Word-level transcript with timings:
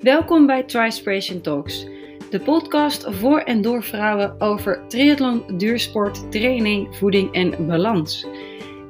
Welkom 0.00 0.46
bij 0.46 0.62
Trispiration 0.62 1.40
Talks, 1.40 1.86
de 2.30 2.40
podcast 2.40 3.06
voor 3.08 3.38
en 3.38 3.62
door 3.62 3.82
vrouwen 3.82 4.34
over 4.38 4.82
triathlon, 4.88 5.42
duursport, 5.56 6.30
training, 6.30 6.96
voeding 6.96 7.32
en 7.32 7.66
balans. 7.66 8.26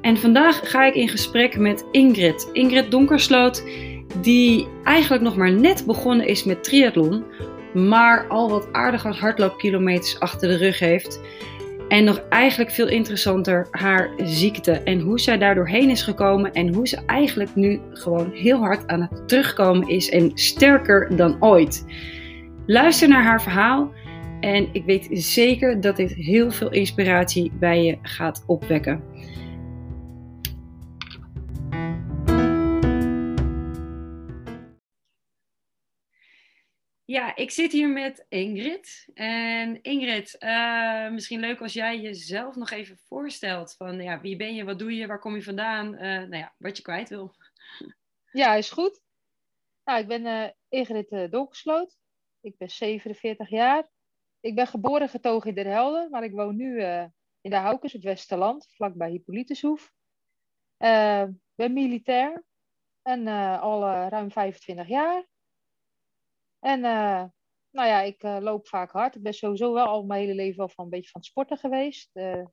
En 0.01 0.17
vandaag 0.17 0.69
ga 0.69 0.85
ik 0.85 0.95
in 0.95 1.09
gesprek 1.09 1.57
met 1.57 1.85
Ingrid, 1.91 2.49
Ingrid 2.53 2.91
Donkersloot, 2.91 3.63
die 4.21 4.67
eigenlijk 4.83 5.23
nog 5.23 5.35
maar 5.35 5.51
net 5.51 5.85
begonnen 5.85 6.27
is 6.27 6.43
met 6.43 6.63
triathlon, 6.63 7.23
maar 7.73 8.27
al 8.27 8.49
wat 8.49 8.67
aardige 8.71 9.07
hardloopkilometers 9.07 10.19
achter 10.19 10.49
de 10.49 10.57
rug 10.57 10.79
heeft. 10.79 11.21
En 11.91 12.03
nog 12.03 12.23
eigenlijk 12.29 12.71
veel 12.71 12.87
interessanter 12.87 13.67
haar 13.71 14.09
ziekte 14.17 14.71
en 14.71 14.99
hoe 14.99 15.19
zij 15.19 15.37
daar 15.37 15.55
doorheen 15.55 15.89
is 15.89 16.01
gekomen 16.01 16.51
en 16.53 16.73
hoe 16.73 16.87
ze 16.87 17.05
eigenlijk 17.05 17.55
nu 17.55 17.79
gewoon 17.91 18.31
heel 18.33 18.59
hard 18.59 18.87
aan 18.87 19.01
het 19.01 19.27
terugkomen 19.27 19.87
is 19.87 20.09
en 20.09 20.31
sterker 20.33 21.15
dan 21.15 21.35
ooit. 21.39 21.85
Luister 22.65 23.07
naar 23.07 23.23
haar 23.23 23.41
verhaal 23.41 23.91
en 24.39 24.69
ik 24.71 24.85
weet 24.85 25.07
zeker 25.11 25.81
dat 25.81 25.95
dit 25.95 26.13
heel 26.13 26.51
veel 26.51 26.71
inspiratie 26.71 27.51
bij 27.59 27.83
je 27.83 27.97
gaat 28.01 28.43
opwekken. 28.47 29.03
Ja, 37.11 37.35
ik 37.35 37.51
zit 37.51 37.71
hier 37.71 37.89
met 37.89 38.25
Ingrid. 38.29 39.09
En 39.13 39.81
Ingrid, 39.81 40.35
uh, 40.39 41.09
misschien 41.09 41.39
leuk 41.39 41.61
als 41.61 41.73
jij 41.73 41.99
jezelf 41.99 42.55
nog 42.55 42.71
even 42.71 42.97
voorstelt. 42.97 43.73
Van 43.75 44.01
ja, 44.01 44.21
wie 44.21 44.35
ben 44.35 44.55
je, 44.55 44.63
wat 44.63 44.79
doe 44.79 44.95
je, 44.95 45.07
waar 45.07 45.19
kom 45.19 45.35
je 45.35 45.43
vandaan? 45.43 45.93
Uh, 45.93 45.99
nou 46.01 46.35
ja, 46.35 46.55
wat 46.57 46.77
je 46.77 46.83
kwijt 46.83 47.09
wil. 47.09 47.35
Ja, 48.31 48.53
is 48.53 48.71
goed. 48.71 49.01
Nou, 49.83 49.99
ik 49.99 50.07
ben 50.07 50.25
uh, 50.25 50.49
Ingrid 50.69 51.11
uh. 51.11 51.81
Ik 52.41 52.57
ben 52.57 52.69
47 52.69 53.49
jaar. 53.49 53.89
Ik 54.39 54.55
ben 54.55 54.67
geboren 54.67 55.09
getogen 55.09 55.49
in 55.49 55.55
Den 55.55 55.71
Helder, 55.71 56.09
maar 56.09 56.23
ik 56.23 56.31
woon 56.31 56.55
nu 56.55 56.83
in 57.41 57.49
de 57.49 57.55
Haukes, 57.55 57.93
het 57.93 58.03
Westerland, 58.03 58.67
vlakbij 58.75 59.09
Hippolytushoef. 59.09 59.91
ben 61.55 61.73
militair 61.73 62.43
en 63.01 63.27
al 63.59 63.81
ruim 63.83 64.31
25 64.31 64.87
jaar. 64.87 65.29
En 66.61 66.79
uh, 66.79 67.23
nou 67.69 67.87
ja, 67.87 68.01
ik 68.01 68.23
uh, 68.23 68.37
loop 68.39 68.67
vaak 68.67 68.91
hard. 68.91 69.15
Ik 69.15 69.21
ben 69.21 69.33
sowieso 69.33 69.73
wel 69.73 69.85
al 69.85 70.03
mijn 70.03 70.21
hele 70.21 70.35
leven 70.35 70.57
wel 70.57 70.69
van 70.69 70.83
een 70.83 70.89
beetje 70.89 71.09
van 71.09 71.23
sporten 71.23 71.57
geweest. 71.57 72.09
Uh, 72.13 72.45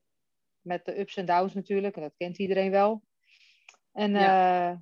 met 0.61 0.85
de 0.85 0.99
ups 0.99 1.17
en 1.17 1.25
downs 1.25 1.53
natuurlijk, 1.53 1.95
en 1.95 2.01
dat 2.01 2.13
kent 2.17 2.37
iedereen 2.37 2.71
wel. 2.71 3.03
En, 3.91 4.11
ja. 4.11 4.81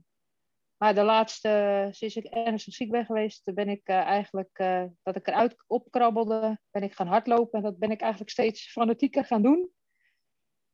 maar 0.78 0.96
de 0.96 1.04
laatste, 1.04 1.88
sinds 1.92 2.16
ik 2.16 2.26
ernstig 2.26 2.74
ziek 2.74 2.92
ben 2.92 3.06
geweest, 3.06 3.54
ben 3.54 3.70
ik 3.70 3.88
eigenlijk, 3.88 4.58
dat 5.04 5.16
ik 5.16 5.28
eruit 5.28 5.64
opkrabbelde, 5.68 6.60
ben 6.72 6.84
ik 6.84 6.94
gaan 6.94 7.08
hardlopen. 7.08 7.60
En 7.60 7.66
dat 7.66 7.78
ben 7.78 7.92
ik 7.92 8.02
eigenlijk 8.02 8.32
steeds 8.32 8.72
fanatieker 8.72 9.26
gaan 9.26 9.42
doen. 9.42 9.72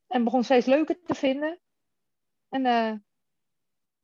En 0.06 0.24
begon 0.24 0.44
steeds 0.44 0.66
leuker 0.66 1.02
te 1.02 1.14
vinden. 1.14 1.60
En 2.48 2.64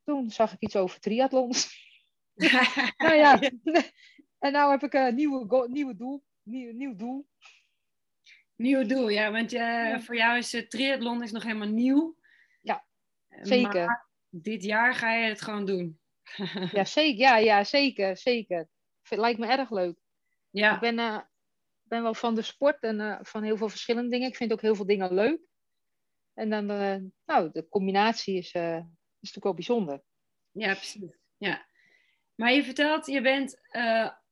toen 0.03 0.29
zag 0.29 0.53
ik 0.53 0.61
iets 0.61 0.75
over 0.75 0.99
triathlons. 0.99 1.79
nou 2.97 3.15
ja, 3.15 3.39
en 4.41 4.51
nou 4.51 4.71
heb 4.71 4.83
ik 4.83 4.93
een 4.93 5.15
nieuwe, 5.15 5.67
nieuwe 5.69 5.95
doel. 5.95 6.23
Nieuw, 6.43 6.73
nieuw 6.73 6.95
doel. 6.95 7.27
Nieuw 8.55 8.85
doel, 8.85 9.09
ja. 9.09 9.31
Want 9.31 9.53
uh, 9.53 9.99
voor 9.99 10.15
jou 10.15 10.37
is 10.37 10.51
het 10.51 10.69
triathlon 10.69 11.23
is 11.23 11.31
nog 11.31 11.43
helemaal 11.43 11.67
nieuw. 11.67 12.15
Ja, 12.61 12.85
zeker. 13.41 13.85
Maar 13.85 14.09
dit 14.29 14.63
jaar 14.63 14.93
ga 14.93 15.13
je 15.13 15.29
het 15.29 15.41
gewoon 15.41 15.65
doen. 15.65 15.99
ja, 16.71 16.83
zeker. 16.83 17.19
Ja, 17.19 17.37
ja, 17.37 17.63
zeker. 17.63 18.17
Zeker. 18.17 18.67
Het 19.01 19.19
lijkt 19.19 19.39
me 19.39 19.47
erg 19.47 19.71
leuk. 19.71 19.99
Ja. 20.49 20.73
Ik 20.73 20.79
ben, 20.79 20.99
uh, 20.99 21.19
ben 21.83 22.03
wel 22.03 22.13
van 22.13 22.35
de 22.35 22.41
sport 22.41 22.83
en 22.83 22.99
uh, 22.99 23.19
van 23.21 23.43
heel 23.43 23.57
veel 23.57 23.69
verschillende 23.69 24.09
dingen. 24.09 24.27
Ik 24.27 24.35
vind 24.35 24.51
ook 24.51 24.61
heel 24.61 24.75
veel 24.75 24.85
dingen 24.85 25.13
leuk. 25.13 25.39
En 26.33 26.49
dan, 26.49 26.65
nou, 27.25 27.51
de 27.51 27.67
combinatie 27.69 28.37
is, 28.37 28.45
is 28.45 28.53
natuurlijk 28.53 29.43
wel 29.43 29.53
bijzonder. 29.53 30.01
Ja, 30.51 30.73
precies. 30.73 31.17
Ja. 31.37 31.65
Maar 32.35 32.53
je 32.53 32.63
vertelt, 32.63 33.05
je 33.05 33.21
bent 33.21 33.59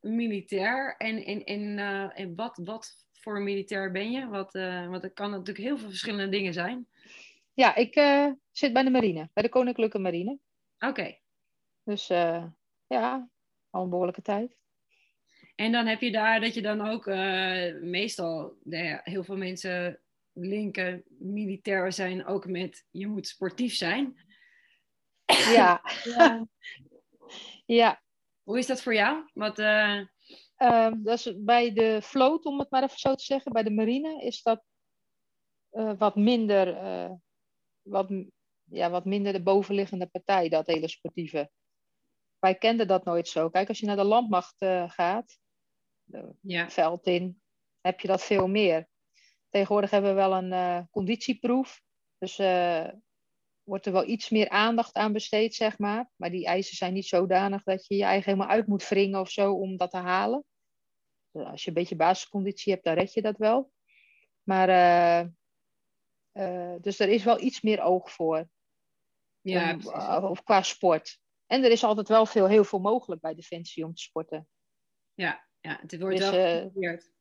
militair. 0.02 0.96
En, 0.98 1.26
en, 1.26 1.44
en, 1.44 1.62
uh, 1.78 2.20
en 2.20 2.36
wat, 2.36 2.60
wat 2.64 3.06
voor 3.12 3.42
militair 3.42 3.92
ben 3.92 4.12
je? 4.12 4.28
Wat, 4.28 4.56
uh, 4.56 4.88
want 4.88 5.04
het 5.04 5.14
kan 5.14 5.30
natuurlijk 5.30 5.58
heel 5.58 5.78
veel 5.78 5.90
verschillende 5.90 6.30
dingen 6.30 6.54
zijn. 6.54 6.88
Ja, 7.54 7.76
ik 7.76 7.96
uh, 7.96 8.32
zit 8.52 8.74
bij 8.74 8.84
de 8.84 8.90
marine, 8.90 9.30
bij 9.34 9.44
de 9.44 9.50
Koninklijke 9.50 10.00
Marine. 10.00 10.32
Oké. 10.80 10.88
Okay. 10.88 11.22
Dus 11.84 12.08
ja, 12.88 13.30
al 13.70 13.84
een 13.84 13.90
behoorlijke 13.90 14.22
tijd. 14.22 14.58
En 15.56 15.72
dan 15.72 15.86
heb 15.86 16.02
je 16.02 16.12
daar 16.12 16.40
dat 16.40 16.54
je 16.54 16.62
dan 16.62 16.88
ook 16.88 17.06
meestal, 17.82 18.58
nou 18.64 19.00
heel 19.04 19.24
veel 19.24 19.38
mensen 19.38 20.00
linken 20.34 21.04
militair 21.08 21.94
zijn 21.94 22.26
ook 22.26 22.48
met 22.48 22.86
je 22.92 23.08
moet 23.08 23.28
sportief 23.28 23.76
zijn. 23.76 24.16
Ja. 25.26 25.82
ja. 26.04 26.48
ja. 27.66 28.02
Hoe 28.50 28.58
is 28.58 28.68
dat 28.68 28.82
voor 28.82 28.94
jou? 28.94 29.30
Wat, 29.34 29.60
uh... 29.60 30.02
dat 31.04 31.18
is 31.18 31.34
bij 31.38 31.74
de 31.74 32.02
vloot, 32.02 32.46
om 32.46 32.60
het 32.60 32.72
maar 32.72 32.84
even 32.84 32.98
zo 32.98 33.16
te 33.16 33.24
zeggen, 33.24 33.52
bij 33.52 33.64
de 33.64 33.72
marine, 33.72 34.22
is 34.22 34.42
dat 34.42 34.64
uh, 35.72 35.98
wat 35.98 36.16
minder, 36.16 36.68
uh, 36.68 37.12
wat, 37.82 38.10
ja, 38.64 38.90
wat 38.90 39.06
minder 39.06 39.34
de 39.34 39.44
bovenliggende 39.44 40.08
partij, 40.08 40.50
dat 40.50 40.68
hele 40.68 40.88
sportieve. 40.88 41.52
Wij 42.40 42.56
kenden 42.56 42.88
dat 42.88 43.06
nooit 43.06 43.28
zo. 43.28 43.50
Kijk, 43.50 43.68
als 43.68 43.80
je 43.80 43.86
naar 43.86 43.96
de 43.96 44.04
landmacht 44.04 44.56
gaat, 44.88 45.40
ja. 46.42 46.70
veld 46.70 47.08
in, 47.08 47.42
heb 47.82 48.00
je 48.00 48.08
dat 48.08 48.24
veel 48.24 48.48
meer. 48.48 48.88
Tegenwoordig 49.50 49.90
hebben 49.90 50.10
we 50.10 50.16
wel 50.16 50.34
een 50.34 50.88
conditieproef. 50.90 51.82
Dus 52.18 52.38
wordt 53.70 53.86
er 53.86 53.92
wel 53.92 54.08
iets 54.08 54.30
meer 54.30 54.50
aandacht 54.50 54.94
aan 54.94 55.14
besteed, 55.14 55.56
zeg 55.56 55.78
maar. 55.78 56.10
Maar 56.16 56.30
die 56.30 56.46
eisen 56.46 56.76
zijn 56.76 56.94
niet 56.94 57.08
zodanig 57.08 57.64
dat 57.64 57.88
je 57.88 57.96
je 57.96 58.04
eigen 58.04 58.32
helemaal 58.32 58.56
uit 58.56 58.68
moet 58.68 58.88
wringen 58.88 59.20
of 59.20 59.30
zo 59.30 59.54
om 59.54 59.78
dat 59.78 59.92
te 59.92 59.98
halen. 59.98 60.46
Dus 61.32 61.46
als 61.46 61.62
je 61.64 61.68
een 61.68 61.74
beetje 61.74 61.96
basisconditie 61.96 62.74
hebt, 62.74 62.86
dan 62.86 62.94
red 62.94 63.14
je 63.14 63.22
dat 63.22 63.38
wel. 63.38 63.72
Maar, 64.44 64.70
uh, 64.70 65.30
uh, 66.34 66.76
dus 66.82 67.00
er 67.00 67.10
is 67.10 67.24
wel 67.24 67.42
iets 67.42 67.62
meer 67.62 67.82
oog 67.82 68.12
voor. 68.12 68.50
Ja, 69.42 69.74
om, 69.74 69.80
uh, 69.80 70.30
of 70.30 70.44
qua 70.44 70.62
sport. 70.62 71.20
En 71.46 71.64
er 71.64 71.72
is 71.72 71.84
altijd 71.84 72.08
wel 72.08 72.26
veel, 72.26 72.48
heel 72.48 72.64
veel 72.64 72.80
mogelijk 72.80 73.22
bij 73.22 73.36
Defensie 73.36 73.86
om 73.86 73.94
te 73.94 74.02
sporten. 74.02 74.48
Ja, 75.14 75.48
ja 75.60 75.80
het 75.82 76.00
wordt 76.00 76.18
dus, 76.18 76.30
wel 76.30 76.62
geprobeerd. 76.62 77.12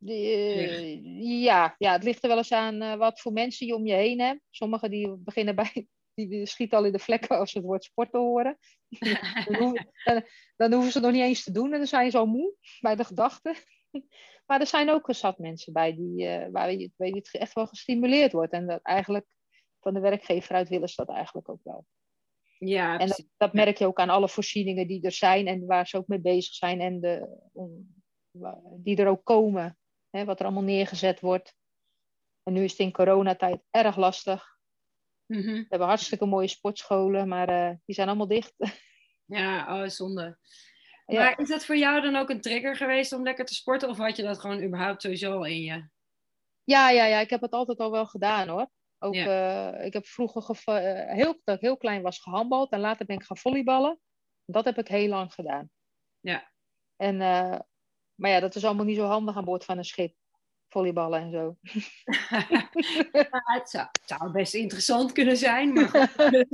Uh, 0.00 1.42
ja, 1.42 1.74
ja, 1.78 1.92
het 1.92 2.04
ligt 2.04 2.22
er 2.22 2.28
wel 2.28 2.36
eens 2.36 2.52
aan 2.52 2.82
uh, 2.82 2.94
wat 2.94 3.20
voor 3.20 3.32
mensen 3.32 3.66
je 3.66 3.74
om 3.74 3.86
je 3.86 3.94
heen 3.94 4.20
hebt. 4.20 4.40
Sommigen 4.50 4.90
die 4.90 5.16
beginnen 5.16 5.54
bij, 5.54 5.86
die 6.14 6.46
schieten 6.46 6.78
al 6.78 6.84
in 6.84 6.92
de 6.92 6.98
vlekken 6.98 7.38
als 7.38 7.50
ze 7.50 7.58
het 7.58 7.66
woord 7.66 7.84
sporten 7.84 8.20
horen. 8.20 8.58
dan, 9.46 9.56
hoeven, 9.56 9.90
dan, 10.04 10.22
dan, 10.56 10.72
hoeven 10.72 10.92
ze 10.92 11.00
nog 11.00 11.12
niet 11.12 11.22
eens 11.22 11.44
te 11.44 11.52
doen 11.52 11.72
en 11.72 11.78
dan 11.78 11.86
zijn 11.86 12.10
ze 12.10 12.18
al 12.18 12.26
moe 12.26 12.54
bij 12.80 12.96
de 12.96 13.04
gedachte. 13.04 13.54
maar 14.46 14.60
er 14.60 14.66
zijn 14.66 14.90
ook 14.90 15.14
zat 15.14 15.38
mensen 15.38 15.72
bij 15.72 15.94
die, 15.94 16.24
uh, 16.24 16.46
waar 16.50 16.72
je, 16.72 16.78
je, 16.78 16.90
het 16.96 17.28
echt 17.32 17.52
wel 17.52 17.66
gestimuleerd 17.66 18.32
wordt. 18.32 18.52
En 18.52 18.66
dat 18.66 18.82
eigenlijk 18.82 19.26
van 19.80 19.94
de 19.94 20.00
werkgever 20.00 20.54
uit 20.54 20.68
willen 20.68 20.88
ze 20.88 21.04
dat 21.04 21.14
eigenlijk 21.16 21.48
ook 21.48 21.60
wel. 21.62 21.86
Ja, 22.58 22.98
en 22.98 23.08
dat, 23.08 23.26
dat, 23.36 23.52
merk 23.52 23.78
je 23.78 23.86
ook 23.86 23.98
aan 23.98 24.10
alle 24.10 24.28
voorzieningen 24.28 24.86
die 24.86 25.02
er 25.02 25.12
zijn 25.12 25.46
en 25.46 25.66
waar 25.66 25.86
ze 25.86 25.96
ook 25.96 26.06
mee 26.06 26.20
bezig 26.20 26.54
zijn 26.54 26.80
en 26.80 27.00
de, 27.00 27.38
die 28.82 28.96
er 28.96 29.06
ook 29.06 29.24
komen 29.24 29.78
hè, 30.10 30.24
wat 30.24 30.38
er 30.38 30.44
allemaal 30.44 30.62
neergezet 30.62 31.20
wordt. 31.20 31.54
En 32.42 32.52
nu 32.52 32.64
is 32.64 32.70
het 32.70 32.80
in 32.80 32.92
coronatijd 32.92 33.62
erg 33.70 33.96
lastig. 33.96 34.58
Mm 35.26 35.40
-hmm. 35.42 35.54
We 35.54 35.66
hebben 35.68 35.88
hartstikke 35.88 36.26
mooie 36.26 36.48
sportscholen, 36.48 37.28
maar 37.28 37.50
uh, 37.50 37.76
die 37.84 37.94
zijn 37.94 38.08
allemaal 38.08 38.28
dicht. 38.28 38.54
Ja, 39.30 39.82
oh, 39.82 39.88
zonde. 39.88 40.38
Ja. 41.06 41.22
Maar 41.22 41.38
is 41.38 41.48
dat 41.48 41.64
voor 41.64 41.76
jou 41.76 42.00
dan 42.00 42.16
ook 42.16 42.30
een 42.30 42.40
trigger 42.40 42.76
geweest 42.76 43.12
om 43.12 43.22
lekker 43.22 43.44
te 43.44 43.54
sporten? 43.54 43.88
Of 43.88 43.98
had 43.98 44.16
je 44.16 44.22
dat 44.22 44.38
gewoon 44.38 44.62
überhaupt 44.62 45.02
sowieso 45.02 45.32
al 45.32 45.44
in 45.44 45.60
je? 45.60 45.88
Ja, 46.64 46.90
ja, 46.90 47.04
ja. 47.04 47.18
ik 47.18 47.30
heb 47.30 47.40
het 47.40 47.52
altijd 47.52 47.78
al 47.78 47.90
wel 47.90 48.06
gedaan 48.06 48.48
hoor. 48.48 48.70
Ook, 48.98 49.14
ja. 49.14 49.74
uh, 49.74 49.84
ik 49.84 49.92
heb 49.92 50.06
vroeger, 50.06 50.60
uh, 50.66 51.14
heel, 51.14 51.40
dat 51.44 51.56
ik 51.56 51.60
heel 51.60 51.76
klein 51.76 52.02
was, 52.02 52.18
gehandbald. 52.18 52.72
En 52.72 52.80
later 52.80 53.06
ben 53.06 53.16
ik 53.16 53.22
gaan 53.22 53.36
volleyballen. 53.36 54.00
Dat 54.44 54.64
heb 54.64 54.78
ik 54.78 54.88
heel 54.88 55.08
lang 55.08 55.34
gedaan. 55.34 55.70
Ja. 56.20 56.50
En 56.96 57.20
maar 58.18 58.30
ja, 58.30 58.40
dat 58.40 58.54
is 58.54 58.64
allemaal 58.64 58.84
niet 58.84 58.96
zo 58.96 59.04
handig 59.04 59.36
aan 59.36 59.44
boord 59.44 59.64
van 59.64 59.78
een 59.78 59.84
schip. 59.84 60.14
Volleyballen 60.68 61.20
en 61.20 61.30
zo. 61.30 61.56
het, 63.54 63.88
zou, 64.04 64.30
best 64.32 64.54
interessant 64.54 65.12
kunnen 65.12 65.36
zijn. 65.36 65.72
Maar 65.72 66.14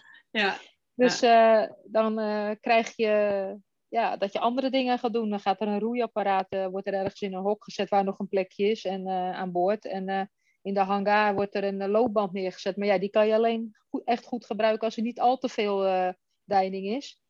ja. 0.40 0.58
Dus 0.94 1.22
uh, 1.22 1.62
dan 1.84 2.20
uh, 2.20 2.50
krijg 2.60 2.96
je 2.96 3.56
ja, 3.88 4.16
dat 4.16 4.32
je 4.32 4.38
andere 4.38 4.70
dingen 4.70 4.98
gaat 4.98 5.12
doen. 5.12 5.30
Dan 5.30 5.40
gaat 5.40 5.60
er 5.60 5.68
een 5.68 5.80
roeiapparaat, 5.80 6.52
uh, 6.52 6.66
wordt 6.66 6.86
er 6.86 6.94
ergens 6.94 7.20
in 7.20 7.34
een 7.34 7.42
hok 7.42 7.64
gezet 7.64 7.88
waar 7.88 8.04
nog 8.04 8.18
een 8.18 8.28
plekje 8.28 8.70
is 8.70 8.84
en, 8.84 9.08
aan 9.08 9.52
boord. 9.52 9.84
En 9.84 10.30
in 10.62 10.74
de 10.74 10.80
hangar 10.80 11.34
wordt 11.34 11.54
er 11.54 11.64
een 11.64 11.88
loopband 11.88 12.32
neergezet. 12.32 12.76
Maar 12.76 12.86
ja, 12.86 12.98
die 12.98 13.10
kan 13.10 13.26
je 13.26 13.34
alleen 13.34 13.76
goed, 13.88 14.04
echt 14.04 14.24
goed 14.24 14.46
gebruiken 14.46 14.84
als 14.84 14.96
er 14.96 15.02
niet 15.02 15.20
al 15.20 15.38
te 15.38 15.48
veel 15.48 16.14
deining 16.44 16.86
is. 16.86 17.20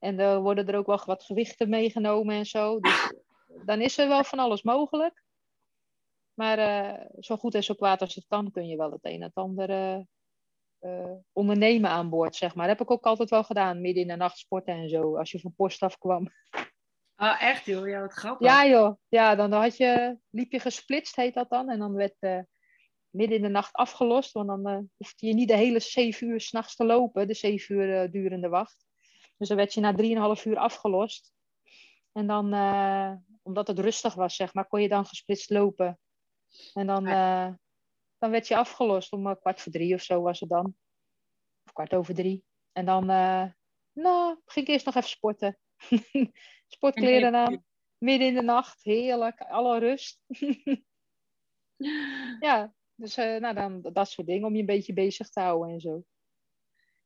En 0.00 0.18
er 0.18 0.40
worden 0.40 0.66
er 0.66 0.76
ook 0.76 0.86
wel 0.86 1.02
wat 1.04 1.24
gewichten 1.24 1.68
meegenomen 1.68 2.34
en 2.34 2.46
zo. 2.46 2.80
Dus 2.80 3.12
dan 3.64 3.80
is 3.80 3.98
er 3.98 4.08
wel 4.08 4.24
van 4.24 4.38
alles 4.38 4.62
mogelijk. 4.62 5.22
Maar 6.34 6.58
uh, 6.58 7.06
zo 7.18 7.36
goed 7.36 7.54
en 7.54 7.64
zo 7.64 7.74
kwaad 7.74 8.00
als 8.00 8.14
het 8.14 8.26
kan, 8.28 8.50
kun 8.50 8.66
je 8.66 8.76
wel 8.76 8.90
het 8.90 9.04
een 9.04 9.14
en 9.14 9.22
het 9.22 9.34
ander 9.34 9.70
uh, 10.80 11.12
ondernemen 11.32 11.90
aan 11.90 12.10
boord, 12.10 12.36
zeg 12.36 12.54
maar. 12.54 12.66
Dat 12.66 12.78
heb 12.78 12.86
ik 12.86 12.92
ook 12.92 13.04
altijd 13.04 13.30
wel 13.30 13.44
gedaan, 13.44 13.80
midden 13.80 14.02
in 14.02 14.08
de 14.08 14.16
nacht 14.16 14.38
sporten 14.38 14.74
en 14.74 14.88
zo, 14.88 15.16
als 15.16 15.30
je 15.30 15.40
van 15.40 15.54
post 15.54 15.82
afkwam. 15.82 16.28
Oh, 17.22 17.42
echt 17.42 17.64
joh? 17.64 17.88
Ja, 17.88 18.00
wat 18.00 18.12
grappig. 18.12 18.46
Ja 18.46 18.66
joh, 18.66 18.96
ja, 19.08 19.34
dan 19.34 19.52
had 19.52 19.76
je, 19.76 20.18
liep 20.30 20.52
je 20.52 20.60
gesplitst, 20.60 21.16
heet 21.16 21.34
dat 21.34 21.50
dan. 21.50 21.68
En 21.68 21.78
dan 21.78 21.92
werd 21.92 22.46
midden 23.10 23.36
in 23.36 23.42
de 23.42 23.48
nacht 23.48 23.72
afgelost, 23.72 24.32
want 24.32 24.46
dan 24.46 24.90
hoefde 24.96 25.26
je 25.26 25.34
niet 25.34 25.48
de 25.48 25.56
hele 25.56 25.80
zeven 25.80 26.26
uur 26.28 26.40
s'nachts 26.40 26.76
te 26.76 26.84
lopen, 26.84 27.26
de 27.26 27.34
zeven 27.34 27.74
uur 27.74 28.10
durende 28.10 28.48
wacht. 28.48 28.86
Dus 29.40 29.48
dan 29.48 29.56
werd 29.56 29.74
je 29.74 29.80
na 29.80 29.94
drieënhalf 29.94 30.44
uur 30.44 30.56
afgelost. 30.56 31.32
En 32.12 32.26
dan, 32.26 32.54
uh, 32.54 33.12
omdat 33.42 33.66
het 33.66 33.78
rustig 33.78 34.14
was, 34.14 34.36
zeg 34.36 34.54
maar, 34.54 34.66
kon 34.66 34.82
je 34.82 34.88
dan 34.88 35.06
gesplitst 35.06 35.50
lopen. 35.50 35.98
En 36.74 36.86
dan, 36.86 37.04
dan 38.18 38.30
werd 38.30 38.48
je 38.48 38.56
afgelost 38.56 39.12
om 39.12 39.38
kwart 39.38 39.60
voor 39.60 39.72
drie 39.72 39.94
of 39.94 40.02
zo 40.02 40.22
was 40.22 40.40
het 40.40 40.48
dan. 40.48 40.74
Of 41.64 41.72
kwart 41.72 41.94
over 41.94 42.14
drie. 42.14 42.44
En 42.72 42.84
dan, 42.84 43.06
nou, 43.92 44.40
ging 44.44 44.66
ik 44.66 44.72
eerst 44.72 44.86
nog 44.86 44.94
even 44.94 45.08
sporten. 45.08 45.58
Sportkleren 46.74 47.34
aan, 47.34 47.64
midden 47.98 48.28
in 48.28 48.34
de 48.34 48.42
nacht, 48.42 48.82
heerlijk, 48.82 49.40
alle 49.40 49.78
rust. 49.78 50.20
ja, 52.40 52.74
dus 52.94 53.16
nou, 53.16 53.54
dan, 53.54 53.80
dat 53.92 54.10
soort 54.10 54.26
dingen 54.26 54.46
om 54.46 54.54
je 54.54 54.60
een 54.60 54.66
beetje 54.66 54.92
bezig 54.92 55.28
te 55.28 55.40
houden 55.40 55.74
en 55.74 55.80
zo. 55.80 56.04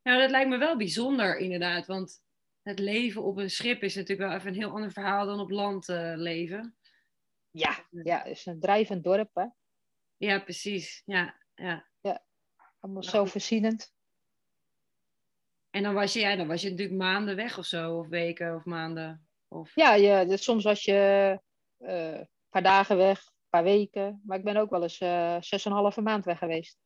Nou, 0.04 0.20
dat 0.20 0.30
lijkt 0.30 0.48
me 0.48 0.58
wel 0.58 0.76
bijzonder 0.76 1.38
inderdaad. 1.38 1.86
Want 1.86 2.22
het 2.64 2.78
leven 2.78 3.22
op 3.22 3.36
een 3.36 3.50
schip 3.50 3.82
is 3.82 3.94
natuurlijk 3.94 4.28
wel 4.28 4.38
even 4.38 4.48
een 4.48 4.58
heel 4.58 4.70
ander 4.70 4.92
verhaal 4.92 5.26
dan 5.26 5.40
op 5.40 5.50
land 5.50 5.88
uh, 5.88 6.12
leven. 6.16 6.76
Ja, 7.50 7.86
ja, 7.90 8.18
het 8.18 8.26
is 8.26 8.46
een 8.46 8.60
drijvend 8.60 9.04
dorp, 9.04 9.30
hè? 9.34 9.46
Ja, 10.16 10.38
precies. 10.38 11.02
Ja, 11.04 11.40
ja. 11.54 11.88
ja 12.00 12.24
allemaal 12.80 13.02
zelfvoorzienend. 13.02 13.92
En 15.70 15.82
dan 15.82 15.94
was, 15.94 16.12
je, 16.12 16.20
ja, 16.20 16.36
dan 16.36 16.46
was 16.46 16.62
je 16.62 16.70
natuurlijk 16.70 16.98
maanden 16.98 17.36
weg 17.36 17.58
of 17.58 17.64
zo, 17.64 17.98
of 17.98 18.08
weken 18.08 18.54
of 18.54 18.64
maanden. 18.64 19.28
Of... 19.48 19.74
Ja, 19.74 19.94
ja 19.94 20.24
dus 20.24 20.44
soms 20.44 20.64
was 20.64 20.84
je 20.84 21.40
uh, 21.78 22.18
een 22.18 22.28
paar 22.48 22.62
dagen 22.62 22.96
weg, 22.96 23.30
paar 23.48 23.62
weken. 23.62 24.22
Maar 24.24 24.38
ik 24.38 24.44
ben 24.44 24.56
ook 24.56 24.70
wel 24.70 24.82
eens 24.82 25.00
uh, 25.00 25.36
zes 25.40 25.64
en 25.64 25.70
een 25.70 25.76
halve 25.76 26.00
maand 26.00 26.24
weg 26.24 26.38
geweest. 26.38 26.78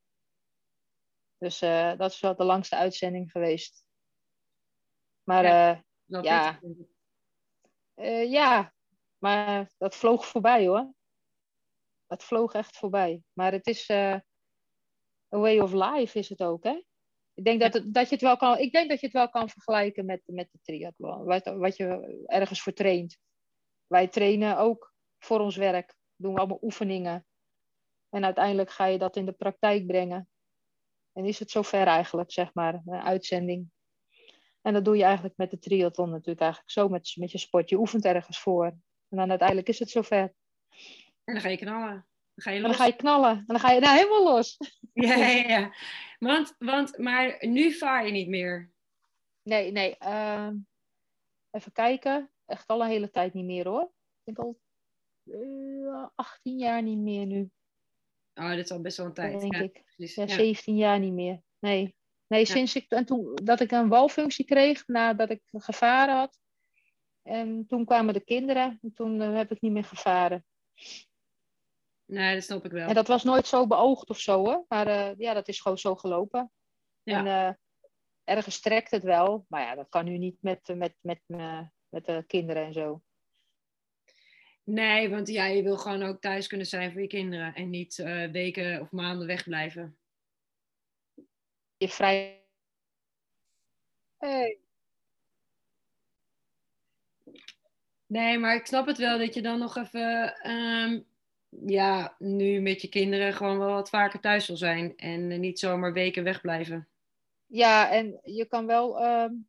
Dus 1.39 1.63
uh, 1.63 1.97
dat 1.97 2.13
is 2.13 2.21
wel 2.21 2.37
de 2.37 2.45
langste 2.45 2.77
uitzending 2.77 3.31
geweest. 3.31 3.85
Maar 5.29 5.45
ja, 5.45 5.83
uh, 6.07 6.23
ja. 6.23 6.61
ja, 8.23 8.75
maar 9.19 9.71
dat 9.79 9.97
vloog 9.97 10.27
voorbij 10.27 10.67
hoor. 10.67 10.93
Dat 12.07 12.25
vloog 12.25 12.53
echt 12.53 12.77
voorbij. 12.77 13.23
Maar 13.33 13.53
het 13.53 13.67
is 13.67 13.91
a 13.91 14.25
way 15.29 15.59
of 15.59 15.73
life 15.73 16.19
is 16.19 16.29
het 16.29 16.43
ook, 16.43 16.65
hè? 16.65 16.83
Ik 17.35 17.45
denk 17.45 17.61
dat, 17.61 17.73
het, 17.73 17.95
dat 17.95 18.09
je 18.09 18.15
het 18.15 18.25
wel 18.25 18.37
kan, 18.37 18.59
ik 18.59 18.73
denk 18.73 18.89
dat 18.89 19.01
je 19.01 19.07
het 19.07 19.15
wel 19.15 19.29
kan 19.29 19.49
vergelijken 19.49 20.05
met, 20.05 20.23
met 20.25 20.49
de 20.53 20.59
triathlon. 20.63 21.25
Wat, 21.25 21.45
wat 21.45 21.77
je 21.77 22.23
ergens 22.27 22.63
voor 22.63 22.73
traint. 22.73 23.19
Wij 23.87 24.09
trainen 24.09 24.59
ook 24.59 24.95
voor 25.19 25.41
ons 25.41 25.57
werk 25.57 25.97
doen 26.17 26.33
we 26.33 26.39
allemaal 26.39 26.63
oefeningen. 26.63 27.27
En 28.09 28.25
uiteindelijk 28.25 28.71
ga 28.71 28.85
je 28.85 28.99
dat 28.99 29.17
in 29.17 29.27
de 29.27 29.33
praktijk 29.33 29.87
brengen. 29.87 30.29
En 31.13 31.25
is 31.25 31.39
het 31.39 31.51
zover 31.51 31.87
eigenlijk, 31.87 32.33
zeg 32.33 32.55
maar, 32.55 32.83
een 32.85 33.03
uitzending. 33.03 33.71
En 34.69 34.75
dat 34.75 34.85
doe 34.85 34.97
je 34.97 35.05
eigenlijk 35.05 35.37
met 35.37 35.51
de 35.51 35.59
triathlon 35.59 36.11
natuurlijk 36.11 36.41
eigenlijk 36.41 36.71
zo 36.71 36.89
met, 36.89 37.13
met 37.17 37.33
je 37.33 37.39
sport. 37.39 37.69
Je 37.69 37.79
oefent 37.79 38.05
ergens 38.05 38.41
voor. 38.41 38.67
En 39.09 39.17
dan 39.17 39.29
uiteindelijk 39.31 39.69
is 39.69 39.79
het 39.79 39.91
zover. 39.91 40.35
En 41.25 41.35
dan 41.35 41.41
ga 41.41 41.49
je 41.49 41.57
knallen. 41.57 42.07
Dan 42.35 42.45
ga 42.45 42.51
je, 42.51 42.61
los. 42.61 42.71
En 42.71 42.77
dan 42.77 42.81
ga 42.81 42.87
je 42.87 42.97
knallen. 42.97 43.37
En 43.37 43.45
dan 43.47 43.59
ga 43.61 43.71
je 43.71 43.81
nou, 43.81 43.97
helemaal 43.97 44.25
los. 44.25 44.57
Ja, 44.93 45.15
ja, 45.15 45.49
ja. 45.49 45.75
Want, 46.19 46.55
want, 46.59 46.99
maar 46.99 47.37
nu 47.41 47.73
vaar 47.73 48.07
je 48.07 48.13
niet 48.13 48.29
meer. 48.29 48.73
Nee, 49.43 49.73
nee. 49.73 49.97
Uh, 50.01 50.51
even 51.51 51.73
kijken. 51.73 52.31
Echt 52.47 52.69
al 52.69 52.83
een 52.83 52.89
hele 52.89 53.11
tijd 53.11 53.35
niet 53.35 53.45
meer 53.45 53.69
hoor. 53.69 53.83
Ik 53.83 54.35
denk 54.35 54.39
al 54.39 54.59
uh, 55.25 55.89
eh, 55.89 56.09
18 56.15 56.59
jaar 56.59 56.83
niet 56.83 56.99
meer 56.99 57.27
nu. 57.27 57.51
Oh, 58.35 58.49
dat 58.49 58.59
is 58.59 58.71
al 58.71 58.81
best 58.81 58.97
wel 58.97 59.07
een 59.07 59.13
tijd. 59.13 59.41
Denk 59.41 59.55
ja, 59.55 59.61
ik. 59.61 59.83
ja, 59.97 60.27
17 60.27 60.77
jaar 60.77 60.99
niet 60.99 61.13
meer. 61.13 61.43
Nee. 61.59 61.98
Nee, 62.29 62.45
sinds 62.45 62.75
ik, 62.75 62.91
en 62.91 63.05
toen, 63.05 63.35
dat 63.35 63.61
ik 63.61 63.71
een 63.71 63.89
walfunctie 63.89 64.45
kreeg 64.45 64.87
nadat 64.87 65.31
ik 65.31 65.43
gevaren 65.53 66.17
had. 66.17 66.39
En 67.23 67.67
toen 67.67 67.85
kwamen 67.85 68.15
de 68.15 68.25
kinderen 68.25 68.79
en 68.83 68.93
toen 68.95 69.21
uh, 69.21 69.37
heb 69.37 69.51
ik 69.51 69.61
niet 69.61 69.73
meer 69.73 69.85
gevaren. 69.85 70.45
Nee, 72.05 72.35
dat 72.35 72.45
snap 72.45 72.65
ik 72.65 72.71
wel. 72.71 72.89
En 72.89 72.95
dat 72.95 73.09
was 73.09 73.25
nooit 73.25 73.47
zo 73.47 73.67
beoogd 73.67 74.09
of 74.09 74.19
zo 74.19 74.45
hoor. 74.45 74.65
Maar 74.69 74.89
uh, 74.89 75.11
ja, 75.19 75.35
dat 75.35 75.49
is 75.49 75.61
gewoon 75.61 75.79
zo 75.79 75.97
gelopen. 75.97 76.53
Ja. 77.03 77.27
En 77.27 77.59
ergens 78.25 78.61
trekt 78.61 78.91
het 78.91 79.03
wel. 79.03 79.45
Maar 79.49 79.63
ja, 79.63 79.75
dat 79.75 79.89
kan 79.89 80.05
nu 80.05 80.19
niet 80.19 80.37
met, 80.41 80.75
met, 80.75 80.95
met, 81.01 81.21
met 81.89 82.05
de 82.05 82.25
kinderen 82.27 82.65
en 82.65 82.73
zo. 82.73 83.03
Nee, 84.65 85.11
want 85.11 85.29
ja, 85.29 85.45
je 85.45 85.63
wil 85.63 85.79
gewoon 85.79 86.03
ook 86.03 86.21
thuis 86.21 86.47
kunnen 86.47 86.67
zijn 86.67 86.93
voor 86.93 87.01
je 87.01 87.07
kinderen 87.07 87.55
en 87.55 87.71
niet 87.71 87.97
weken 88.33 88.81
of 88.81 88.91
maanden 88.91 89.27
wegblijven. 89.27 89.99
Je 91.79 91.89
vrij. 91.89 92.43
Hey. 94.19 94.59
Nee, 98.07 98.39
maar 98.39 98.55
ik 98.55 98.67
snap 98.67 98.87
het 98.87 98.99
wel 98.99 99.19
dat 99.19 99.35
je 99.35 99.43
dan 99.43 99.59
nog 99.59 99.77
even, 99.77 100.35
um, 100.51 101.07
ja, 101.49 102.17
nu 102.19 102.61
met 102.61 102.83
je 102.83 102.89
kinderen 102.89 103.33
gewoon 103.33 103.59
wel 103.59 103.73
wat 103.73 103.89
vaker 103.89 104.21
thuis 104.21 104.47
wil 104.47 104.57
zijn 104.57 104.97
en 104.97 105.41
niet 105.41 105.59
zomaar 105.59 105.93
weken 105.93 106.25
wegblijven. 106.25 106.89
Ja, 107.47 107.91
en 107.91 108.21
je 108.23 108.47
kan 108.47 108.67
wel 108.67 109.05
um, 109.05 109.49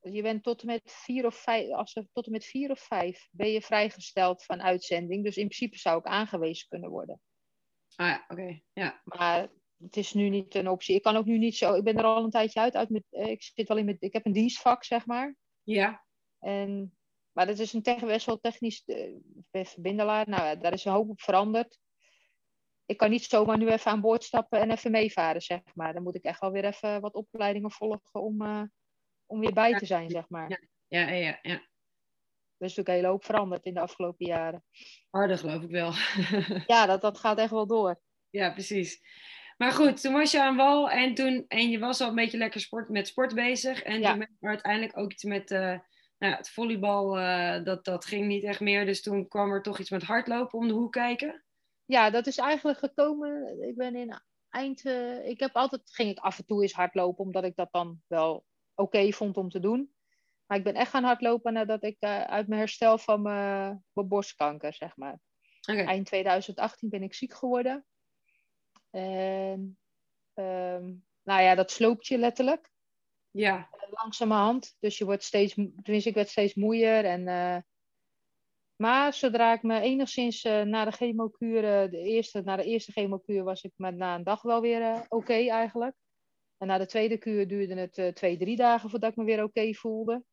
je 0.00 0.22
bent 0.22 0.42
tot 0.42 0.60
en 0.60 0.66
met 0.66 0.80
vier 0.84 1.26
of 1.26 1.34
vijf, 1.34 1.70
als 1.70 1.96
er 1.96 2.06
tot 2.12 2.26
en 2.26 2.32
met 2.32 2.44
vier 2.44 2.70
of 2.70 2.80
vijf 2.80 3.28
ben 3.30 3.50
je 3.50 3.60
vrijgesteld 3.60 4.44
van 4.44 4.62
uitzending. 4.62 5.24
Dus 5.24 5.36
in 5.36 5.46
principe 5.46 5.78
zou 5.78 5.98
ik 5.98 6.06
aangewezen 6.06 6.68
kunnen 6.68 6.90
worden. 6.90 7.20
Ah 7.96 8.08
ja, 8.08 8.24
oké. 8.28 8.60
Ja. 8.72 9.00
Maar 9.04 9.48
het 9.82 9.96
is 9.96 10.12
nu 10.12 10.28
niet 10.28 10.54
een 10.54 10.68
optie. 10.68 10.94
Ik 10.94 11.02
kan 11.02 11.16
ook 11.16 11.24
nu 11.24 11.38
niet 11.38 11.56
zo. 11.56 11.74
Ik 11.74 11.84
ben 11.84 11.96
er 11.96 12.04
al 12.04 12.24
een 12.24 12.30
tijdje 12.30 12.60
uit. 12.60 12.76
uit 12.76 12.90
met, 12.90 13.04
eh, 13.10 13.26
ik 13.26 13.42
zit 13.42 13.68
wel 13.68 13.76
in 13.76 13.84
met. 13.84 14.02
Ik 14.02 14.12
heb 14.12 14.26
een 14.26 14.32
dienstvak, 14.32 14.84
zeg 14.84 15.06
maar. 15.06 15.36
Ja. 15.62 16.04
En, 16.38 16.96
maar 17.32 17.46
dat 17.46 17.58
is 17.58 17.72
een 17.72 17.82
tech, 17.82 18.00
best 18.00 18.26
wel 18.26 18.40
technisch 18.40 18.82
uh, 18.86 19.16
verbindelaar. 19.50 20.28
Nou, 20.28 20.58
daar 20.58 20.72
is 20.72 20.84
een 20.84 20.92
hoop 20.92 21.08
op 21.08 21.20
veranderd. 21.20 21.78
Ik 22.86 22.96
kan 22.96 23.10
niet 23.10 23.24
zomaar 23.24 23.58
nu 23.58 23.68
even 23.68 23.90
aan 23.90 24.00
boord 24.00 24.24
stappen 24.24 24.60
en 24.60 24.70
even 24.70 24.90
meevaren, 24.90 25.42
zeg 25.42 25.60
maar. 25.74 25.92
Dan 25.92 26.02
moet 26.02 26.14
ik 26.14 26.24
echt 26.24 26.40
wel 26.40 26.50
weer 26.50 26.64
even 26.64 27.00
wat 27.00 27.14
opleidingen 27.14 27.70
volgen 27.70 28.20
om. 28.20 28.42
Uh, 28.42 28.62
om 29.32 29.40
weer 29.40 29.52
bij 29.52 29.74
te 29.74 29.86
zijn, 29.86 30.10
zeg 30.10 30.28
maar. 30.28 30.50
Ja, 30.50 30.58
ja, 31.00 31.14
ja. 31.14 31.38
ja. 31.42 31.54
Dat 31.54 32.70
is 32.70 32.76
natuurlijk 32.76 32.88
een 32.88 32.94
hele 32.94 33.06
hoop 33.06 33.24
veranderd 33.24 33.64
in 33.64 33.74
de 33.74 33.80
afgelopen 33.80 34.26
jaren. 34.26 34.64
Oh, 35.10 35.28
dat 35.28 35.40
geloof 35.40 35.62
ik 35.62 35.70
wel. 35.70 35.92
ja, 36.74 36.86
dat, 36.86 37.00
dat 37.00 37.18
gaat 37.18 37.38
echt 37.38 37.50
wel 37.50 37.66
door. 37.66 38.00
Ja, 38.30 38.52
precies. 38.52 39.00
Maar 39.62 39.72
goed, 39.72 40.00
toen 40.00 40.12
was 40.12 40.30
je 40.30 40.42
aan 40.42 40.56
wal 40.56 40.90
en, 40.90 41.14
toen, 41.14 41.44
en 41.48 41.70
je 41.70 41.78
was 41.78 42.00
al 42.00 42.08
een 42.08 42.14
beetje 42.14 42.38
lekker 42.38 42.60
sport, 42.60 42.88
met 42.88 43.06
sport 43.06 43.34
bezig. 43.34 43.82
En 43.82 44.02
toen 44.02 44.18
ben 44.18 44.36
je 44.40 44.46
uiteindelijk 44.46 44.98
ook 44.98 45.12
iets 45.12 45.24
met 45.24 45.50
uh, 45.50 45.78
nou, 46.18 46.34
het 46.34 46.50
volleybal, 46.50 47.18
uh, 47.18 47.64
dat, 47.64 47.84
dat 47.84 48.04
ging 48.04 48.26
niet 48.26 48.44
echt 48.44 48.60
meer. 48.60 48.86
Dus 48.86 49.02
toen 49.02 49.28
kwam 49.28 49.52
er 49.52 49.62
toch 49.62 49.78
iets 49.78 49.90
met 49.90 50.02
hardlopen 50.02 50.58
om 50.58 50.68
de 50.68 50.74
hoek 50.74 50.92
kijken. 50.92 51.44
Ja, 51.84 52.10
dat 52.10 52.26
is 52.26 52.38
eigenlijk 52.38 52.78
gekomen. 52.78 53.62
Ik 53.68 53.76
ben 53.76 53.96
in 53.96 54.20
eind. 54.50 54.84
Uh, 54.84 55.28
ik 55.28 55.40
heb 55.40 55.56
altijd 55.56 55.82
ging 55.84 56.10
ik 56.10 56.18
af 56.18 56.38
en 56.38 56.46
toe 56.46 56.62
eens 56.62 56.72
hardlopen, 56.72 57.24
omdat 57.24 57.44
ik 57.44 57.56
dat 57.56 57.72
dan 57.72 58.02
wel 58.06 58.44
oké 58.74 59.12
vond 59.12 59.36
om 59.36 59.48
te 59.48 59.60
doen. 59.60 59.92
Maar 60.46 60.58
ik 60.58 60.64
ben 60.64 60.74
echt 60.74 60.90
gaan 60.90 61.04
hardlopen 61.04 61.52
nadat 61.52 61.82
ik 61.82 61.96
uit 62.00 62.48
mijn 62.48 62.60
herstel 62.60 62.98
van 62.98 63.22
mijn, 63.22 63.84
borstkanker, 63.92 64.74
zeg 64.74 64.96
maar. 64.96 65.20
Okay. 65.70 65.84
Eind 65.84 66.06
2018 66.06 66.88
ben 66.88 67.02
ik 67.02 67.14
ziek 67.14 67.34
geworden. 67.34 67.86
En 68.92 69.78
um, 70.34 71.04
nou 71.22 71.42
ja, 71.42 71.54
dat 71.54 71.70
sloopt 71.70 72.06
je 72.06 72.18
letterlijk. 72.18 72.70
Ja. 73.30 73.68
Langzamerhand. 73.90 74.76
Dus 74.78 74.98
je 74.98 75.04
wordt 75.04 75.22
steeds, 75.22 75.54
tenminste 75.54 76.08
ik 76.08 76.14
werd 76.14 76.28
steeds 76.28 76.54
moeier. 76.54 77.04
En, 77.04 77.20
uh, 77.20 77.56
maar 78.76 79.14
zodra 79.14 79.52
ik 79.52 79.62
me 79.62 79.80
enigszins 79.80 80.44
uh, 80.44 80.62
na 80.62 80.84
de 80.84 80.90
chemokuur, 80.90 81.62
de 81.90 81.98
eerste, 81.98 82.42
na 82.42 82.56
de 82.56 82.64
eerste 82.64 82.92
chemokuur 82.92 83.44
was 83.44 83.62
ik 83.62 83.72
met 83.76 83.96
na 83.96 84.14
een 84.14 84.24
dag 84.24 84.42
wel 84.42 84.60
weer 84.60 84.94
oké 84.94 85.06
okay, 85.08 85.48
eigenlijk. 85.48 85.94
En 86.58 86.66
na 86.66 86.78
de 86.78 86.86
tweede 86.86 87.18
kuur 87.18 87.48
duurde 87.48 87.74
het 87.74 88.16
twee, 88.16 88.36
drie 88.36 88.56
dagen 88.56 88.90
voordat 88.90 89.10
ik 89.10 89.16
me 89.16 89.24
weer 89.24 89.42
oké 89.42 89.74
voelde. 89.74 90.24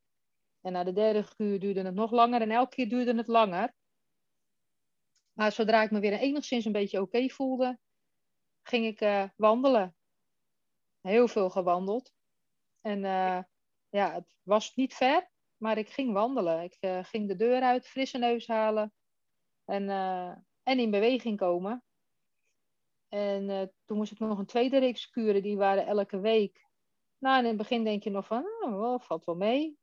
En 0.61 0.71
na 0.71 0.83
de 0.83 0.93
derde 0.93 1.25
kuur 1.35 1.59
duurde 1.59 1.81
het 1.81 1.93
nog 1.93 2.11
langer 2.11 2.41
en 2.41 2.51
elke 2.51 2.75
keer 2.75 2.89
duurde 2.89 3.15
het 3.15 3.27
langer. 3.27 3.73
Maar 5.33 5.51
zodra 5.51 5.83
ik 5.83 5.91
me 5.91 5.99
weer 5.99 6.13
enigszins 6.13 6.65
een 6.65 6.71
beetje 6.71 7.01
oké 7.01 7.29
voelde, 7.29 7.79
ging 8.69 8.85
ik 8.85 9.01
uh, 9.01 9.23
wandelen. 9.35 9.95
Heel 11.01 11.27
veel 11.27 11.49
gewandeld. 11.49 12.13
En 12.81 13.03
uh, 13.03 13.39
ja, 13.89 14.13
het 14.13 14.25
was 14.43 14.75
niet 14.75 14.93
ver. 14.93 15.29
Maar 15.59 15.77
ik 15.77 15.89
ging 15.89 16.13
wandelen. 16.13 16.63
Ik 16.63 16.77
eh, 16.79 17.03
ging 17.03 17.27
de 17.27 17.35
deur 17.35 17.61
uit, 17.61 17.87
frisse 17.87 18.17
neus 18.17 18.47
halen 18.47 18.93
en, 19.65 19.89
eh, 19.89 20.35
en 20.63 20.79
in 20.79 20.91
beweging 20.91 21.37
komen. 21.37 21.83
En 23.07 23.49
eh, 23.49 23.67
toen 23.85 23.97
moest 23.97 24.11
ik 24.11 24.19
nog 24.19 24.37
een 24.37 24.45
tweede 24.45 24.77
reeks 24.77 25.09
kuren, 25.09 25.41
die 25.41 25.57
waren 25.57 25.85
elke 25.85 26.19
week. 26.19 26.67
Nou, 27.17 27.39
in 27.39 27.45
het 27.45 27.57
begin 27.57 27.83
denk 27.83 28.03
je 28.03 28.09
nog 28.09 28.25
van, 28.25 28.45
oh, 28.61 28.79
wel, 28.79 28.99
valt 28.99 29.25
wel 29.25 29.35
mee. 29.35 29.77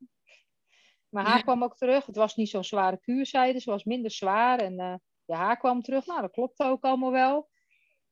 Maar 1.08 1.24
haar 1.24 1.42
kwam 1.42 1.64
ook 1.64 1.76
terug. 1.76 2.06
Het 2.06 2.16
was 2.16 2.36
niet 2.36 2.48
zo'n 2.48 2.64
zware 2.64 3.00
kuur, 3.00 3.26
zeiden 3.26 3.60
ze. 3.60 3.70
was 3.70 3.84
minder 3.84 4.10
zwaar. 4.10 4.58
En 4.58 4.74
ja, 5.24 5.36
haar 5.36 5.58
kwam 5.58 5.82
terug. 5.82 6.06
Nou, 6.06 6.20
dat 6.20 6.30
klopte 6.30 6.64
ook 6.64 6.84
allemaal 6.84 7.12
wel. 7.12 7.50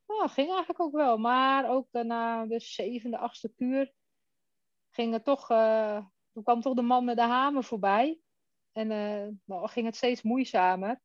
Nou, 0.07 0.29
ging 0.29 0.47
eigenlijk 0.47 0.79
ook 0.79 0.93
wel. 0.95 1.17
Maar 1.17 1.69
ook 1.69 1.87
na 1.91 2.45
de 2.45 2.59
zevende, 2.59 3.17
achtste 3.17 3.53
kuur 3.55 3.93
ging 4.89 5.13
het 5.13 5.23
toch... 5.23 5.51
Uh, 5.51 6.05
toen 6.31 6.43
kwam 6.43 6.61
toch 6.61 6.73
de 6.73 6.81
man 6.81 7.05
met 7.05 7.15
de 7.15 7.21
hamer 7.21 7.63
voorbij. 7.63 8.19
En 8.71 8.91
uh, 9.47 9.67
ging 9.67 9.85
het 9.85 9.95
steeds 9.95 10.21
moeizamer. 10.21 11.01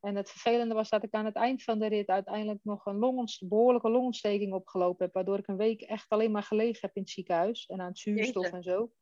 En 0.00 0.16
het 0.16 0.30
vervelende 0.30 0.74
was 0.74 0.88
dat 0.88 1.02
ik 1.02 1.14
aan 1.14 1.24
het 1.24 1.34
eind 1.34 1.62
van 1.62 1.78
de 1.78 1.86
rit 1.86 2.08
uiteindelijk 2.08 2.60
nog 2.62 2.86
een 2.86 2.98
longonst 2.98 3.48
behoorlijke 3.48 3.90
longontsteking 3.90 4.52
opgelopen 4.52 5.04
heb. 5.04 5.14
Waardoor 5.14 5.38
ik 5.38 5.46
een 5.46 5.56
week 5.56 5.80
echt 5.80 6.08
alleen 6.08 6.30
maar 6.30 6.42
gelegen 6.42 6.78
heb 6.80 6.96
in 6.96 7.02
het 7.02 7.10
ziekenhuis. 7.10 7.66
En 7.66 7.80
aan 7.80 7.88
het 7.88 7.98
zuurstof 7.98 8.52
en 8.52 8.62
zo. 8.62 8.92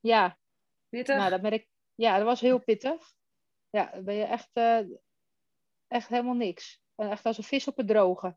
Ja. 0.00 0.38
Pittig? 0.88 1.16
Nou, 1.16 1.30
dat 1.30 1.42
merk 1.42 1.68
Ja, 1.94 2.16
dat 2.16 2.26
was 2.26 2.40
heel 2.40 2.58
pittig. 2.58 3.14
Ja, 3.70 3.90
dan 3.90 4.04
ben 4.04 4.14
je 4.14 4.24
echt, 4.24 4.50
uh, 4.52 4.80
echt 5.86 6.08
helemaal 6.08 6.34
niks. 6.34 6.81
Echt 6.96 7.26
als 7.26 7.38
een 7.38 7.44
vis 7.44 7.68
op 7.68 7.76
het 7.76 7.86
droge. 7.86 8.36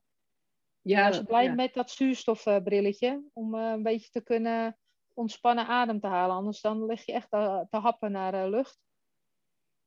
Ja, 0.81 1.07
was 1.07 1.23
blij 1.23 1.53
met 1.53 1.73
dat 1.73 1.91
zuurstofbrilletje. 1.91 3.23
Om 3.33 3.55
uh, 3.55 3.71
een 3.71 3.83
beetje 3.83 4.09
te 4.09 4.23
kunnen 4.23 4.77
ontspannen 5.13 5.67
adem 5.67 5.99
te 5.99 6.07
halen. 6.07 6.35
Anders 6.35 6.61
dan 6.61 6.85
lig 6.85 7.05
je 7.05 7.11
echt 7.11 7.29
te, 7.29 7.67
te 7.69 7.77
happen 7.77 8.11
naar 8.11 8.49
lucht. 8.49 8.79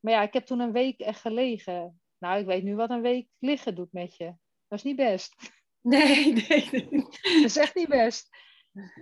Maar 0.01 0.13
ja, 0.13 0.23
ik 0.23 0.33
heb 0.33 0.47
toen 0.47 0.61
een 0.61 0.73
week 0.73 1.01
echt 1.01 1.21
gelegen. 1.21 2.01
Nou, 2.19 2.41
ik 2.41 2.47
weet 2.47 2.63
nu 2.63 2.75
wat 2.75 2.91
een 2.91 3.01
week 3.01 3.29
liggen 3.39 3.75
doet 3.75 3.93
met 3.93 4.17
je. 4.17 4.35
Dat 4.69 4.79
is 4.79 4.83
niet 4.83 4.97
best. 4.97 5.35
Nee, 5.81 6.33
nee. 6.33 6.89
dat 7.01 7.45
is 7.45 7.57
echt 7.57 7.75
niet 7.75 7.89
best. 7.89 8.29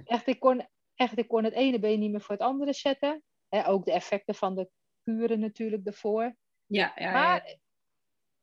Echt 0.05 0.27
ik, 0.27 0.41
kon, 0.41 0.67
echt, 0.95 1.19
ik 1.19 1.29
kon 1.29 1.45
het 1.45 1.53
ene 1.53 1.79
been 1.79 1.99
niet 1.99 2.11
meer 2.11 2.21
voor 2.21 2.35
het 2.35 2.45
andere 2.45 2.73
zetten. 2.73 3.23
He, 3.49 3.69
ook 3.69 3.85
de 3.85 3.93
effecten 3.93 4.35
van 4.35 4.55
de 4.55 4.71
kuren 5.03 5.41
natuurlijk 5.41 5.87
ervoor. 5.87 6.37
Ja, 6.67 6.93
ja, 6.95 7.13
maar, 7.13 7.57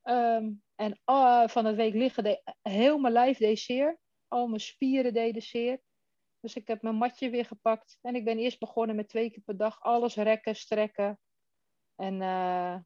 ehm, 0.03 0.51
en 0.75 1.00
uh, 1.05 1.48
van 1.48 1.65
het 1.65 1.75
week 1.75 1.93
liggen, 1.93 2.24
de, 2.24 2.41
heel 2.62 2.98
mijn 2.98 3.13
lijf 3.13 3.38
deed 3.38 3.60
zeer. 3.60 4.00
Al 4.27 4.48
mijn 4.48 4.60
spieren 4.60 5.13
deden 5.13 5.41
zeer. 5.41 5.81
Dus 6.39 6.55
ik 6.55 6.67
heb 6.67 6.81
mijn 6.81 6.95
matje 6.95 7.29
weer 7.29 7.45
gepakt. 7.45 7.98
En 8.01 8.15
ik 8.15 8.25
ben 8.25 8.38
eerst 8.38 8.60
begonnen 8.60 8.95
met 8.95 9.10
twee 9.10 9.31
keer 9.31 9.43
per 9.43 9.57
dag 9.57 9.81
alles 9.81 10.15
rekken, 10.15 10.55
strekken. 10.55 11.19
En 11.95 12.22
uh, 12.22 12.77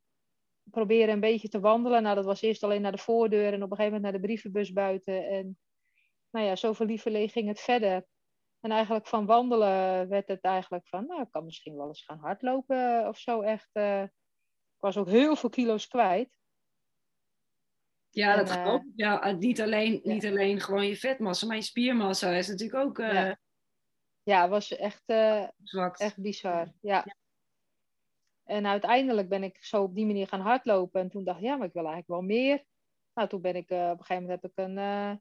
proberen 0.63 1.13
een 1.13 1.19
beetje 1.19 1.50
te 1.50 1.59
wandelen. 1.59 2.03
Nou, 2.03 2.15
dat 2.15 2.25
was 2.25 2.41
eerst 2.41 2.63
alleen 2.63 2.81
naar 2.81 2.91
de 2.91 2.97
voordeur 2.97 3.53
en 3.53 3.63
op 3.63 3.71
een 3.71 3.77
gegeven 3.77 3.86
moment 3.86 4.01
naar 4.01 4.12
de 4.12 4.27
brievenbus 4.27 4.74
buiten. 4.74 5.27
En 5.27 5.57
nou 6.29 6.45
ja, 6.45 6.55
zoveel 6.55 6.86
lieverlee 6.86 7.27
ging 7.27 7.47
het 7.47 7.59
verder. 7.59 8.05
En 8.59 8.71
eigenlijk 8.71 9.07
van 9.07 9.25
wandelen 9.25 10.07
werd 10.09 10.27
het 10.27 10.41
eigenlijk 10.41 10.88
van, 10.88 11.05
nou, 11.05 11.21
ik 11.21 11.31
kan 11.31 11.45
misschien 11.45 11.75
wel 11.75 11.88
eens 11.88 12.03
gaan 12.03 12.19
hardlopen 12.19 13.07
of 13.07 13.17
zo 13.17 13.41
echt. 13.41 13.69
Uh, 13.74 14.01
ik 14.01 14.83
was 14.83 14.97
ook 14.97 15.07
heel 15.07 15.36
veel 15.36 15.50
kilo's 15.50 15.88
kwijt. 15.88 16.37
Ja, 18.09 18.35
dat 18.35 18.61
klopt. 18.61 18.85
Ja, 18.95 19.31
niet 19.31 19.61
alleen, 19.61 19.99
niet 20.03 20.25
alleen 20.25 20.59
gewoon 20.59 20.87
je 20.87 20.95
vetmassa, 20.95 21.47
maar 21.47 21.55
je 21.55 21.61
spiermassa 21.61 22.29
is 22.29 22.47
natuurlijk 22.47 22.85
ook... 22.85 22.97
Ja. 22.97 23.39
ja, 24.23 24.41
het 24.41 24.49
was 24.49 24.75
echt, 24.75 25.03
echt 25.97 26.21
bizar. 26.21 26.73
Ja. 26.81 27.03
ja. 27.05 27.15
En 28.47 28.67
uiteindelijk 28.67 29.29
ben 29.29 29.43
ik 29.43 29.63
zo 29.63 29.83
op 29.83 29.95
die 29.95 30.05
manier 30.05 30.27
gaan 30.27 30.39
hardlopen. 30.39 31.01
En 31.01 31.09
toen 31.09 31.23
dacht 31.23 31.39
ik, 31.39 31.45
ja, 31.45 31.55
maar 31.55 31.67
ik 31.67 31.73
wil 31.73 31.85
eigenlijk 31.85 32.11
wel 32.11 32.37
meer. 32.37 32.63
Nou, 33.13 33.29
toen 33.29 33.41
ben 33.41 33.55
ik, 33.55 33.71
uh, 33.71 33.89
op 33.91 33.99
een 33.99 34.05
gegeven 34.05 34.21
moment 34.21 34.41
heb 34.41 34.51
ik 34.51 34.57
een, 34.57 34.77
uh, 34.77 35.13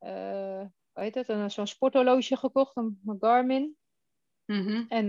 uh, 0.00 0.66
heet 0.92 1.14
het, 1.14 1.28
een, 1.28 1.50
zo'n 1.50 1.66
sporthorloge 1.66 2.36
gekocht, 2.36 2.76
een, 2.76 3.00
een 3.06 3.16
Garmin. 3.20 3.76
Mm-hmm. 4.44 4.84
En 4.88 5.06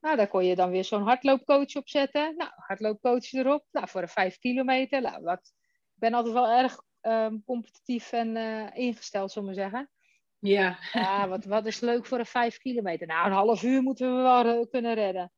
nou, 0.00 0.16
daar 0.16 0.28
kon 0.28 0.44
je 0.44 0.56
dan 0.56 0.70
weer 0.70 0.84
zo'n 0.84 1.02
hardloopcoach 1.02 1.76
op 1.76 1.88
zetten. 1.88 2.36
Nou, 2.36 2.50
hardloopcoach 2.54 3.32
erop. 3.32 3.66
Nou, 3.70 3.88
voor 3.88 4.02
een 4.02 4.08
vijf 4.08 4.38
kilometer. 4.38 5.00
Nou, 5.00 5.22
wat, 5.22 5.52
ben 5.98 6.14
altijd 6.14 6.34
wel 6.34 6.48
erg 6.48 6.82
um, 7.00 7.44
competitief 7.44 8.12
en 8.12 8.36
ingesteld, 8.74 9.32
zullen 9.32 9.48
we 9.48 9.54
zeggen. 9.54 9.90
Ja. 10.38 10.78
Ja, 10.92 11.28
wat, 11.28 11.44
wat 11.44 11.66
is 11.66 11.80
leuk 11.80 12.06
voor 12.06 12.18
een 12.18 12.26
vijf 12.26 12.58
kilometer? 12.58 13.06
Nou, 13.06 13.26
een 13.26 13.32
half 13.32 13.62
uur 13.62 13.82
moeten 13.82 14.16
we 14.16 14.22
wel 14.22 14.68
kunnen 14.68 14.94
redden. 14.94 15.32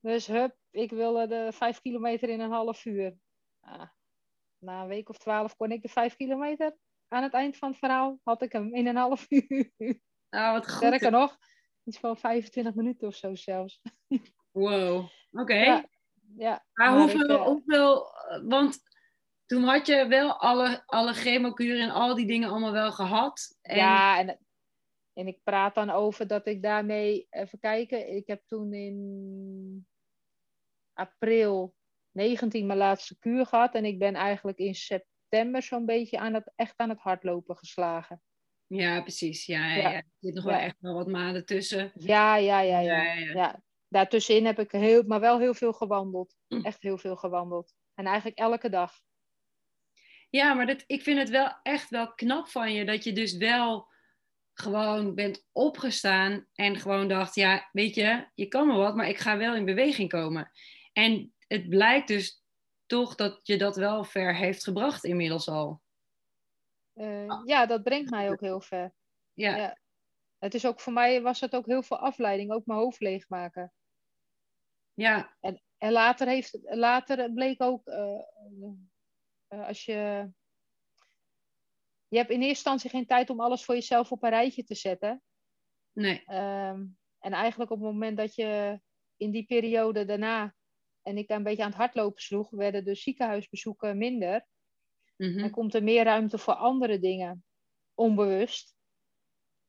Dus 0.00 0.26
hup, 0.26 0.56
ik 0.70 0.90
wilde 0.90 1.26
de 1.26 1.48
vijf 1.52 1.80
kilometer 1.80 2.28
in 2.28 2.40
een 2.40 2.50
half 2.50 2.84
uur. 2.84 3.16
Ah, 3.60 3.88
na 4.58 4.82
een 4.82 4.88
week 4.88 5.08
of 5.08 5.18
twaalf 5.18 5.56
kon 5.56 5.70
ik 5.70 5.82
de 5.82 5.88
vijf 5.88 6.16
kilometer. 6.16 6.76
Aan 7.08 7.22
het 7.22 7.32
eind 7.32 7.56
van 7.56 7.68
het 7.68 7.78
verhaal 7.78 8.18
had 8.22 8.42
ik 8.42 8.52
hem 8.52 8.74
in 8.74 8.86
een 8.86 8.96
half 8.96 9.26
uur. 9.48 10.00
Ah, 10.28 10.52
wat 10.52 10.68
goed. 10.68 10.76
Sterker 10.76 11.10
nog, 11.10 11.38
iets 11.84 11.98
van 11.98 12.16
25 12.16 12.74
minuten 12.74 13.08
of 13.08 13.14
zo 13.14 13.34
zelfs. 13.34 13.80
Wow, 14.50 15.08
oké. 15.30 15.54
Ja, 15.54 15.88
ja, 16.36 16.64
maar, 16.72 16.90
maar 16.90 17.00
hoeveel, 17.00 17.20
ik, 17.20 17.30
uh... 17.30 17.42
hoeveel, 17.42 18.06
want 18.44 18.80
toen 19.48 19.62
had 19.62 19.86
je 19.86 20.06
wel 20.06 20.40
alle, 20.40 20.82
alle 20.86 21.12
chemokuren 21.12 21.82
en 21.82 21.90
al 21.90 22.14
die 22.14 22.26
dingen 22.26 22.48
allemaal 22.48 22.72
wel 22.72 22.92
gehad. 22.92 23.58
En... 23.62 23.76
Ja, 23.76 24.18
en, 24.18 24.38
en 25.12 25.26
ik 25.26 25.40
praat 25.42 25.74
dan 25.74 25.90
over 25.90 26.26
dat 26.26 26.46
ik 26.46 26.62
daarmee, 26.62 27.26
even 27.30 27.58
kijken, 27.58 28.14
ik 28.16 28.26
heb 28.26 28.42
toen 28.46 28.72
in 28.72 29.86
april 30.92 31.74
19 32.12 32.66
mijn 32.66 32.78
laatste 32.78 33.18
kuur 33.18 33.46
gehad. 33.46 33.74
En 33.74 33.84
ik 33.84 33.98
ben 33.98 34.14
eigenlijk 34.14 34.58
in 34.58 34.74
september 34.74 35.62
zo'n 35.62 35.86
beetje 35.86 36.18
aan 36.18 36.34
het, 36.34 36.52
echt 36.54 36.74
aan 36.76 36.88
het 36.88 37.00
hardlopen 37.00 37.56
geslagen. 37.56 38.22
Ja, 38.66 39.00
precies. 39.00 39.46
Ja, 39.46 39.74
ja. 39.74 39.90
ja. 39.90 39.94
er 39.94 40.04
zit 40.18 40.34
nog 40.34 40.44
wel 40.44 40.54
echt 40.54 40.76
wel 40.80 40.94
wat 40.94 41.08
maanden 41.08 41.46
tussen. 41.46 41.92
Ja, 41.94 42.36
ja, 42.36 42.60
ja. 42.60 42.80
ja, 42.80 43.02
ja, 43.02 43.32
ja. 43.32 43.62
Daartussenin 43.88 44.46
heb 44.46 44.58
ik 44.58 44.70
heel, 44.70 45.02
maar 45.02 45.20
wel 45.20 45.38
heel 45.38 45.54
veel 45.54 45.72
gewandeld. 45.72 46.36
Hm. 46.48 46.64
Echt 46.64 46.82
heel 46.82 46.98
veel 46.98 47.16
gewandeld. 47.16 47.74
En 47.94 48.06
eigenlijk 48.06 48.38
elke 48.38 48.68
dag. 48.68 49.06
Ja, 50.30 50.54
maar 50.54 50.66
dat, 50.66 50.84
ik 50.86 51.02
vind 51.02 51.18
het 51.18 51.28
wel 51.28 51.58
echt 51.62 51.90
wel 51.90 52.14
knap 52.14 52.48
van 52.48 52.72
je 52.72 52.84
dat 52.84 53.04
je 53.04 53.12
dus 53.12 53.36
wel 53.36 53.88
gewoon 54.52 55.14
bent 55.14 55.46
opgestaan 55.52 56.46
en 56.54 56.76
gewoon 56.76 57.08
dacht, 57.08 57.34
ja, 57.34 57.68
weet 57.72 57.94
je, 57.94 58.28
je 58.34 58.46
kan 58.46 58.66
me 58.66 58.74
wat, 58.74 58.94
maar 58.94 59.08
ik 59.08 59.18
ga 59.18 59.36
wel 59.36 59.54
in 59.54 59.64
beweging 59.64 60.08
komen. 60.08 60.50
En 60.92 61.34
het 61.46 61.68
blijkt 61.68 62.08
dus 62.08 62.42
toch 62.86 63.14
dat 63.14 63.40
je 63.42 63.58
dat 63.58 63.76
wel 63.76 64.04
ver 64.04 64.36
heeft 64.36 64.64
gebracht 64.64 65.04
inmiddels 65.04 65.48
al. 65.48 65.80
Uh, 66.94 67.40
ja, 67.44 67.66
dat 67.66 67.82
brengt 67.82 68.10
mij 68.10 68.30
ook 68.30 68.40
heel 68.40 68.60
ver. 68.60 68.92
Ja. 69.32 69.56
ja. 69.56 69.78
Het 70.38 70.54
is 70.54 70.66
ook 70.66 70.80
voor 70.80 70.92
mij 70.92 71.22
was 71.22 71.40
het 71.40 71.54
ook 71.54 71.66
heel 71.66 71.82
veel 71.82 71.98
afleiding, 71.98 72.52
ook 72.52 72.66
mijn 72.66 72.78
hoofd 72.78 73.00
leegmaken. 73.00 73.72
Ja. 74.94 75.36
En, 75.40 75.62
en 75.78 75.92
later, 75.92 76.26
heeft, 76.26 76.58
later 76.62 77.32
bleek 77.32 77.62
ook, 77.62 77.86
uh, 77.86 78.20
uh, 79.48 79.66
als 79.66 79.84
je. 79.84 80.30
Je 82.08 82.16
hebt 82.16 82.30
in 82.30 82.36
eerste 82.36 82.48
instantie 82.48 82.90
geen 82.90 83.06
tijd 83.06 83.30
om 83.30 83.40
alles 83.40 83.64
voor 83.64 83.74
jezelf 83.74 84.12
op 84.12 84.22
een 84.22 84.30
rijtje 84.30 84.64
te 84.64 84.74
zetten. 84.74 85.22
Nee. 85.92 86.22
Um, 86.34 86.98
en 87.18 87.32
eigenlijk 87.32 87.70
op 87.70 87.80
het 87.80 87.92
moment 87.92 88.16
dat 88.16 88.34
je 88.34 88.80
in 89.16 89.30
die 89.30 89.44
periode 89.44 90.04
daarna 90.04 90.54
en 91.02 91.18
ik 91.18 91.30
een 91.30 91.42
beetje 91.42 91.62
aan 91.62 91.68
het 91.68 91.78
hardlopen 91.78 92.22
sloeg, 92.22 92.50
werden 92.50 92.84
de 92.84 92.94
ziekenhuisbezoeken 92.94 93.98
minder. 93.98 94.46
Mm-hmm. 95.16 95.42
En 95.42 95.50
komt 95.50 95.74
er 95.74 95.82
meer 95.82 96.04
ruimte 96.04 96.38
voor 96.38 96.54
andere 96.54 96.98
dingen, 96.98 97.44
onbewust. 97.94 98.76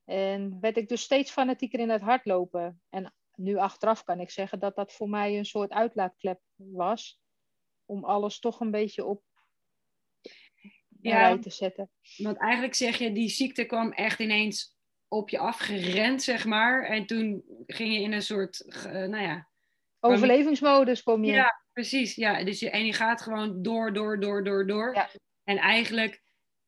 En 0.03 0.59
werd 0.59 0.77
ik 0.77 0.89
dus 0.89 1.01
steeds 1.01 1.31
fanatieker 1.31 1.79
in 1.79 1.89
het 1.89 2.01
hardlopen. 2.01 2.81
En 2.89 3.13
nu 3.35 3.57
achteraf 3.57 4.03
kan 4.03 4.19
ik 4.19 4.29
zeggen 4.29 4.59
dat 4.59 4.75
dat 4.75 4.93
voor 4.93 5.09
mij 5.09 5.37
een 5.37 5.45
soort 5.45 5.71
uitlaatklep 5.71 6.41
was. 6.55 7.19
Om 7.85 8.03
alles 8.03 8.39
toch 8.39 8.59
een 8.59 8.71
beetje 8.71 9.05
op 9.05 9.23
ja, 11.01 11.37
te 11.37 11.49
zetten. 11.49 11.89
Want 12.17 12.37
eigenlijk 12.37 12.75
zeg 12.75 12.97
je, 12.97 13.11
die 13.11 13.29
ziekte 13.29 13.65
kwam 13.65 13.91
echt 13.91 14.19
ineens 14.19 14.77
op 15.07 15.29
je 15.29 15.37
afgerend, 15.37 16.23
zeg 16.23 16.45
maar. 16.45 16.83
En 16.83 17.05
toen 17.05 17.43
ging 17.67 17.93
je 17.93 18.01
in 18.01 18.11
een 18.11 18.21
soort, 18.21 18.63
uh, 18.67 18.91
nou 18.91 19.23
ja, 19.23 19.49
Overlevingsmodus 19.99 21.03
kom 21.03 21.23
je. 21.23 21.31
Ja, 21.31 21.61
precies. 21.73 22.15
Ja. 22.15 22.43
Dus 22.43 22.59
je, 22.59 22.69
en 22.69 22.85
je 22.85 22.93
gaat 22.93 23.21
gewoon 23.21 23.61
door, 23.61 23.93
door, 23.93 24.19
door, 24.19 24.43
door, 24.43 24.67
door. 24.67 24.95
Ja. 24.95 25.09
En 25.43 25.57
eigenlijk 25.57 26.21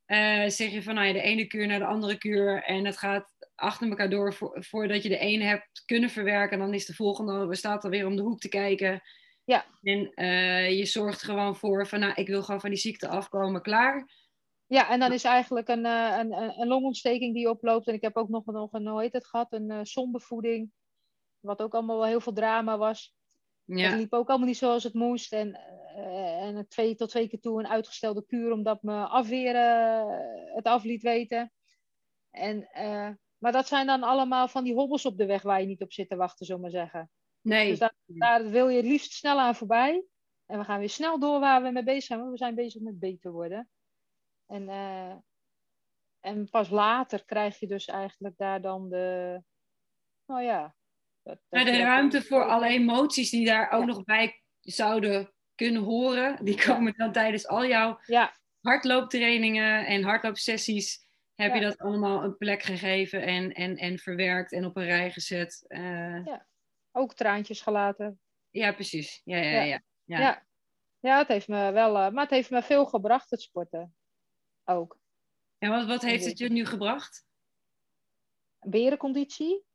uh, 0.08 0.48
zeg 0.48 0.72
je 0.72 0.84
van 0.84 0.94
nou 0.94 1.08
ja, 1.08 1.14
de 1.14 1.22
ene 1.22 1.48
kuur 1.48 1.68
naar 1.68 1.80
de 1.80 1.86
andere 1.86 2.18
kuur. 2.18 2.64
En 2.64 2.86
het 2.86 2.98
gaat 2.98 3.34
achter 3.56 3.90
elkaar 3.90 4.10
door 4.10 4.34
voordat 4.54 5.04
je 5.04 5.10
de 5.10 5.18
ene 5.18 5.44
hebt 5.44 5.84
kunnen 5.86 6.10
verwerken. 6.10 6.60
Dan 6.60 6.74
is 6.74 6.86
de 6.86 6.94
volgende, 6.94 7.46
we 7.46 7.56
staat 7.56 7.84
alweer 7.84 8.06
om 8.06 8.16
de 8.16 8.22
hoek 8.22 8.40
te 8.40 8.50
kijken. 8.50 9.02
Ja. 9.44 9.66
En 9.82 10.12
uh, 10.16 10.78
je 10.78 10.86
zorgt 10.86 11.24
gewoon 11.24 11.56
voor 11.56 11.88
van 11.88 12.00
nou, 12.00 12.14
ik 12.14 12.28
wil 12.28 12.44
gewoon 12.44 12.62
van 12.62 12.70
die 12.70 12.80
ziekte 12.80 13.08
afkomen, 13.08 13.62
klaar. 13.62 14.10
Ja, 14.72 14.90
en 14.90 15.00
dan 15.00 15.12
is 15.12 15.24
eigenlijk 15.24 15.68
een, 15.68 15.86
uh, 15.86 16.18
een, 16.18 16.60
een 16.60 16.68
longontsteking 16.68 17.34
die 17.34 17.50
oploopt. 17.50 17.88
En 17.88 17.94
ik 17.94 18.02
heb 18.02 18.16
ook 18.16 18.30
nog, 18.30 18.46
nog 18.46 18.74
een, 18.74 18.88
hoe 18.88 19.02
heet 19.02 19.14
het 19.14 19.28
gehad, 19.28 19.54
een 19.54 19.72
uh, 19.72 19.80
zonbevoeding. 19.84 20.72
Wat 21.40 21.62
ook 21.62 21.74
allemaal 21.74 21.98
wel 21.98 22.06
heel 22.06 22.22
veel 22.22 22.34
drama 22.34 22.78
was. 22.78 23.16
Ja. 23.64 23.90
Het 23.90 24.00
liep 24.00 24.14
ook 24.14 24.30
allemaal 24.30 24.48
niet 24.48 24.58
zoals 24.58 24.84
het 24.84 24.94
moest. 24.94 25.34
En, 25.34 25.60
uh, 25.96 26.42
en 26.42 26.68
twee 26.68 26.96
tot 26.96 27.10
twee 27.10 27.28
keer 27.28 27.40
toe 27.40 27.60
een 27.60 27.68
uitgestelde 27.68 28.26
kuur 28.26 28.52
omdat 28.52 28.84
mijn 28.84 29.06
afweer 29.06 29.56
uh, 29.56 30.56
het 30.56 30.66
af 30.66 30.84
liet 30.84 31.02
weten. 31.02 31.52
En, 32.30 32.70
uh, 32.78 33.10
maar 33.38 33.52
dat 33.52 33.68
zijn 33.68 33.88
dan 33.88 34.04
allemaal 34.04 34.48
van 34.48 34.64
die 34.64 34.74
hobbels 34.74 35.06
op 35.06 35.18
de 35.18 35.26
weg 35.26 35.42
waar 35.42 35.62
je 35.62 35.68
niet 35.68 35.82
op 35.82 35.94
zit 35.94 36.10
te 36.10 36.16
wachten, 36.16 36.46
zullen 36.46 36.62
maar 36.62 36.72
zeggen. 36.72 37.10
Nee. 37.42 37.70
Dus 37.70 37.80
daar, 37.80 37.96
daar, 38.06 38.50
wil 38.50 38.70
je 38.70 38.78
het 38.78 38.86
liefst 38.86 39.14
snel 39.14 39.40
aan 39.40 39.56
voorbij. 39.56 40.04
En 40.46 40.60
we 40.60 40.66
gaan 40.66 40.80
weer 40.80 40.90
snel 40.90 41.20
door 41.20 41.40
waar 41.40 41.64
we 41.64 41.72
mee 41.72 41.84
bezig 41.84 42.04
zijn. 42.04 42.20
Want 42.20 42.32
we 42.32 42.38
zijn 42.38 42.56
bezig 42.56 42.82
met 42.82 43.00
beter 43.00 43.32
worden. 43.32 43.70
En, 44.52 44.70
en 46.20 46.50
pas 46.50 46.70
later 46.70 47.26
krijg 47.26 47.60
je 47.60 47.68
dus 47.68 47.86
eigenlijk 47.86 48.38
daar 48.38 48.62
dan 48.62 48.90
de... 48.90 49.40
Nou 50.26 50.44
ja, 50.44 50.76
dat, 51.24 51.40
dat 51.50 51.66
de 51.66 51.78
ruimte 51.78 52.22
voor 52.22 52.44
alle 52.44 52.68
emoties 52.68 53.30
die 53.30 53.46
daar 53.46 53.72
ook 53.72 53.80
ja. 53.80 53.86
nog 53.86 54.04
bij 54.04 54.42
zouden 54.60 55.34
kunnen 55.56 55.82
horen, 55.84 56.46
die 56.46 56.64
komen 56.66 56.94
dan 56.98 57.12
tijdens 57.12 57.48
al 57.48 57.66
jouw 57.66 58.00
ja. 58.06 58.38
hardlooptrainingen 58.62 59.86
en 59.86 60.04
hardloopsessies. 60.04 61.10
Heb 61.36 61.50
Ja. 61.50 61.56
je 61.56 61.62
dat 61.62 61.78
allemaal 61.78 62.24
een 62.24 62.38
plek 62.38 62.62
gegeven 62.64 63.22
en, 63.22 63.52
en, 63.52 63.78
en 63.78 63.98
verwerkt 63.98 64.52
en 64.52 64.66
op 64.66 64.76
een 64.78 64.86
rij 64.86 65.12
gezet? 65.12 65.66
Eh, 65.68 66.26
Ja. 66.26 66.46
Ook 66.92 67.14
traantjes 67.14 67.62
gelaten. 67.62 68.20
ja, 68.50 68.72
precies. 68.74 69.22
Ja, 69.24 69.38
ja, 69.38 69.44
Ja. 69.52 69.64
ja. 69.64 69.82
ja. 70.04 70.20
Ja. 70.20 70.46
ja. 71.00 71.18
het 71.18 71.28
heeft 71.28 71.48
me 71.48 71.72
wel... 71.72 71.98
eh, 71.98 72.10
maar 72.12 72.24
het 72.24 72.34
heeft 72.34 72.50
me 72.50 72.62
veel 72.62 72.86
gebracht, 72.86 73.30
het 73.30 73.42
sporten. 73.42 73.96
Ook. 74.66 75.00
En 75.58 75.70
wat, 75.70 75.86
wat 75.86 76.02
heeft 76.02 76.26
het 76.26 76.38
je 76.38 76.50
nu 76.50 76.66
gebracht? 76.66 77.26
Berenconditie. 78.60 79.66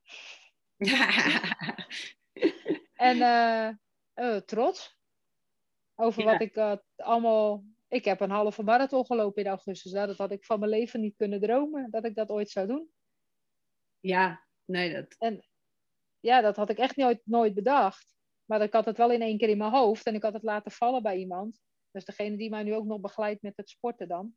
En 2.95 3.21
eh, 3.21 3.69
eh, 4.15 4.37
trots. 4.37 4.99
Over 5.95 6.23
Ja. 6.23 6.31
wat 6.33 6.41
ik 6.41 6.57
eh, 6.57 6.77
allemaal... 6.97 7.65
Ik 7.89 8.05
heb 8.05 8.21
een 8.21 8.31
halve 8.31 8.63
marathon 8.63 9.07
gelopen 9.07 9.43
in 9.43 9.49
augustus. 9.49 9.93
Nou, 9.93 10.07
dat 10.07 10.17
had 10.17 10.31
ik 10.31 10.45
van 10.45 10.59
mijn 10.59 10.71
leven 10.71 11.01
niet 11.01 11.17
kunnen 11.17 11.41
dromen. 11.41 11.91
Dat 11.91 12.05
ik 12.05 12.15
dat 12.15 12.31
ooit 12.31 12.51
zou 12.51 12.67
doen. 12.67 12.91
ja, 14.01 14.47
nee, 14.65 14.93
dat... 14.93 15.17
Ja, 16.21 16.41
dat 16.41 16.57
had 16.57 16.71
ik 16.71 16.79
echt 16.79 16.97
nooit, 16.97 17.21
nooit 17.25 17.55
bedacht. 17.55 18.15
Maar 18.45 18.63
ik 18.63 18.73
had 18.73 18.85
het 18.85 18.97
wel 18.97 19.11
in 19.11 19.23
één 19.23 19.39
keer 19.39 19.49
in 19.49 19.59
mijn 19.59 19.71
hoofd. 19.71 20.07
En 20.07 20.15
ik 20.15 20.23
had 20.23 20.33
het 20.33 20.43
laten 20.43 20.71
vallen 20.71 21.03
bij 21.03 21.17
iemand. 21.17 21.61
Dus 21.91 22.05
degene 22.05 22.37
die 22.37 22.51
mij 22.51 22.63
nu 22.63 22.75
ook 22.75 22.85
nog 22.85 23.01
begeleidt 23.01 23.43
met 23.43 23.57
het 23.57 23.71
sporten 23.71 24.09
dan. 24.09 24.35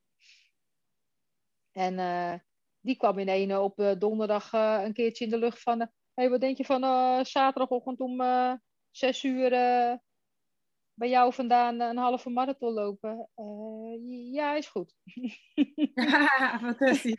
En 1.72 2.00
eh, 2.00 2.34
die 2.80 2.98
kwam 2.98 3.18
in 3.20 3.28
ene 3.28 3.60
op 3.60 3.80
eh, 3.80 3.92
donderdag 3.98 4.54
eh, 4.54 4.82
een 4.84 4.94
keertje 4.94 5.24
in 5.26 5.30
de 5.32 5.38
lucht 5.38 5.62
van... 5.62 5.80
Hé, 5.80 5.88
hey, 6.14 6.30
wat 6.30 6.42
denk 6.42 6.58
je 6.58 6.66
van 6.66 6.84
eh, 6.84 7.24
zaterdagochtend 7.24 8.00
om 8.00 8.22
eh, 8.22 8.54
zes 8.92 9.24
uur 9.24 9.54
eh, 9.54 9.98
bij 10.94 11.10
jou 11.10 11.34
vandaan 11.34 11.80
een 11.80 11.98
halve 11.98 12.30
marathon 12.30 12.74
lopen? 12.74 13.30
Eh, 13.36 14.34
ja, 14.34 14.56
is 14.56 14.68
goed. 14.68 14.96
Fantastisch. 16.62 17.18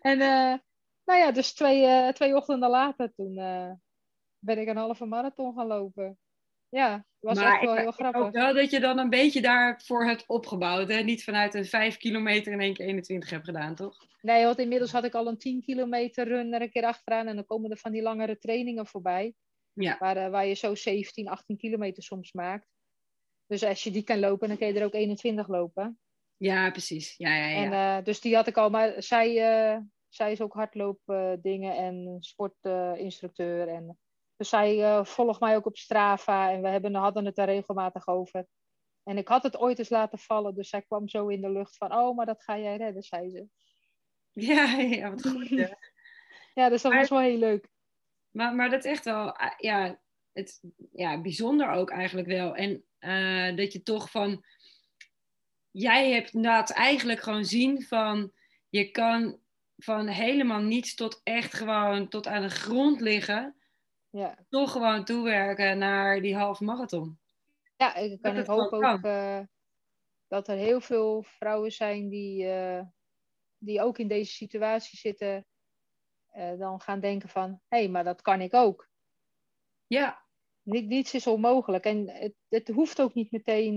En 0.00 0.20
eh, 0.20 0.58
nou 1.04 1.18
ja, 1.20 1.32
dus 1.32 1.54
twee, 1.54 1.86
eh, 1.86 2.08
twee 2.08 2.36
ochtenden 2.36 2.70
later 2.70 3.12
toen 3.14 3.38
eh, 3.38 3.72
ben 4.38 4.58
ik 4.58 4.68
een 4.68 4.76
halve 4.76 5.04
marathon 5.04 5.54
gaan 5.54 5.66
lopen. 5.66 6.18
Ja, 6.68 7.04
was 7.22 7.38
maar 7.38 7.52
echt 7.52 7.64
wel 7.64 7.76
heel 7.76 7.90
grappig. 7.90 8.22
hoop 8.22 8.32
wel 8.32 8.54
dat 8.54 8.70
je 8.70 8.80
dan 8.80 8.98
een 8.98 9.10
beetje 9.10 9.40
daarvoor 9.40 10.06
hebt 10.06 10.26
opgebouwd. 10.26 10.88
Hè? 10.88 11.02
Niet 11.02 11.24
vanuit 11.24 11.54
een 11.54 11.64
5 11.64 11.96
kilometer 11.96 12.52
in 12.52 12.60
één 12.60 12.74
keer 12.74 12.86
21 12.86 13.30
hebt 13.30 13.44
gedaan, 13.44 13.74
toch? 13.74 13.96
Nee, 14.20 14.44
want 14.44 14.58
inmiddels 14.58 14.92
had 14.92 15.04
ik 15.04 15.14
al 15.14 15.26
een 15.26 15.38
10 15.38 15.62
kilometer 15.62 16.28
run 16.28 16.52
er 16.52 16.62
een 16.62 16.70
keer 16.70 16.84
achteraan. 16.84 17.26
En 17.26 17.34
dan 17.34 17.46
komen 17.46 17.70
er 17.70 17.76
van 17.76 17.92
die 17.92 18.02
langere 18.02 18.38
trainingen 18.38 18.86
voorbij. 18.86 19.34
Ja. 19.72 19.96
Waar, 19.98 20.16
eh, 20.16 20.30
waar 20.30 20.46
je 20.46 20.54
zo 20.54 20.74
17, 20.74 21.28
18 21.28 21.56
kilometer 21.56 22.02
soms 22.02 22.32
maakt. 22.32 22.68
Dus 23.46 23.62
als 23.62 23.82
je 23.82 23.90
die 23.90 24.04
kan 24.04 24.18
lopen, 24.18 24.48
dan 24.48 24.56
kun 24.56 24.66
je 24.66 24.78
er 24.78 24.84
ook 24.84 24.94
21 24.94 25.48
lopen. 25.48 25.98
Ja, 26.36 26.70
precies. 26.70 27.14
Ja, 27.16 27.36
ja, 27.36 27.46
ja. 27.46 27.64
En, 27.64 27.72
eh, 27.72 28.04
dus 28.04 28.20
die 28.20 28.34
had 28.34 28.46
ik 28.46 28.56
al. 28.56 28.70
Maar 28.70 29.02
zij, 29.02 29.38
eh, 29.38 29.78
zij 30.08 30.32
is 30.32 30.40
ook 30.40 30.54
hardloopdingen 30.54 31.76
en 31.76 32.16
sportinstructeur. 32.20 33.68
en 33.68 33.98
dus 34.42 34.50
zij 34.50 34.82
eh, 34.82 35.04
volgt 35.04 35.40
mij 35.40 35.56
ook 35.56 35.66
op 35.66 35.76
Strava. 35.76 36.50
En 36.50 36.62
we 36.62 36.68
hebben, 36.68 36.94
hadden 36.94 37.24
het 37.24 37.34
daar 37.34 37.46
regelmatig 37.48 38.06
over. 38.08 38.46
En 39.02 39.18
ik 39.18 39.28
had 39.28 39.42
het 39.42 39.56
ooit 39.56 39.78
eens 39.78 39.88
laten 39.88 40.18
vallen. 40.18 40.54
Dus 40.54 40.68
zij 40.68 40.82
kwam 40.82 41.08
zo 41.08 41.28
in 41.28 41.40
de 41.40 41.50
lucht 41.50 41.76
van... 41.76 41.94
Oh, 41.94 42.16
maar 42.16 42.26
dat 42.26 42.42
ga 42.42 42.58
jij 42.58 42.76
redden, 42.76 43.02
zei 43.02 43.30
ze. 43.30 43.46
ja, 44.32 44.64
ja, 45.00 45.10
wat 45.10 45.28
goed. 45.28 45.48
ja. 45.48 45.78
Ja, 46.54 46.68
dus 46.68 46.82
dat 46.82 46.92
Maar- 46.92 47.00
was 47.00 47.10
wel 47.10 47.18
heel 47.20 47.38
leuk. 47.38 47.68
Maar, 48.30 48.54
maar 48.54 48.70
dat 48.70 48.84
is 48.84 48.90
echt 48.90 49.04
wel, 49.04 49.36
eh, 49.36 49.52
ja, 49.56 50.00
het, 50.32 50.60
ja, 50.92 51.20
bijzonder 51.20 51.70
ook 51.70 51.90
eigenlijk 51.90 52.28
wel. 52.28 52.54
En 52.54 52.84
eh, 52.98 53.56
dat 53.56 53.72
je 53.72 53.82
toch 53.82 54.10
van, 54.10 54.44
jij 55.70 56.10
hebt 56.10 56.32
inderdaad 56.32 56.70
eigenlijk 56.70 57.20
gewoon 57.20 57.44
zien 57.44 57.82
van, 57.82 58.32
je 58.68 58.90
kan 58.90 59.40
van 59.76 60.06
helemaal 60.06 60.60
niets 60.60 60.94
tot 60.94 61.20
echt 61.22 61.54
gewoon 61.54 62.08
tot 62.08 62.26
aan 62.26 62.42
de 62.42 62.50
grond 62.50 63.00
liggen, 63.00 63.61
Ja, 64.12 64.36
toch 64.48 64.72
gewoon 64.72 65.04
toewerken 65.04 65.78
naar 65.78 66.20
die 66.20 66.36
halve 66.36 66.64
marathon. 66.64 67.18
ja 67.76 67.94
ik, 67.94 68.22
kan, 68.22 68.30
ik 68.30 68.36
het 68.36 68.46
hoop 68.46 68.72
ook 68.72 69.02
eh, 69.02 69.40
dat 70.28 70.48
er 70.48 70.56
heel 70.56 70.80
veel 70.80 71.22
vrouwen 71.22 71.72
zijn 71.72 72.08
die, 72.08 72.46
eh, 72.50 72.84
die 73.58 73.82
ook 73.82 73.98
in 73.98 74.08
deze 74.08 74.32
situatie 74.32 74.98
zitten. 74.98 75.46
eh, 76.28 76.58
dan 76.58 76.80
gaan 76.80 77.00
denken 77.00 77.28
van, 77.28 77.60
hé, 77.68 77.78
hey, 77.78 77.88
maar 77.88 78.04
dat 78.04 78.22
kan 78.22 78.40
ik 78.40 78.54
ook. 78.54 78.88
Ja, 79.86 80.22
Niet, 80.62 80.86
niets 80.86 81.14
is 81.14 81.26
onmogelijk. 81.26 81.84
En 81.84 82.08
het, 82.10 82.34
het 82.48 82.68
hoeft 82.68 83.00
ook 83.00 83.14
niet 83.14 83.30
meteen 83.30 83.76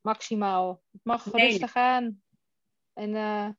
maximaal. 0.00 0.82
Het 0.92 1.04
mag 1.04 1.32
Nee. 1.32 1.46
rustig 1.46 1.70
gaan. 1.70 2.22
En 2.92 3.58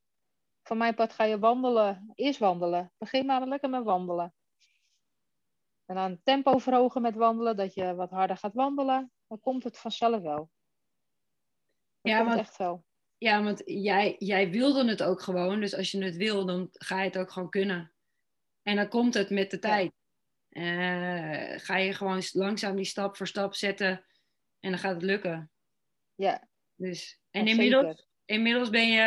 van 0.62 0.76
mijn 0.78 0.94
part 0.94 1.12
ga 1.12 1.24
je 1.24 1.38
wandelen. 1.38 2.12
Eerst 2.14 2.38
wandelen. 2.38 2.92
Begin 2.98 3.26
maar 3.26 3.46
lekker 3.46 3.70
met 3.70 3.84
wandelen. 3.84 4.34
En 5.88 5.94
dan 5.94 6.10
het 6.10 6.24
tempo 6.24 6.58
verhogen 6.58 7.02
met 7.02 7.14
wandelen. 7.14 7.56
Dat 7.56 7.74
je 7.74 7.94
wat 7.94 8.10
harder 8.10 8.36
gaat 8.36 8.54
wandelen. 8.54 9.12
Dan 9.26 9.40
komt 9.40 9.64
het 9.64 9.78
vanzelf 9.78 10.22
wel. 10.22 10.36
Dat 12.00 12.12
Ja, 12.12 12.24
want- 12.24 12.38
echt 12.38 12.56
wel. 12.56 12.84
ja 13.18 13.42
want 13.42 13.62
jij, 13.64 14.16
jij 14.18 14.50
wilde 14.50 14.88
het 14.88 15.02
ook 15.02 15.20
gewoon. 15.22 15.60
Dus 15.60 15.74
als 15.74 15.90
je 15.90 16.04
het 16.04 16.16
wil, 16.16 16.46
dan 16.46 16.68
ga 16.72 16.98
je 16.98 17.04
het 17.08 17.18
ook 17.18 17.30
gewoon 17.30 17.50
kunnen. 17.50 17.92
En 18.62 18.76
dan 18.76 18.88
komt 18.88 19.14
het 19.14 19.30
met 19.30 19.50
de 19.50 19.56
Ja. 19.60 19.68
tijd. 19.68 19.92
Eh, 20.48 21.58
ga 21.64 21.76
je 21.76 21.92
gewoon 21.92 22.22
langzaam 22.32 22.76
die 22.76 22.84
stap 22.84 23.16
voor 23.16 23.26
stap 23.26 23.54
zetten. 23.54 24.04
En 24.60 24.70
dan 24.70 24.78
gaat 24.78 24.94
het 24.94 25.02
lukken. 25.02 25.50
Ja, 26.14 26.48
Dus, 26.74 27.20
en 27.30 27.46
inmiddels, 27.46 27.84
zeker. 27.86 28.04
inmiddels 28.24 28.70
ben 28.70 28.88
je 28.88 29.02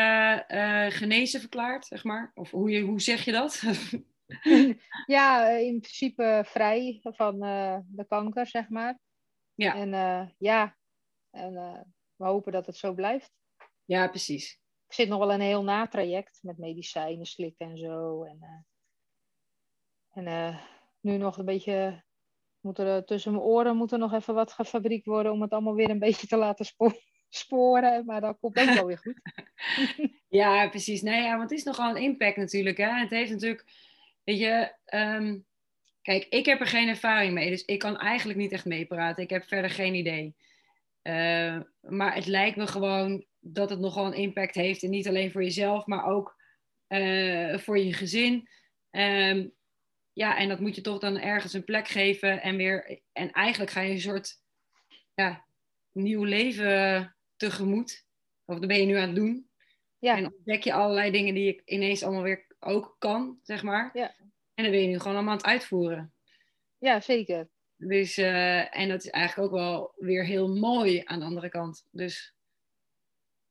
eh, 0.47 0.85
genezen 0.97 1.39
verklaard, 1.39 1.85
zeg 1.85 2.03
maar? 2.03 2.31
Of 2.33 2.51
hoe, 2.51 2.69
je, 2.69 2.81
hoe 2.81 3.01
zeg 3.01 3.25
je 3.25 3.31
dat? 3.31 3.61
Ja, 5.05 5.49
eh, 5.49 5.61
in 5.61 5.79
principe 5.79 6.41
vrij 6.45 6.99
van 7.03 7.43
eh, 7.43 7.77
de 7.87 8.05
kanker, 8.05 8.47
zeg 8.47 8.69
maar. 8.69 8.99
Ja. 9.53 9.75
En 9.75 9.93
eh, 9.93 10.27
ja, 10.37 10.77
en, 11.29 11.53
we 12.15 12.25
hopen 12.25 12.51
dat 12.51 12.65
het 12.65 12.77
zo 12.77 12.93
blijft. 12.93 13.31
ja, 13.85 14.07
precies. 14.07 14.59
Ik 14.87 14.93
zit 14.97 15.09
nog 15.09 15.19
wel 15.19 15.31
in 15.31 15.39
een 15.39 15.45
heel 15.45 15.63
natraject 15.63 16.39
met 16.41 16.57
medicijnen 16.57 17.25
slikken 17.25 17.69
en 17.69 17.77
zo. 17.77 18.23
En, 18.23 18.65
en 20.11 20.59
nu 20.99 21.17
nog 21.17 21.37
een 21.37 21.45
beetje, 21.45 22.03
moet 22.59 22.77
er, 22.77 23.05
tussen 23.05 23.31
mijn 23.31 23.43
oren 23.43 23.77
moet 23.77 23.91
er 23.91 23.97
nog 23.97 24.13
even 24.13 24.33
wat 24.33 24.51
gefabriek 24.51 25.05
worden 25.05 25.31
om 25.31 25.41
het 25.41 25.51
allemaal 25.51 25.75
weer 25.75 25.89
een 25.89 25.99
beetje 25.99 26.27
te 26.27 26.37
laten 26.37 26.65
spo- 26.65 26.99
sporen. 27.29 28.05
Maar 28.05 28.21
dat 28.21 28.37
komt 28.39 28.59
ook 28.59 28.73
wel 28.73 28.85
weer 28.85 28.97
goed. 28.97 29.21
Ja, 30.31 30.69
precies. 30.69 31.01
Nee, 31.01 31.21
ja, 31.21 31.37
want 31.37 31.49
het 31.49 31.59
is 31.59 31.65
nogal 31.65 31.89
een 31.89 32.01
impact 32.01 32.37
natuurlijk. 32.37 32.77
Hè? 32.77 32.89
Het 32.89 33.09
heeft 33.09 33.31
natuurlijk, 33.31 33.65
weet 34.31 34.39
je, 34.39 34.73
ehm, 34.85 35.39
kijk, 36.01 36.25
ik 36.29 36.45
heb 36.45 36.59
er 36.59 36.67
geen 36.67 36.87
ervaring 36.87 37.33
mee, 37.33 37.49
dus 37.49 37.65
ik 37.65 37.79
kan 37.79 37.97
eigenlijk 37.97 38.39
niet 38.39 38.51
echt 38.51 38.65
meepraten. 38.65 39.23
Ik 39.23 39.29
heb 39.29 39.43
verder 39.43 39.69
geen 39.69 39.95
idee. 39.95 40.35
Eh, 41.01 41.59
maar 41.81 42.15
het 42.15 42.25
lijkt 42.25 42.57
me 42.57 42.67
gewoon 42.67 43.25
dat 43.39 43.69
het 43.69 43.79
nogal 43.79 44.05
een 44.05 44.13
impact 44.13 44.55
heeft. 44.55 44.83
En 44.83 44.89
niet 44.89 45.07
alleen 45.07 45.31
voor 45.31 45.43
jezelf, 45.43 45.85
maar 45.85 46.05
ook 46.05 46.39
eh, 46.87 47.57
voor 47.57 47.79
je 47.79 47.93
gezin. 47.93 48.49
Ehm, 48.89 49.47
ja, 50.13 50.37
en 50.37 50.49
dat 50.49 50.59
moet 50.59 50.75
je 50.75 50.81
toch 50.81 50.99
dan 50.99 51.19
ergens 51.19 51.53
een 51.53 51.63
plek 51.63 51.87
geven. 51.87 52.41
En, 52.41 52.55
weer, 52.55 52.99
en 53.11 53.31
eigenlijk 53.31 53.71
ga 53.71 53.81
je 53.81 53.91
een 53.91 54.01
soort 54.01 54.35
ja, 55.13 55.45
nieuw 55.91 56.23
leven 56.23 57.15
tegemoet. 57.35 58.05
Of 58.45 58.59
dat 58.59 58.67
ben 58.67 58.79
je 58.79 58.85
nu 58.85 58.95
aan 58.95 59.07
het 59.07 59.15
doen. 59.15 59.49
Ja, 59.99 60.17
En 60.17 60.33
ontdek 60.33 60.63
je 60.63 60.73
allerlei 60.73 61.11
dingen 61.11 61.33
die 61.33 61.45
je 61.45 61.61
ineens 61.65 62.03
allemaal 62.03 62.23
weer 62.23 62.45
ook 62.61 62.95
kan, 62.99 63.39
zeg 63.43 63.63
maar. 63.63 63.89
Ja. 63.93 64.15
En 64.61 64.67
dan 64.67 64.75
ben 64.75 64.85
je 64.85 64.93
nu 64.93 64.99
gewoon 64.99 65.15
allemaal 65.15 65.31
aan 65.31 65.37
het 65.37 65.47
uitvoeren. 65.47 66.13
ja 66.77 66.99
zeker. 66.99 67.49
Dus, 67.75 68.17
eh, 68.17 68.77
en 68.77 68.89
dat 68.89 69.03
is 69.03 69.09
eigenlijk 69.09 69.51
ook 69.51 69.59
wel 69.59 69.93
weer 69.95 70.25
heel 70.25 70.55
mooi 70.55 71.01
aan 71.05 71.19
de 71.19 71.25
andere 71.25 71.49
kant. 71.49 71.87
Dus 71.91 72.33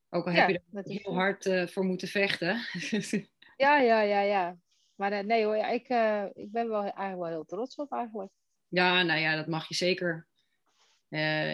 ook 0.08 0.26
al 0.26 0.32
Ja, 0.32 0.38
heb 0.38 0.48
je 0.48 0.54
er 0.54 0.62
dat 0.66 0.86
heel 0.86 1.14
hard 1.14 1.46
eh, 1.46 1.66
voor 1.66 1.84
moeten 1.84 2.08
vechten. 2.08 2.60
Ja, 3.56 3.78
ja, 3.78 4.00
ja, 4.00 4.20
ja. 4.20 4.56
Maar 4.94 5.12
eh, 5.12 5.24
nee 5.24 5.44
hoor, 5.44 5.56
ja, 5.56 5.68
ik, 5.68 5.88
ik 6.34 6.52
ben 6.52 6.68
wel 6.68 6.82
eigenlijk 6.82 7.18
wel 7.18 7.26
heel 7.28 7.44
trots 7.44 7.74
op 7.74 7.92
eigenlijk. 7.92 8.32
Ja, 8.68 9.02
nou 9.02 9.20
ja, 9.20 9.36
dat 9.36 9.46
mag 9.46 9.68
je 9.68 9.74
zeker. 9.74 10.26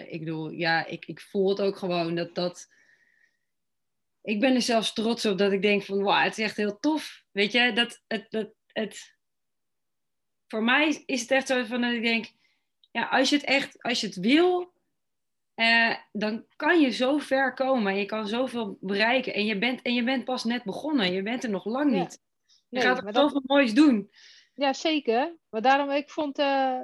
Ik 0.07 0.19
bedoel, 0.19 0.49
ja, 0.49 0.85
ik, 0.85 1.05
ik 1.05 1.21
voel 1.21 1.49
het 1.49 1.61
ook 1.61 1.77
gewoon 1.77 2.15
dat 2.15 2.35
dat. 2.35 2.67
Ik 4.21 4.39
ben 4.39 4.55
er 4.55 4.61
zelfs 4.61 4.93
trots 4.93 5.25
op 5.25 5.37
dat 5.37 5.51
ik 5.51 5.61
denk 5.61 5.83
van, 5.83 6.03
wauw, 6.03 6.23
het 6.23 6.37
is 6.37 6.43
echt 6.43 6.57
heel 6.57 6.79
tof. 6.79 7.23
Weet 7.31 7.51
je, 7.51 7.73
dat 7.73 8.03
het, 8.07 8.25
dat 8.29 8.53
het. 8.67 9.16
Voor 10.47 10.63
mij 10.63 11.03
is 11.05 11.21
het 11.21 11.31
echt 11.31 11.47
zo 11.47 11.63
van 11.63 11.81
dat 11.81 11.91
ik 11.91 12.03
denk, 12.03 12.31
ja, 12.91 13.07
als 13.07 13.29
je 13.29 13.35
het 13.35 13.45
echt, 13.45 13.83
als 13.83 14.01
je 14.01 14.07
het 14.07 14.15
wil, 14.15 14.73
eh, 15.53 15.95
dan 16.11 16.45
kan 16.55 16.81
je 16.81 16.89
zo 16.89 17.17
ver 17.17 17.53
komen. 17.53 17.95
Je 17.95 18.05
kan 18.05 18.27
zoveel 18.27 18.77
bereiken. 18.81 19.33
En 19.33 19.45
je 19.45 19.57
bent, 19.57 19.81
en 19.81 19.93
je 19.93 20.03
bent 20.03 20.25
pas 20.25 20.43
net 20.43 20.63
begonnen. 20.63 21.13
Je 21.13 21.23
bent 21.23 21.43
er 21.43 21.49
nog 21.49 21.65
lang 21.65 21.93
Ja. 21.93 21.99
niet. 21.99 22.21
Je 22.69 22.81
gaat 22.81 23.05
er 23.05 23.13
zoveel 23.13 23.41
moois 23.45 23.73
doen. 23.73 24.11
Ja, 24.53 24.73
zeker. 24.73 25.37
Maar 25.49 25.61
daarom, 25.61 25.91
ik 25.91 26.09
vond 26.09 26.37
eh, 26.39 26.81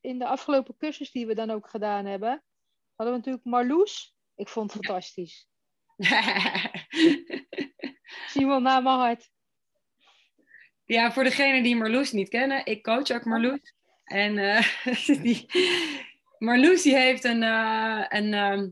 in 0.00 0.18
de 0.18 0.26
afgelopen 0.26 0.76
cursus 0.76 1.10
die 1.10 1.26
we 1.26 1.34
dan 1.34 1.50
ook 1.50 1.68
gedaan 1.68 2.04
hebben, 2.04 2.44
hadden 2.94 3.14
we 3.14 3.20
natuurlijk 3.20 3.44
Marloes. 3.44 4.14
Ik 4.34 4.48
vond 4.48 4.72
het 4.72 4.86
fantastisch. 4.86 5.48
Simon 8.32 8.62
naar 8.62 8.82
mijn 8.82 8.98
hart. 8.98 9.30
Ja, 10.84 11.12
voor 11.12 11.24
degenen 11.24 11.62
die 11.62 11.76
Marloes 11.76 12.12
niet 12.12 12.28
kennen, 12.28 12.66
ik 12.66 12.82
coach 12.82 13.10
ook 13.10 13.24
Marloes. 13.24 13.74
En 14.04 14.38
eh, 14.38 14.66
die, 15.22 15.46
Marloes 16.38 16.82
die 16.82 16.96
heeft 16.96 17.24
een, 17.24 17.42
eh, 17.42 18.04
een 18.08 18.34
ehm, 18.34 18.68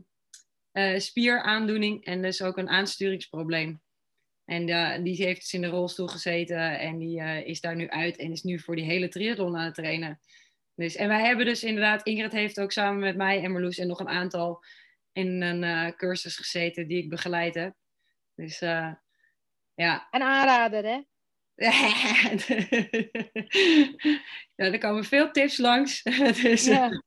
eh, 0.71 0.99
spieraandoening 0.99 2.05
en 2.05 2.21
dus 2.21 2.41
ook 2.41 2.57
een 2.57 2.69
aansturingsprobleem. 2.69 3.81
En 4.45 4.65
die 5.03 5.15
heeft 5.15 5.39
dus 5.39 5.53
in 5.53 5.61
de 5.61 5.67
rolstoel 5.67 6.07
gezeten 6.07 6.79
en 6.79 6.97
die 6.97 7.21
is 7.45 7.61
daar 7.61 7.75
nu 7.75 7.89
uit 7.89 8.17
en 8.17 8.31
is 8.31 8.43
nu 8.43 8.59
voor 8.59 8.75
die 8.75 8.85
hele 8.85 9.07
triathlon 9.07 9.57
aan 9.57 9.65
het 9.65 9.75
trainen. 9.75 10.19
Dus, 10.75 10.95
en 10.95 11.07
wij 11.07 11.25
hebben 11.25 11.45
dus 11.45 11.63
inderdaad, 11.63 12.05
Ingrid 12.05 12.31
heeft 12.31 12.59
ook 12.59 12.71
samen 12.71 12.99
met 12.99 13.15
mij 13.15 13.43
en 13.43 13.51
Marloes 13.51 13.77
en 13.77 13.87
nog 13.87 13.99
een 13.99 14.07
aantal 14.07 14.63
in 15.11 15.41
een 15.41 15.95
cursus 15.95 16.35
gezeten 16.35 16.87
die 16.87 17.03
ik 17.03 17.09
begeleid 17.09 17.55
heb. 17.55 17.73
Dus 18.35 18.59
ja, 18.59 20.07
Een 20.11 20.21
aanrader, 20.21 20.85
hè? 20.85 21.01
ja, 24.55 24.65
er 24.65 24.77
komen 24.77 25.03
veel 25.03 25.31
tips 25.31 25.57
langs. 25.57 26.03
dus, 26.41 26.65
Ja. 26.65 27.01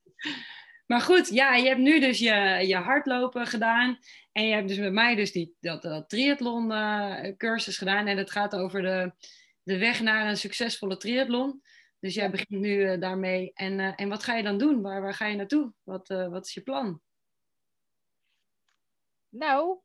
Maar 0.86 1.00
goed, 1.00 1.28
ja, 1.28 1.54
je 1.54 1.68
hebt 1.68 1.80
nu 1.80 2.00
dus 2.00 2.18
je, 2.18 2.64
je 2.66 2.76
hardlopen 2.76 3.46
gedaan. 3.46 3.98
En 4.32 4.46
je 4.46 4.54
hebt 4.54 4.68
dus 4.68 4.78
met 4.78 4.92
mij 4.92 5.14
dus 5.14 5.32
die, 5.32 5.56
dat, 5.60 5.82
dat 5.82 6.08
triathlon 6.08 6.72
eh, 6.72 7.36
cursus 7.36 7.78
gedaan. 7.78 8.06
En 8.06 8.16
het 8.16 8.30
gaat 8.30 8.54
over 8.54 8.82
de, 8.82 9.12
de 9.62 9.78
weg 9.78 10.00
naar 10.00 10.28
een 10.28 10.36
succesvolle 10.36 10.96
triathlon. 10.96 11.62
Dus 12.00 12.14
jij 12.14 12.30
begint 12.30 12.60
nu 12.60 12.82
eh, 12.82 13.00
daarmee. 13.00 13.50
En, 13.54 13.80
eh, 13.80 13.92
en 13.96 14.08
wat 14.08 14.22
ga 14.22 14.34
je 14.34 14.42
dan 14.42 14.58
doen? 14.58 14.82
Waar, 14.82 15.02
waar 15.02 15.14
ga 15.14 15.26
je 15.26 15.36
naartoe? 15.36 15.72
Wat, 15.82 16.08
wat 16.08 16.46
is 16.46 16.54
je 16.54 16.62
plan? 16.62 17.00
Nou, 19.28 19.78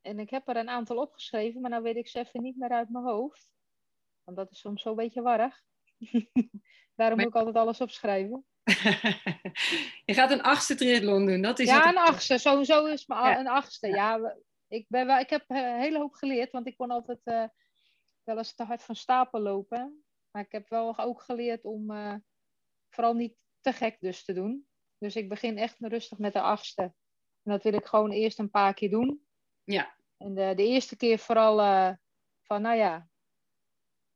en 0.00 0.18
ik 0.18 0.30
heb 0.30 0.48
er 0.48 0.56
een 0.56 0.68
aantal 0.68 0.96
opgeschreven, 0.96 1.60
maar 1.60 1.70
nou 1.70 1.82
weet 1.82 1.96
ik 1.96 2.08
ze 2.08 2.18
even 2.18 2.42
niet 2.42 2.56
meer 2.56 2.70
uit 2.70 2.88
mijn 2.88 3.04
hoofd. 3.04 3.55
Want 4.26 4.38
dat 4.38 4.50
is 4.50 4.58
soms 4.58 4.82
zo'n 4.82 4.96
beetje 4.96 5.22
warrig. 5.22 5.62
Daarom 6.94 7.18
moet 7.18 7.26
ik 7.28 7.34
altijd 7.34 7.56
alles 7.56 7.80
opschrijven. 7.80 8.44
je 10.04 10.14
gaat 10.14 10.30
een 10.30 10.42
achtste 10.42 10.74
triathlon 10.74 11.26
doen. 11.26 11.42
Dat 11.42 11.58
is 11.58 11.68
Ja, 11.68 11.78
wat- 11.78 11.86
een 11.88 11.98
achtste. 11.98 12.38
Sowieso 12.38 12.86
is 12.86 13.04
Ja. 13.06 13.38
een 13.38 13.48
achtste. 13.48 13.86
Ja, 13.88 14.36
ik, 14.68 14.84
ben 14.88 15.06
wel, 15.06 15.18
ik 15.18 15.30
heb 15.30 15.44
eh, 15.46 15.56
een 15.58 15.80
hele 15.80 15.98
hoop 15.98 16.12
geleerd, 16.14 16.50
want 16.50 16.66
ik 16.66 16.76
kon 16.76 16.90
altijd 16.90 17.20
eh, 17.24 17.44
wel 18.24 18.36
eens 18.38 18.54
te 18.54 18.64
hard 18.64 18.82
van 18.82 18.94
stapel 18.96 19.40
lopen. 19.40 20.04
Maar 20.30 20.42
ik 20.42 20.52
heb 20.52 20.68
wel 20.68 20.98
ook 20.98 21.22
geleerd 21.22 21.64
om 21.64 21.90
eh, 21.90 22.14
vooral 22.90 23.14
niet 23.14 23.36
te 23.60 23.72
gek 23.72 23.96
dus 24.00 24.24
te 24.24 24.32
doen. 24.32 24.68
Dus 24.98 25.16
ik 25.16 25.28
begin 25.28 25.58
echt 25.58 25.76
rustig 25.78 26.18
met 26.18 26.32
de 26.32 26.40
achtste. 26.40 26.82
En 27.42 27.52
dat 27.52 27.62
wil 27.62 27.72
ik 27.72 27.86
gewoon 27.86 28.10
eerst 28.10 28.38
een 28.38 28.50
paar 28.50 28.74
keer 28.74 28.90
doen. 28.90 29.26
Ja. 29.64 29.96
En 30.16 30.34
de, 30.34 30.52
de 30.56 30.66
eerste 30.66 30.96
keer 30.96 31.18
vooral 31.18 31.56
van, 32.42 32.62
nou 32.62 32.76
ja, 32.76 33.08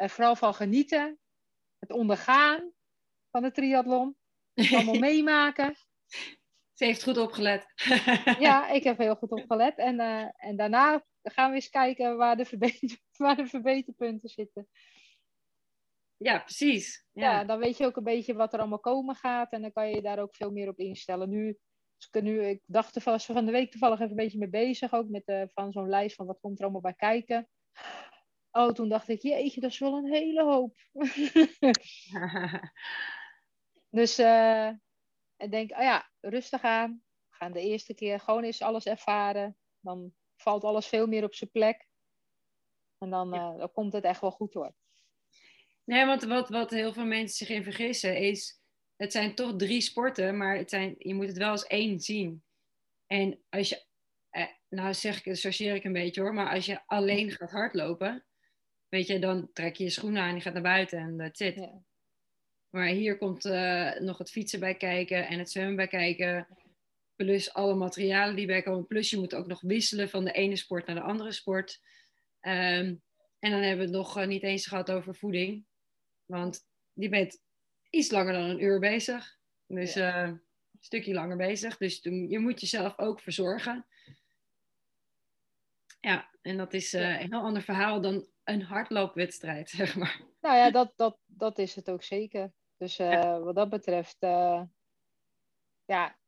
er 0.01 0.11
vooral 0.11 0.37
van 0.37 0.55
genieten. 0.55 1.19
Het 1.79 1.91
ondergaan 1.93 2.73
van 3.31 3.43
de 3.43 3.51
triathlon. 3.51 4.17
Allemaal 4.75 4.99
meemaken. 4.99 5.75
Ze 6.73 6.85
heeft 6.85 7.03
goed 7.03 7.19
opgelet. 7.19 7.67
Ja, 8.47 8.69
ik 8.69 8.85
heb 8.85 8.99
heel 8.99 9.15
goed 9.15 9.31
opgelet. 9.31 9.79
En, 9.79 10.01
eh, 10.01 10.29
en 10.37 10.57
daarna 10.57 11.05
gaan 11.23 11.49
we 11.51 11.55
eens 11.55 11.69
kijken 11.69 12.17
waar 12.17 12.37
de, 12.37 12.45
verbeter, 12.45 12.99
waar 13.17 13.37
de 13.37 13.47
verbeterpunten 13.47 14.29
zitten. 14.29 14.69
ja, 16.17 16.39
precies. 16.39 17.07
Ja. 17.13 17.31
Ja. 17.31 17.45
dan 17.45 17.59
weet 17.59 17.77
je 17.77 17.87
ook 17.87 17.97
een 17.97 18.05
beetje 18.05 18.35
wat 18.35 18.53
er 18.53 18.61
allemaal 18.61 18.81
komen 18.81 19.15
gaat. 19.15 19.53
En 19.53 19.63
dan 19.63 19.73
kan 19.73 19.91
je 19.91 20.03
daar 20.03 20.19
ook 20.19 20.35
veel 20.35 20.51
meer 20.51 20.69
op 20.69 20.79
instellen. 20.79 21.29
Nu, 21.29 21.59
ik, 22.11 22.23
nu, 22.23 22.45
ik 22.45 22.63
dacht 22.67 22.97
er 22.97 23.21
van 23.21 23.47
de 23.47 23.53
week 23.53 23.71
toevallig 23.71 23.99
even 23.99 24.11
een 24.11 24.17
beetje 24.17 24.39
mee 24.39 24.49
bezig. 24.49 24.93
Ook 24.93 25.09
met 25.09 25.25
eh, 25.25 25.43
van 25.47 25.73
zo'n 25.73 25.89
lijst 25.89 26.17
van 26.17 26.27
wat 26.27 26.41
komt 26.41 26.59
er 26.59 26.63
allemaal 26.65 26.81
bij 26.81 26.95
kijken. 26.95 27.49
Oh, 28.53 28.73
toen 28.73 28.89
dacht 28.89 29.09
ik, 29.09 29.23
jeetje, 29.23 29.61
dat 29.61 29.71
is 29.71 29.79
wel 29.79 29.97
een 29.97 30.13
hele 30.13 30.43
hoop. 30.43 30.79
Dus 33.91 34.19
eh, 34.19 34.71
ik 35.37 35.51
denk, 35.51 35.71
oh 35.71 35.81
ja, 35.81 36.11
rustig 36.21 36.63
aan. 36.63 37.03
We 37.29 37.37
gaan 37.37 37.53
de 37.53 37.61
eerste 37.61 37.95
keer 37.95 38.21
gewoon 38.21 38.45
eens 38.45 38.63
alles 38.63 38.85
ervaren. 38.85 39.57
Dan 39.81 40.15
valt 40.37 40.65
alles 40.65 40.87
veel 40.87 41.07
meer 41.07 41.25
op 41.25 41.35
zijn 41.35 41.51
plek. 41.51 41.89
En 42.99 43.11
dan, 43.11 43.35
eh, 43.35 43.57
dan 43.59 43.73
komt 43.73 43.93
het 43.93 44.05
echt 44.05 44.21
wel 44.21 44.31
goed 44.31 44.55
hoor. 44.55 44.75
Nee, 45.85 46.07
want 46.07 46.23
wat, 46.23 46.49
wat 46.49 46.71
heel 46.71 46.93
veel 46.93 47.05
mensen 47.05 47.47
zich 47.47 47.57
in 47.57 47.63
vergissen 47.63 48.17
is, 48.17 48.61
het 48.97 49.13
zijn 49.13 49.35
toch 49.35 49.57
drie 49.57 49.81
sporten, 49.81 50.37
maar 50.37 50.57
het 50.57 50.71
zijn, 50.71 50.95
je 50.99 51.15
moet 51.15 51.27
het 51.27 51.37
wel 51.37 51.51
als 51.51 51.67
één 51.67 52.01
zien. 52.01 52.45
En 53.07 53.43
als 53.49 53.69
je, 53.69 53.85
eh, 54.31 54.47
nou 54.69 54.95
zeg 54.95 55.19
ik, 55.19 55.33
associeer 55.33 55.75
ik 55.75 55.85
een 55.85 55.93
beetje 55.93 56.21
hoor, 56.21 56.35
maar 56.35 56.55
als 56.55 56.67
je 56.67 56.87
alleen 56.87 57.31
gaat 57.31 57.51
hardlopen, 57.51 58.25
weet 58.91 59.07
je, 59.07 59.19
dan 59.19 59.51
trek 59.53 59.77
je 59.77 59.85
je 59.85 59.91
schoenen 59.91 60.23
aan, 60.23 60.35
je 60.35 60.41
gaat 60.41 60.53
naar 60.53 60.63
buiten 60.63 60.99
en 60.99 61.17
that's 61.17 61.41
it. 61.41 61.55
Ja. 61.55 61.83
Maar 62.71 62.87
hier 62.87 63.17
komt 63.17 63.45
eh, 63.45 63.99
nog 63.99 64.19
het 64.19 64.31
fietsen 64.31 64.61
bij 64.61 64.75
kijken 64.75 65.27
en 65.27 65.39
het 65.39 65.51
zwemmen 65.51 65.77
bij 65.77 65.87
kijken. 65.87 66.47
Plus 67.17 67.53
alle 67.53 67.75
materialen 67.75 68.37
die 68.37 68.47
bij 68.47 68.63
komen. 68.63 68.87
Plus 68.87 69.11
je 69.11 69.19
moet 69.19 69.35
ook 69.35 69.47
nog 69.47 69.61
wisselen 69.61 70.09
van 70.09 70.25
de 70.25 70.33
ene 70.33 70.57
sport 70.57 70.87
naar 70.87 70.97
de 70.97 71.03
andere 71.03 71.33
sport. 71.33 71.81
Ehm, 72.41 72.95
en 73.39 73.51
dan 73.51 73.61
hebben 73.61 73.77
we 73.77 73.83
het 73.83 74.03
nog 74.03 74.19
eh, 74.19 74.27
niet 74.27 74.43
eens 74.43 74.67
gehad 74.67 74.91
over 74.91 75.15
voeding. 75.15 75.65
Want 76.27 76.67
je 76.93 77.09
bent 77.09 77.43
iets 77.91 78.11
langer 78.11 78.33
dan 78.33 78.51
een 78.51 78.63
uur 78.63 78.79
bezig. 78.79 79.39
Dus 79.67 79.97
eh, 79.97 80.23
een 80.23 80.41
stukje 80.81 81.15
langer 81.15 81.37
bezig. 81.37 81.77
Dus 81.77 82.03
je 82.03 82.39
moet 82.39 82.61
jezelf 82.61 82.99
ook 82.99 83.21
verzorgen. 83.21 83.87
Ja, 86.01 86.31
en 86.43 86.57
dat 86.57 86.75
is 86.75 86.93
een 86.93 87.17
heel 87.17 87.43
ander 87.43 87.63
verhaal 87.63 88.01
dan 88.01 88.27
een 88.45 88.63
hardloopwedstrijd, 88.63 89.71
zeg 89.81 89.97
maar. 89.97 90.21
Nou 90.41 90.57
ja, 90.57 90.71
dat, 90.71 90.93
dat, 90.97 91.19
dat 91.27 91.59
is 91.59 91.75
het 91.75 91.91
ook 91.91 92.03
zeker. 92.03 92.53
Dus 92.77 92.99
eh, 92.99 93.39
wat 93.39 93.55
dat 93.55 93.69
betreft, 93.69 94.17
eh, 94.19 94.63
ja, 95.85 96.19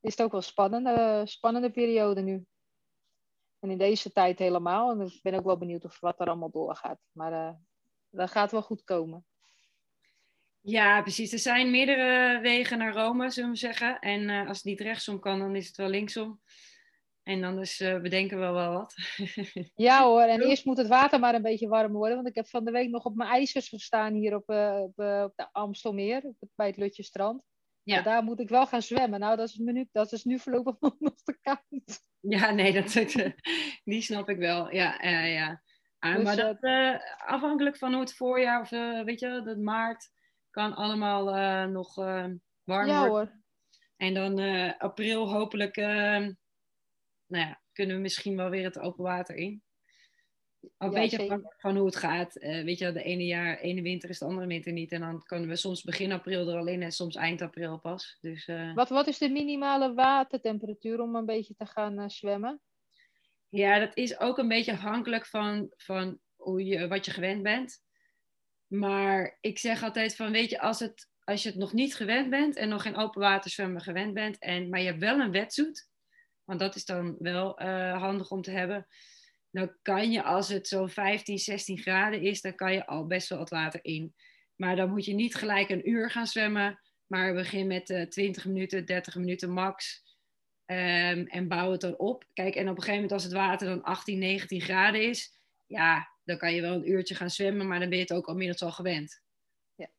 is 0.00 0.10
het 0.10 0.22
ook 0.22 0.32
wel 0.32 0.42
spannende, 0.42 1.22
spannende 1.26 1.70
periode 1.70 2.20
nu. 2.20 2.46
En 3.58 3.70
in 3.70 3.78
deze 3.78 4.12
tijd 4.12 4.38
helemaal. 4.38 4.90
En 4.90 5.00
ik 5.00 5.22
ben 5.22 5.34
ook 5.34 5.44
wel 5.44 5.58
benieuwd 5.58 5.84
of 5.84 6.00
wat 6.00 6.20
er 6.20 6.26
allemaal 6.26 6.50
doorgaat. 6.50 6.98
Maar 7.12 7.32
eh, 7.32 7.54
dat 8.10 8.30
gaat 8.30 8.50
wel 8.50 8.62
goed 8.62 8.84
komen. 8.84 9.26
Ja, 10.60 11.02
precies. 11.02 11.32
Er 11.32 11.38
zijn 11.38 11.70
meerdere 11.70 12.40
wegen 12.40 12.78
naar 12.78 12.94
Rome, 12.94 13.30
zullen 13.30 13.50
we 13.50 13.56
zeggen. 13.56 13.98
En 13.98 14.46
als 14.46 14.56
het 14.56 14.66
niet 14.66 14.80
rechtsom 14.80 15.20
kan, 15.20 15.38
dan 15.38 15.56
is 15.56 15.66
het 15.66 15.76
wel 15.76 15.88
linksom. 15.88 16.40
En 17.24 17.40
dan 17.40 17.56
dus 17.56 17.80
uh, 17.80 18.00
bedenken 18.00 18.38
we 18.38 18.50
wel 18.50 18.72
wat. 18.72 18.94
Ja 19.74 20.04
hoor, 20.04 20.22
en 20.22 20.40
eerst 20.40 20.64
moet 20.64 20.76
het 20.76 20.86
water 20.86 21.20
maar 21.20 21.34
een 21.34 21.42
beetje 21.42 21.68
warm 21.68 21.92
worden. 21.92 22.14
Want 22.14 22.28
ik 22.28 22.34
heb 22.34 22.48
van 22.48 22.64
de 22.64 22.70
week 22.70 22.90
nog 22.90 23.04
op 23.04 23.14
mijn 23.14 23.30
ijzers 23.30 23.68
gestaan 23.68 24.14
hier 24.14 24.34
op, 24.34 24.50
uh, 24.50 24.78
op, 24.80 24.98
uh, 24.98 25.22
op 25.22 25.32
de 25.36 25.48
Amstelmeer, 25.52 26.22
op 26.22 26.36
het, 26.40 26.50
bij 26.54 26.66
het 26.66 26.76
Lutjestrand. 26.76 27.42
Ja. 27.82 28.02
daar 28.02 28.22
moet 28.22 28.40
ik 28.40 28.48
wel 28.48 28.66
gaan 28.66 28.82
zwemmen. 28.82 29.20
Nou, 29.20 29.36
dat 29.36 29.48
is, 29.48 29.56
nu, 29.56 29.88
dat 29.92 30.12
is 30.12 30.24
nu 30.24 30.38
voorlopig 30.38 30.76
nog 30.98 31.22
te 31.22 31.38
koud. 31.40 32.00
Ja, 32.20 32.50
nee, 32.50 32.72
dat, 32.72 32.92
die 33.84 34.02
snap 34.02 34.28
ik 34.28 34.38
wel. 34.38 34.72
Ja, 34.72 35.02
ja. 35.24 35.62
Ah, 35.98 36.14
dus, 36.14 36.24
maar 36.24 36.36
dat, 36.36 36.58
afhankelijk 37.26 37.76
van 37.76 37.92
hoe 37.92 38.00
het 38.00 38.14
voorjaar 38.14 38.60
of 38.60 38.70
weet 39.04 39.20
je, 39.20 39.42
dat 39.44 39.58
maart 39.58 40.10
kan 40.50 40.74
allemaal 40.74 41.24
nog 41.68 41.94
warm 42.64 42.88
ja, 42.88 43.08
worden. 43.08 43.08
Hoor. 43.08 43.42
En 43.96 44.14
dan 44.14 44.38
april 44.78 45.28
hopelijk, 45.28 45.76
nou 47.26 47.46
ja, 47.46 47.60
kunnen 47.72 47.96
we 47.96 48.02
misschien 48.02 48.36
wel 48.36 48.50
weer 48.50 48.64
het 48.64 48.78
open 48.78 49.04
water 49.04 49.36
in. 49.36 49.62
Een 50.78 50.90
ja, 50.90 51.00
beetje 51.00 51.22
afhankelijk 51.22 51.60
van 51.60 51.76
hoe 51.76 51.86
het 51.86 51.96
gaat. 51.96 52.42
Uh, 52.42 52.64
weet 52.64 52.78
je, 52.78 52.92
de 52.92 53.02
ene 53.02 53.26
jaar, 53.26 53.58
ene 53.58 53.82
winter 53.82 54.10
is 54.10 54.18
de 54.18 54.24
andere 54.24 54.46
winter 54.46 54.72
niet. 54.72 54.92
En 54.92 55.00
dan 55.00 55.22
kunnen 55.22 55.48
we 55.48 55.56
soms 55.56 55.82
begin 55.82 56.12
april 56.12 56.48
er 56.48 56.58
al 56.58 56.66
in 56.66 56.82
en 56.82 56.92
soms 56.92 57.14
eind 57.14 57.42
april 57.42 57.78
pas. 57.78 58.18
Dus, 58.20 58.46
uh... 58.46 58.74
wat, 58.74 58.88
wat 58.88 59.06
is 59.06 59.18
de 59.18 59.28
minimale 59.28 59.94
watertemperatuur 59.94 61.00
om 61.00 61.14
een 61.14 61.26
beetje 61.26 61.54
te 61.54 61.66
gaan 61.66 62.00
uh, 62.00 62.08
zwemmen? 62.08 62.60
Ja, 63.48 63.78
dat 63.78 63.96
is 63.96 64.18
ook 64.18 64.38
een 64.38 64.48
beetje 64.48 64.72
afhankelijk 64.72 65.26
van, 65.26 65.72
van 65.76 66.18
hoe 66.36 66.64
je, 66.64 66.88
wat 66.88 67.04
je 67.04 67.10
gewend 67.10 67.42
bent. 67.42 67.82
Maar 68.66 69.38
ik 69.40 69.58
zeg 69.58 69.82
altijd 69.82 70.16
van, 70.16 70.32
weet 70.32 70.50
je, 70.50 70.60
als, 70.60 70.80
het, 70.80 71.08
als 71.24 71.42
je 71.42 71.48
het 71.48 71.58
nog 71.58 71.72
niet 71.72 71.94
gewend 71.94 72.30
bent 72.30 72.56
en 72.56 72.68
nog 72.68 72.82
geen 72.82 72.96
open 72.96 73.20
water 73.20 73.50
zwemmen 73.50 73.82
gewend 73.82 74.14
bent, 74.14 74.38
en, 74.38 74.68
maar 74.68 74.80
je 74.80 74.86
hebt 74.86 75.00
wel 75.00 75.20
een 75.20 75.30
wetsuit, 75.30 75.88
want 76.44 76.60
dat 76.60 76.74
is 76.74 76.84
dan 76.84 77.16
wel 77.18 77.62
uh, 77.62 78.00
handig 78.00 78.30
om 78.30 78.42
te 78.42 78.50
hebben, 78.50 78.86
dan 79.50 79.76
kan 79.82 80.10
je 80.10 80.22
als 80.22 80.48
het 80.48 80.68
zo'n 80.68 80.88
15, 80.88 81.38
16 81.38 81.78
graden 81.78 82.20
is, 82.20 82.40
dan 82.40 82.54
kan 82.54 82.72
je 82.72 82.86
al 82.86 83.06
best 83.06 83.28
wel 83.28 83.38
het 83.38 83.50
water 83.50 83.80
in. 83.82 84.14
Maar 84.56 84.76
dan 84.76 84.90
moet 84.90 85.04
je 85.04 85.14
niet 85.14 85.34
gelijk 85.34 85.68
een 85.68 85.88
uur 85.88 86.10
gaan 86.10 86.26
zwemmen, 86.26 86.80
maar 87.06 87.34
begin 87.34 87.66
met 87.66 87.90
uh, 87.90 88.02
20 88.02 88.44
minuten, 88.44 88.86
30 88.86 89.14
minuten 89.14 89.50
max. 89.50 90.02
Um, 90.66 91.26
en 91.26 91.48
bouw 91.48 91.70
het 91.70 91.80
dan 91.80 91.98
op. 91.98 92.24
Kijk, 92.32 92.54
en 92.54 92.68
op 92.68 92.76
een 92.76 92.82
gegeven 92.82 92.94
moment 92.94 93.12
als 93.12 93.22
het 93.22 93.32
water 93.32 93.68
dan 93.68 93.82
18, 93.82 94.18
19 94.18 94.60
graden 94.60 95.08
is, 95.08 95.38
ja, 95.66 96.08
dan 96.24 96.38
kan 96.38 96.54
je 96.54 96.60
wel 96.60 96.74
een 96.74 96.90
uurtje 96.90 97.14
gaan 97.14 97.30
zwemmen, 97.30 97.66
maar 97.66 97.80
dan 97.80 97.88
ben 97.88 97.98
je 97.98 98.04
het 98.04 98.12
ook 98.12 98.26
al 98.26 98.32
inmiddels 98.32 98.62
al 98.62 98.72
gewend. 98.72 99.22
Ja. 99.74 99.90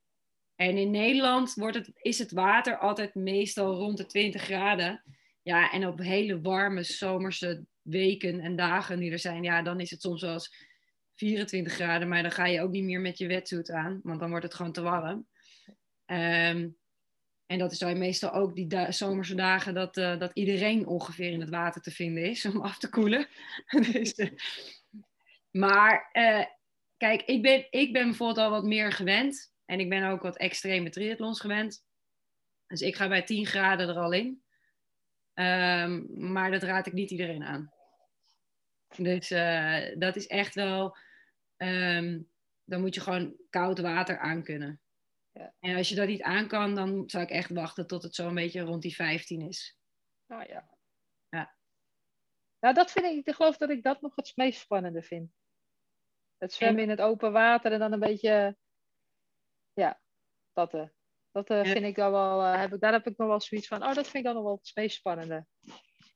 En 0.56 0.78
in 0.78 0.92
Nederland 0.92 1.54
wordt 1.54 1.78
het, 1.78 1.92
is 1.94 2.20
het 2.20 2.32
water 2.32 2.78
altijd 2.78 3.16
meestal 3.16 3.76
rond 3.76 3.98
de 3.98 4.06
20 4.06 4.42
graden. 4.42 5.04
Ja, 5.46 5.72
en 5.72 5.88
op 5.88 6.00
hele 6.00 6.42
warme 6.42 6.84
zomerse 6.84 7.66
weken 7.82 8.40
en 8.40 8.56
dagen 8.56 9.00
die 9.00 9.12
er 9.12 9.20
zijn, 9.20 9.44
ja, 9.44 9.62
dan 9.62 9.80
is 9.80 9.92
het 9.92 10.02
soms 10.02 10.22
wel 10.22 10.34
eens 10.34 10.54
24 11.16 11.74
graden, 11.74 12.08
maar 12.08 12.22
dan 12.22 12.32
ga 12.32 12.46
je 12.46 12.62
ook 12.62 12.72
niet 12.72 12.84
meer 12.84 13.02
met 13.02 13.18
je 13.18 13.28
wetsuit 13.28 13.72
aan, 13.72 14.00
want 14.04 14.20
dan 14.20 14.30
wordt 14.30 14.46
het 14.46 14.54
gewoon 14.54 14.72
te 14.72 14.82
warm. 14.82 15.28
Um, 16.06 16.78
en 17.46 17.58
dat 17.58 17.72
is 17.72 17.80
dan 17.80 17.98
meestal 17.98 18.34
ook 18.34 18.56
die 18.56 18.92
zomerse 18.92 19.36
dagen 19.36 19.74
dat, 19.74 19.98
uh, 19.98 20.20
dat 20.20 20.32
iedereen 20.34 20.88
ongeveer 20.88 21.32
in 21.32 21.40
het 21.40 21.50
water 21.50 21.82
te 21.82 21.92
vinden 21.92 22.24
is 22.24 22.46
om 22.46 22.62
af 22.62 22.78
te 22.78 22.90
koelen. 22.90 23.28
dus, 23.92 24.18
uh, 24.18 24.30
maar 25.52 26.10
uh, 26.14 26.46
kijk, 26.98 27.22
ik 27.22 27.42
ben, 27.42 27.68
ik 27.70 27.94
ben 27.94 28.06
bijvoorbeeld 28.06 28.38
al 28.38 28.50
wat 28.50 28.64
meer 28.64 28.92
gewend. 28.92 29.54
En 29.66 29.80
ik 29.80 29.90
ben 29.90 30.10
ook 30.10 30.22
wat 30.22 30.38
extreme 30.38 30.90
triathlons 30.90 31.40
gewend. 31.40 31.84
Dus 32.68 32.82
ik 32.82 32.96
ga 32.96 33.08
bij 33.08 33.24
10 33.24 33.46
graden 33.46 33.90
er 33.90 33.98
al 33.98 34.12
in. 34.12 34.44
Um, 35.36 36.08
maar 36.32 36.52
dat 36.52 36.64
raad 36.64 36.88
ik 36.88 36.94
niet 36.94 37.12
iedereen 37.12 37.44
aan. 37.44 37.74
Dus 38.98 39.30
dat 40.00 40.16
is 40.16 40.28
echt 40.28 40.56
wel. 40.56 40.98
Um, 41.58 42.30
dan 42.64 42.82
moet 42.82 42.96
je 42.96 43.02
gewoon 43.02 43.36
koud 43.50 43.80
water 43.80 44.18
aankunnen. 44.18 44.82
Ja. 45.32 45.54
En 45.60 45.76
als 45.76 45.90
je 45.90 45.96
dat 45.96 46.08
niet 46.08 46.22
aan 46.22 46.48
kan, 46.48 46.76
dan 46.76 47.10
zou 47.10 47.24
ik 47.24 47.30
echt 47.30 47.50
wachten 47.50 47.88
tot 47.88 48.04
het 48.04 48.16
zo'n 48.16 48.36
beetje 48.36 48.62
rond 48.62 48.82
die 48.82 48.96
15 48.96 49.42
is. 49.42 49.78
Nou 50.26 50.46
ja. 50.48 50.70
Ja. 51.30 51.56
Nou, 52.60 52.74
dat 52.74 52.92
vind 52.92 53.06
ik, 53.06 53.28
ik 53.28 53.36
geloof 53.36 53.58
dat 53.58 53.70
ik 53.70 53.84
dat 53.84 54.02
nog 54.02 54.16
het 54.16 54.32
meest 54.36 54.60
spannende 54.60 55.02
vind. 55.02 55.32
Het 56.38 56.54
zwemmen 56.54 56.84
in 56.84 56.90
het 56.90 57.02
open 57.02 57.32
water 57.32 57.72
en 57.72 57.80
dan 57.80 57.92
een 57.92 58.00
beetje, 58.00 58.58
ja, 59.74 60.02
dat, 60.54 60.92
dat 61.36 61.50
uh, 61.50 61.72
vind 61.72 61.86
ik 61.86 61.96
dan 61.96 62.12
wel, 62.12 62.42
uh, 62.42 62.60
heb 62.60 62.74
ik, 62.74 62.80
daar 62.80 62.92
heb 62.92 63.08
ik 63.08 63.18
nog 63.18 63.28
wel 63.28 63.42
zoiets 63.42 63.68
van, 63.68 63.84
oh, 63.84 63.94
dat 63.94 64.04
vind 64.04 64.16
ik 64.16 64.24
dan 64.24 64.34
nog 64.34 64.44
wel 64.44 64.60
het 64.62 64.72
meest 64.76 64.98
spannende. 64.98 65.46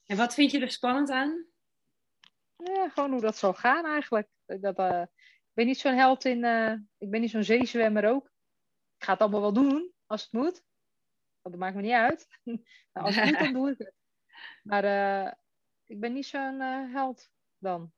En 0.05 0.17
wat 0.17 0.33
vind 0.33 0.51
je 0.51 0.59
er 0.59 0.71
spannend 0.71 1.09
aan? 1.09 1.45
Ja, 2.55 2.89
gewoon 2.89 3.11
hoe 3.11 3.21
dat 3.21 3.37
zal 3.37 3.53
gaan 3.53 3.85
eigenlijk. 3.85 4.27
Dat, 4.45 4.79
ik 4.79 5.53
ben 5.53 5.65
niet 5.65 5.79
zo'n 5.79 5.95
held 5.95 6.25
in, 6.25 6.43
ik 6.97 7.09
ben 7.09 7.21
niet 7.21 7.29
zo'n 7.29 7.43
zeezwemmer 7.43 8.09
ook 8.09 8.31
ik 8.99 9.05
ga 9.05 9.11
het 9.11 9.21
allemaal 9.21 9.41
wel 9.41 9.53
doen 9.53 9.93
als 10.05 10.21
het 10.21 10.31
moet. 10.31 10.63
Want 11.41 11.55
dat 11.55 11.57
maakt 11.57 11.75
me 11.75 11.81
niet 11.81 11.91
uit. 11.91 12.27
nou, 12.93 13.05
als 13.05 13.15
het 13.15 13.25
moet, 13.25 13.39
dan 13.39 13.53
doe 13.53 13.69
ik 13.69 13.77
het. 13.77 13.93
Maar 14.63 15.37
ik 15.85 15.99
ben 15.99 16.13
niet 16.13 16.25
zo'n 16.25 16.59
held 16.91 17.29
dan. 17.57 17.91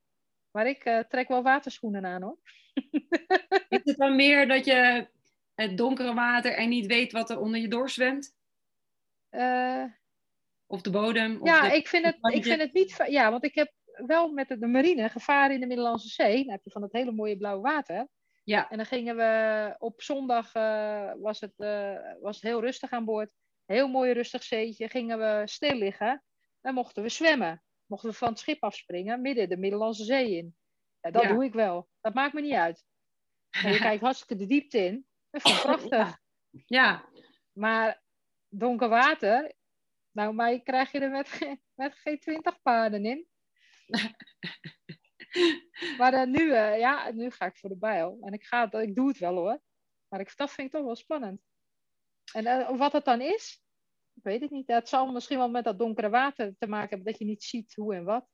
Maar 0.51 0.67
ik 0.67 1.05
trek 1.09 1.27
wel 1.27 1.43
waterschoenen 1.43 2.05
aan 2.05 2.21
hoor. 2.21 2.37
Is 3.69 3.81
het 3.83 3.97
dan 3.97 4.15
meer 4.15 4.47
dat 4.47 4.65
je 4.65 5.07
het 5.55 5.77
donkere 5.77 6.13
water 6.13 6.53
en 6.53 6.69
niet 6.69 6.85
weet 6.85 7.11
wat 7.11 7.29
er 7.29 7.39
onder 7.39 7.59
je 7.59 7.67
doorzwemt? 7.67 8.39
of 10.71 10.81
de 10.81 10.89
bodem? 10.89 11.41
Of 11.41 11.47
ja, 11.47 11.69
de... 11.69 11.75
ik, 11.75 11.87
vind 11.87 12.05
het, 12.05 12.17
ik 12.33 12.43
vind 12.43 12.61
het 12.61 12.73
niet. 12.73 13.03
Ja, 13.07 13.31
want 13.31 13.43
ik 13.43 13.55
heb 13.55 13.71
wel 14.07 14.31
met 14.31 14.47
de, 14.47 14.67
marine 14.67 15.09
gevaar 15.09 15.51
in 15.51 15.59
de 15.59 15.67
Middellandse 15.67 16.07
Zee. 16.07 16.43
Dan 16.43 16.51
heb 16.51 16.63
je 16.63 16.71
van 16.71 16.81
het 16.81 16.91
hele 16.91 17.11
mooie 17.11 17.37
blauwe 17.37 17.61
water. 17.61 18.07
Ja. 18.43 18.69
En 18.69 18.77
dan 18.77 18.85
gingen 18.85 19.15
we 19.15 19.75
op 19.77 20.01
zondag, 20.01 20.55
uh, 20.55 21.11
was, 21.17 21.39
het, 21.39 21.53
uh, 21.57 21.99
was 22.21 22.35
het 22.35 22.43
heel 22.43 22.61
rustig 22.61 22.91
aan 22.91 23.05
boord. 23.05 23.33
Heel 23.65 23.87
mooi 23.87 24.11
rustig 24.11 24.43
zeetje. 24.43 24.89
Gingen 24.89 25.19
we 25.19 25.41
stil 25.45 25.75
liggen. 25.75 26.23
Dan 26.61 26.73
mochten 26.73 27.03
we 27.03 27.09
zwemmen. 27.09 27.63
Mochten 27.85 28.09
we 28.09 28.15
van 28.15 28.29
het 28.29 28.39
schip 28.39 28.63
afspringen, 28.63 29.21
midden 29.21 29.49
de 29.49 29.57
Middellandse 29.57 30.03
Zee 30.03 30.37
in. 30.37 30.55
Ja, 31.01 31.11
dat 31.11 31.23
doe 31.23 31.43
ik 31.43 31.53
wel. 31.53 31.87
Dat 32.01 32.13
maakt 32.13 32.33
me 32.33 32.41
niet 32.41 32.53
uit. 32.53 32.85
En 33.49 33.71
je 33.71 33.79
kijkt 33.87 34.01
hartstikke 34.01 34.35
de 34.35 34.45
diepte 34.45 34.85
in. 34.85 35.05
Dat 35.31 35.45
is 35.45 35.61
prachtig. 35.61 36.17
Ja. 36.65 37.09
Maar 37.51 38.01
donker 38.47 38.89
water, 38.89 39.53
nou, 40.11 40.33
mij 40.33 40.61
krijg 40.61 40.91
je 40.91 40.99
er 40.99 41.09
met, 41.09 41.57
met 41.75 41.95
geen 41.95 42.19
twintig 42.19 42.61
paarden 42.61 43.05
in. 43.05 43.27
maar 45.97 46.13
uh, 46.13 46.23
nu, 46.23 46.41
uh, 46.41 46.79
ja, 46.79 47.11
nu 47.11 47.31
ga 47.31 47.45
ik 47.45 47.57
voor 47.57 47.69
de 47.69 47.77
bijl. 47.77 48.17
En 48.21 48.33
ik, 48.33 48.43
ga, 48.43 48.71
ik 48.71 48.95
doe 48.95 49.07
het 49.07 49.17
wel 49.17 49.35
hoor. 49.35 49.61
Maar 50.07 50.19
ik, 50.19 50.35
dat 50.35 50.51
vind 50.51 50.67
ik 50.67 50.73
toch 50.73 50.85
wel 50.85 50.95
spannend. 50.95 51.41
En 52.33 52.45
uh, 52.45 52.77
wat 52.77 52.91
het 52.91 53.05
dan 53.05 53.21
is, 53.21 53.63
ik 54.13 54.23
weet 54.23 54.41
het 54.41 54.51
niet. 54.51 54.67
Het 54.67 54.89
zal 54.89 55.11
misschien 55.11 55.37
wel 55.37 55.49
met 55.49 55.63
dat 55.63 55.79
donkere 55.79 56.09
water 56.09 56.55
te 56.57 56.67
maken 56.67 56.89
hebben, 56.89 57.07
dat 57.07 57.19
je 57.19 57.25
niet 57.25 57.43
ziet 57.43 57.75
hoe 57.75 57.95
en 57.95 58.03
wat. 58.03 58.27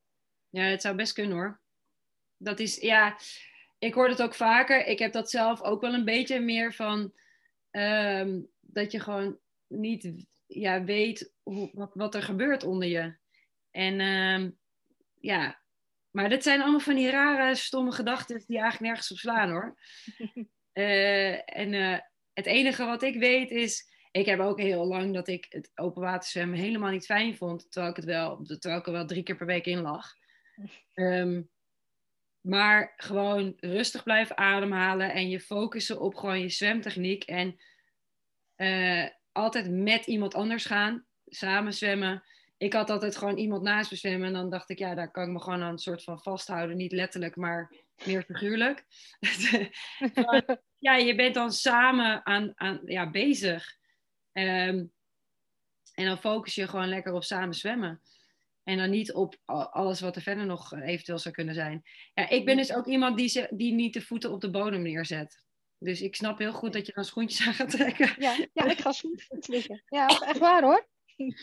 Ja, 0.49 0.63
het 0.63 0.81
zou 0.81 0.95
best 0.95 1.13
kunnen 1.13 1.37
hoor. 1.37 1.61
Dat 2.37 2.59
is, 2.59 2.75
ja, 2.75 3.17
ik 3.79 3.93
hoor 3.93 4.09
het 4.09 4.21
ook 4.21 4.35
vaker. 4.35 4.85
Ik 4.85 4.99
heb 4.99 5.11
dat 5.11 5.29
zelf 5.29 5.61
ook 5.61 5.81
wel 5.81 5.93
een 5.93 6.05
beetje 6.05 6.39
meer 6.39 6.73
van, 6.73 7.13
um, 7.71 8.47
dat 8.59 8.91
je 8.91 8.99
gewoon 8.99 9.39
niet 9.67 10.25
ja, 10.47 10.83
weet 10.83 11.33
hoe, 11.43 11.69
wat, 11.73 11.91
wat 11.93 12.15
er 12.15 12.23
gebeurt 12.23 12.63
onder 12.63 12.87
je. 12.87 13.15
En 13.71 13.99
um, 13.99 14.57
ja, 15.19 15.61
maar 16.11 16.29
dit 16.29 16.43
zijn 16.43 16.61
allemaal 16.61 16.79
van 16.79 16.95
die 16.95 17.09
rare, 17.09 17.55
stomme 17.55 17.91
gedachten 17.91 18.43
die 18.47 18.59
eigenlijk 18.59 18.79
nergens 18.79 19.11
op 19.11 19.17
slaan 19.17 19.49
hoor. 19.49 19.77
uh, 20.73 21.33
en 21.59 21.73
uh, 21.73 21.99
het 22.33 22.45
enige 22.45 22.85
wat 22.85 23.01
ik 23.01 23.19
weet 23.19 23.51
is, 23.51 23.95
ik 24.11 24.25
heb 24.25 24.39
ook 24.39 24.59
heel 24.59 24.85
lang 24.85 25.13
dat 25.13 25.27
ik 25.27 25.45
het 25.49 25.71
open 25.75 26.01
water 26.01 26.29
zwemmen 26.29 26.59
helemaal 26.59 26.91
niet 26.91 27.05
fijn 27.05 27.35
vond, 27.35 27.71
terwijl 27.71 27.91
ik, 27.91 27.97
het 27.97 28.05
wel, 28.05 28.41
terwijl 28.43 28.79
ik 28.79 28.85
er 28.85 28.91
wel 28.91 29.05
drie 29.05 29.23
keer 29.23 29.35
per 29.35 29.45
week 29.45 29.65
in 29.65 29.81
lag. 29.81 30.13
Um, 30.93 31.49
maar 32.47 32.93
gewoon 32.97 33.53
rustig 33.59 34.03
blijven 34.03 34.37
ademhalen 34.37 35.13
en 35.13 35.29
je 35.29 35.39
focussen 35.39 36.01
op 36.01 36.15
gewoon 36.15 36.39
je 36.39 36.49
zwemtechniek. 36.49 37.23
En 37.23 37.59
uh, 38.57 39.07
altijd 39.31 39.71
met 39.71 40.05
iemand 40.05 40.33
anders 40.33 40.65
gaan, 40.65 41.05
samen 41.25 41.73
zwemmen 41.73 42.23
ik 42.57 42.73
had 42.73 42.89
altijd 42.89 43.17
gewoon 43.17 43.37
iemand 43.37 43.61
naast 43.61 43.91
me 43.91 43.97
zwemmen. 43.97 44.27
En 44.27 44.33
dan 44.33 44.49
dacht 44.49 44.69
ik, 44.69 44.79
ja, 44.79 44.95
daar 44.95 45.11
kan 45.11 45.23
ik 45.23 45.29
me 45.29 45.41
gewoon 45.41 45.61
aan 45.61 45.71
een 45.71 45.77
soort 45.77 46.03
van 46.03 46.21
vasthouden. 46.21 46.77
Niet 46.77 46.91
letterlijk, 46.91 47.35
maar 47.35 47.73
meer 48.05 48.23
figuurlijk. 48.23 48.85
ja, 50.87 50.95
je 50.95 51.15
bent 51.15 51.33
dan 51.33 51.51
samen 51.51 52.25
aan, 52.25 52.51
aan, 52.55 52.81
ja, 52.85 53.09
bezig. 53.09 53.75
Um, 54.33 54.91
en 55.93 56.05
dan 56.05 56.17
focus 56.17 56.55
je 56.55 56.67
gewoon 56.67 56.89
lekker 56.89 57.13
op 57.13 57.23
samen 57.23 57.53
zwemmen. 57.53 58.01
En 58.67 58.77
dan 58.77 58.89
niet 58.89 59.13
op 59.13 59.35
alles 59.45 59.99
wat 59.99 60.15
er 60.15 60.21
verder 60.21 60.45
nog 60.45 60.73
eventueel 60.73 61.19
zou 61.19 61.33
kunnen 61.33 61.53
zijn. 61.53 61.83
Ja, 62.13 62.29
ik 62.29 62.45
ben 62.45 62.57
dus 62.57 62.73
ook 62.73 62.85
iemand 62.85 63.17
die, 63.17 63.27
ze, 63.27 63.47
die 63.51 63.73
niet 63.73 63.93
de 63.93 64.01
voeten 64.01 64.31
op 64.31 64.41
de 64.41 64.49
bodem 64.49 64.81
neerzet. 64.81 65.43
Dus 65.77 66.01
ik 66.01 66.15
snap 66.15 66.37
heel 66.37 66.53
goed 66.53 66.73
dat 66.73 66.85
je 66.85 66.91
dan 66.93 67.05
schoentjes 67.05 67.47
aan 67.47 67.53
gaat 67.53 67.69
trekken. 67.69 68.15
Ja, 68.17 68.37
ja 68.53 68.65
ik 68.65 68.79
ga 68.79 68.91
schoentjes 68.91 69.47
liggen. 69.47 69.83
Ja, 69.85 70.07
echt 70.07 70.37
waar 70.37 70.63
hoor. 70.63 70.87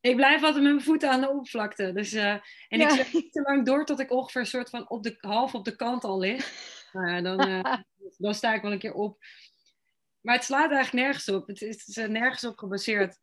Ik 0.00 0.16
blijf 0.16 0.42
altijd 0.42 0.62
met 0.62 0.72
mijn 0.72 0.84
voeten 0.84 1.10
aan 1.10 1.20
de 1.20 1.28
oppervlakte. 1.28 1.92
Dus, 1.92 2.12
uh, 2.12 2.32
en 2.68 2.80
ik 2.80 2.90
zet 2.90 3.12
niet 3.12 3.32
te 3.32 3.42
lang 3.42 3.66
door 3.66 3.84
tot 3.84 4.00
ik 4.00 4.10
ongeveer 4.10 4.40
een 4.40 4.46
soort 4.46 4.70
van 4.70 4.90
op 4.90 5.02
de, 5.02 5.16
half 5.20 5.54
op 5.54 5.64
de 5.64 5.76
kant 5.76 6.04
al 6.04 6.18
lig. 6.18 6.52
Uh, 6.92 7.22
dan, 7.22 7.48
uh, 7.48 7.74
dan 8.18 8.34
sta 8.34 8.54
ik 8.54 8.62
wel 8.62 8.72
een 8.72 8.78
keer 8.78 8.94
op. 8.94 9.18
Maar 10.20 10.34
het 10.34 10.44
slaat 10.44 10.70
eigenlijk 10.70 11.04
nergens 11.04 11.28
op. 11.28 11.46
Het 11.46 11.62
is, 11.62 11.86
het 11.86 11.96
is 11.96 11.96
nergens 11.96 12.44
op 12.44 12.58
gebaseerd. 12.58 13.18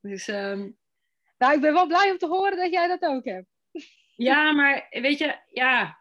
Dus, 0.00 0.28
um... 0.28 0.78
Nou, 1.38 1.54
ik 1.54 1.60
ben 1.60 1.72
wel 1.72 1.86
blij 1.86 2.10
om 2.10 2.18
te 2.18 2.26
horen 2.26 2.56
dat 2.56 2.70
jij 2.70 2.88
dat 2.88 3.02
ook 3.02 3.24
hebt. 3.24 3.46
Ja, 4.16 4.52
maar 4.52 4.86
weet 4.90 5.18
je, 5.18 5.38
ja. 5.46 5.98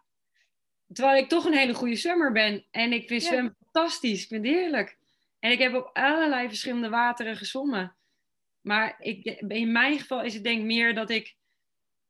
Terwijl 0.93 1.17
ik 1.17 1.29
toch 1.29 1.45
een 1.45 1.53
hele 1.53 1.73
goede 1.73 1.95
zwemmer 1.95 2.31
ben. 2.31 2.65
En 2.71 2.93
ik 2.93 3.07
vind 3.07 3.21
ja. 3.21 3.27
zwemmen 3.27 3.55
fantastisch. 3.59 4.21
Ik 4.21 4.27
vind 4.27 4.45
het 4.45 4.55
heerlijk. 4.55 4.97
En 5.39 5.51
ik 5.51 5.59
heb 5.59 5.73
op 5.73 5.89
allerlei 5.93 6.47
verschillende 6.47 6.89
wateren 6.89 7.35
gezwommen. 7.35 7.95
Maar 8.61 8.95
ik, 8.99 9.25
in 9.47 9.71
mijn 9.71 9.99
geval 9.99 10.23
is 10.23 10.33
het 10.33 10.43
denk 10.43 10.59
ik 10.59 10.65
meer 10.65 10.95
dat 10.95 11.09
ik... 11.09 11.35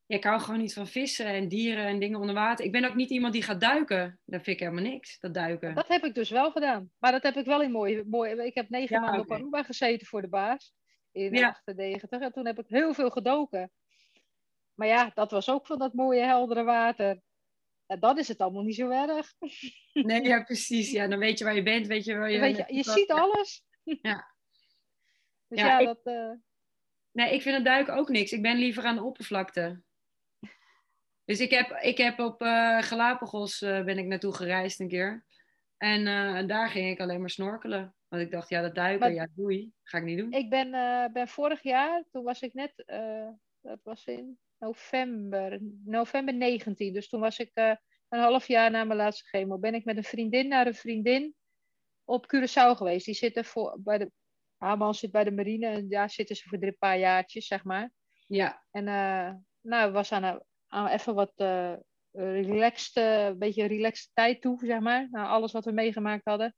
Ja, 0.06 0.16
ik 0.16 0.24
hou 0.24 0.40
gewoon 0.40 0.60
niet 0.60 0.74
van 0.74 0.88
vissen 0.88 1.26
en 1.26 1.48
dieren 1.48 1.86
en 1.86 2.00
dingen 2.00 2.20
onder 2.20 2.36
water. 2.36 2.66
Ik 2.66 2.72
ben 2.72 2.86
ook 2.86 2.96
niet 2.96 3.10
iemand 3.10 3.34
die 3.34 3.44
gaat 3.44 3.62
duiken. 3.62 4.20
Dat 4.26 4.44
vind 4.44 4.60
ik 4.60 4.68
helemaal 4.68 4.92
niks, 4.92 5.20
dat 5.20 5.34
duiken. 5.34 5.76
Dat 5.76 5.88
heb 5.88 6.04
ik 6.04 6.16
dus 6.16 6.30
wel 6.30 6.52
gedaan. 6.52 6.92
Maar 7.00 7.12
dat 7.12 7.24
heb 7.24 7.36
ik 7.36 7.46
wel 7.46 7.62
in 7.62 7.72
mooi... 7.72 8.04
mooi 8.06 8.32
ik 8.32 8.56
heb 8.56 8.70
negen 8.70 8.96
ja, 8.96 9.02
maanden 9.02 9.22
okay. 9.22 9.38
op 9.38 9.44
Aruba 9.44 9.64
gezeten 9.64 10.08
voor 10.08 10.22
de 10.22 10.28
baas. 10.28 10.74
In 11.16 11.34
ja. 11.34 11.48
98. 11.50 12.20
En 12.20 12.32
toen 12.32 12.46
heb 12.46 12.60
ik 12.60 12.66
heel 12.68 12.94
veel 12.94 13.10
gedoken. 13.10 13.72
Maar 14.74 14.88
ja, 14.88 15.12
dat 15.14 15.32
was 15.32 15.50
ook 15.50 15.66
van 15.66 15.80
dat 15.80 15.94
mooie 15.94 16.22
heldere 16.24 16.64
water. 16.64 17.22
ja, 17.86 17.96
dan 17.98 18.18
is 18.18 18.28
het 18.28 18.40
allemaal 18.40 18.64
niet 18.64 18.76
zo 18.76 18.90
erg. 18.90 19.34
Nee, 19.94 20.22
ja, 20.24 20.44
precies. 20.44 20.92
Ja, 20.92 21.08
dan 21.08 21.20
weet 21.20 21.38
je 21.38 21.44
waar 21.44 21.56
je 21.56 21.64
bent, 21.64 21.88
weet 21.88 22.06
je 22.06 22.18
waar 22.18 22.32
je... 22.32 22.40
Weet 22.40 22.58
je, 22.58 22.66
je 22.68 22.84
ziet 22.84 23.12
alles. 23.12 23.64
Ja. 23.84 24.34
Dus 25.48 25.60
Ja, 25.60 25.66
ja, 25.68 25.80
ik- 25.80 25.86
dat... 25.86 26.00
eh, 26.04 26.32
Nee, 27.12 27.34
ik 27.34 27.42
vind 27.42 27.56
het 27.56 27.66
duiken 27.66 27.94
ook 27.96 28.10
niks. 28.10 28.32
Ik 28.32 28.42
ben 28.42 28.58
liever 28.58 28.84
aan 28.84 28.96
de 28.96 29.04
oppervlakte. 29.04 29.82
Dus 31.26 31.40
ik 31.40 31.50
heb, 31.52 31.70
ik 31.82 31.98
heb 31.98 32.20
op 32.20 32.42
eh, 32.42 32.82
Galapagos 32.82 33.62
eh, 33.62 33.84
ben 33.84 33.98
ik 33.98 34.06
naartoe 34.06 34.34
gereisd 34.34 34.80
een 34.80 34.88
keer. 34.88 35.26
En 35.78 36.04
daar 36.48 36.70
ging 36.70 36.90
ik 36.90 37.00
alleen 37.00 37.20
maar 37.20 37.30
snorkelen. 37.30 37.96
Want 38.16 38.28
ik 38.28 38.34
dacht, 38.34 38.50
ja, 38.50 38.62
dat 38.62 38.76
duiken, 38.76 39.00
Maar- 39.00 39.14
ja, 39.14 39.28
doei. 39.36 39.72
Ga 39.84 39.98
ik 39.98 40.04
niet 40.04 40.18
doen. 40.18 40.32
Ik 40.32 40.50
ben, 40.50 40.74
eh, 40.74 41.06
ben 41.14 41.28
vorig 41.28 41.62
jaar, 41.62 42.04
toen 42.12 42.24
was 42.24 42.42
ik 42.42 42.54
net, 42.54 42.84
eh, 42.86 43.28
dat 43.62 43.80
was 43.84 44.06
in 44.06 44.38
november, 44.60 45.60
november 45.86 46.34
19. 46.34 46.94
Dus 46.94 47.10
toen 47.10 47.20
was 47.20 47.40
ik 47.40 47.52
eh, 47.54 47.76
een 48.10 48.20
half 48.20 48.48
jaar 48.48 48.72
na 48.72 48.84
mijn 48.84 49.00
laatste 49.00 49.24
chemo. 49.28 49.58
Ben 49.58 49.74
ik 49.74 49.86
met 49.86 49.98
een 49.98 50.04
vriendin 50.04 50.48
naar 50.48 50.68
een 50.68 50.74
vriendin 50.76 51.36
op 52.04 52.26
Curaçao 52.36 52.76
geweest. 52.78 53.06
Die 53.06 53.16
zitten 53.16 53.46
voor, 53.46 53.78
bij 53.80 53.98
de, 53.98 54.12
haar 54.58 54.78
man 54.78 54.94
zit 54.94 55.12
bij 55.12 55.24
de 55.24 55.32
marine 55.32 55.68
en 55.68 55.90
daar 55.90 56.10
zitten 56.10 56.36
ze 56.36 56.48
voor 56.50 56.60
drie 56.60 56.72
paar 56.80 56.98
jaartjes, 56.98 57.48
zeg 57.48 57.64
maar. 57.64 57.92
Ja, 58.28 58.64
En 58.72 58.84
nou, 59.62 59.92
was 59.92 60.12
aan, 60.12 60.24
een- 60.24 60.44
aan 60.68 60.88
even 60.88 61.16
wat 61.16 61.34
relaxed, 62.12 62.96
een 62.96 63.38
beetje 63.38 63.66
relaxed 63.66 64.10
tijd 64.14 64.42
toe, 64.42 64.66
zeg 64.66 64.80
maar. 64.80 65.08
Na 65.12 65.28
alles 65.28 65.52
wat 65.52 65.66
we 65.66 65.72
meegemaakt 65.72 66.26
hadden. 66.26 66.56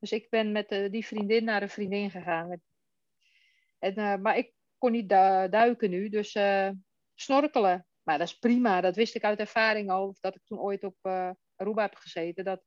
Dus 0.00 0.12
ik 0.12 0.30
ben 0.30 0.52
met 0.52 0.68
eh, 0.68 0.90
die 0.90 1.06
vriendin 1.06 1.44
naar 1.44 1.62
een 1.62 1.68
vriendin 1.68 2.10
gegaan. 2.10 2.60
En, 3.78 3.94
eh, 3.94 4.16
maar 4.16 4.36
ik 4.36 4.52
kon 4.78 4.92
niet 4.92 5.08
du- 5.08 5.48
duiken 5.48 5.90
nu, 5.90 6.08
dus 6.08 6.34
eh, 6.34 6.70
snorkelen. 7.14 7.86
Maar 8.02 8.18
dat 8.18 8.28
is 8.28 8.38
prima, 8.38 8.80
dat 8.80 8.96
wist 8.96 9.14
ik 9.14 9.24
uit 9.24 9.38
ervaring 9.38 9.90
al. 9.90 10.16
Dat 10.20 10.34
ik 10.34 10.42
toen 10.44 10.58
ooit 10.58 10.84
op 10.84 10.96
Aruba 11.56 11.82
heb 11.82 11.94
gezeten. 11.94 12.44
Dat 12.44 12.62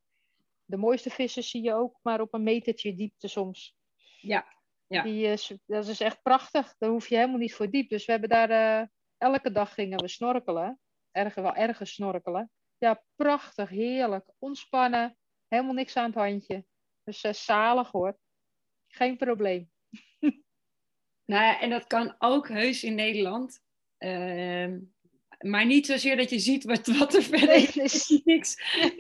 de 0.66 0.78
mooiste 0.78 1.10
vissen 1.10 1.44
zie 1.44 1.64
je 1.64 1.74
ook 1.74 2.00
maar 2.02 2.22
op 2.22 2.34
een 2.34 2.44
metertje 2.44 2.96
diepte 2.96 3.28
soms. 3.28 3.76
ja, 4.22 4.46
Ja. 4.88 5.02
Die 5.04 5.26
is, 5.26 5.54
dat 5.66 5.88
is 5.88 6.00
echt 6.00 6.22
prachtig. 6.22 6.76
Daar 6.78 6.90
hoef 6.90 7.08
je 7.08 7.16
helemaal 7.16 7.38
niet 7.38 7.54
voor 7.56 7.70
diep. 7.70 7.90
Dus 7.90 8.06
we 8.06 8.12
hebben 8.12 8.30
daar 8.30 8.90
elke 9.18 9.52
dag 9.52 9.74
gingen 9.74 10.00
we 10.02 10.08
snorkelen. 10.08 10.80
Erg, 11.12 11.36
wel 11.36 11.56
ergens 11.56 11.94
snorkelen. 11.94 12.52
Ja, 12.78 13.04
prachtig, 13.16 13.70
heerlijk. 13.70 14.26
Ontspannen. 14.40 15.18
Helemaal 15.48 15.74
niks 15.74 15.98
aan 15.98 16.06
het 16.06 16.16
handje. 16.16 16.66
Dus 17.04 17.22
eh, 17.22 17.34
zalig 17.34 17.92
hoor. 17.92 18.18
Geen 18.88 19.18
probleem. 19.18 19.72
Nou 21.26 21.44
ja, 21.44 21.60
en 21.60 21.70
dat 21.70 21.88
kan 21.88 22.16
ook 22.20 22.48
heus 22.48 22.84
in 22.84 22.96
Nederland. 22.96 23.62
Ehm, 23.98 24.80
maar 25.40 25.66
niet 25.66 25.86
zozeer 25.86 26.18
dat 26.18 26.30
je 26.30 26.40
ziet 26.40 26.64
wat, 26.64 26.88
wat 26.88 27.14
er 27.14 27.24
verder 27.24 27.48
Nee, 27.48 27.68
is. 27.68 28.10
niks. 28.24 28.56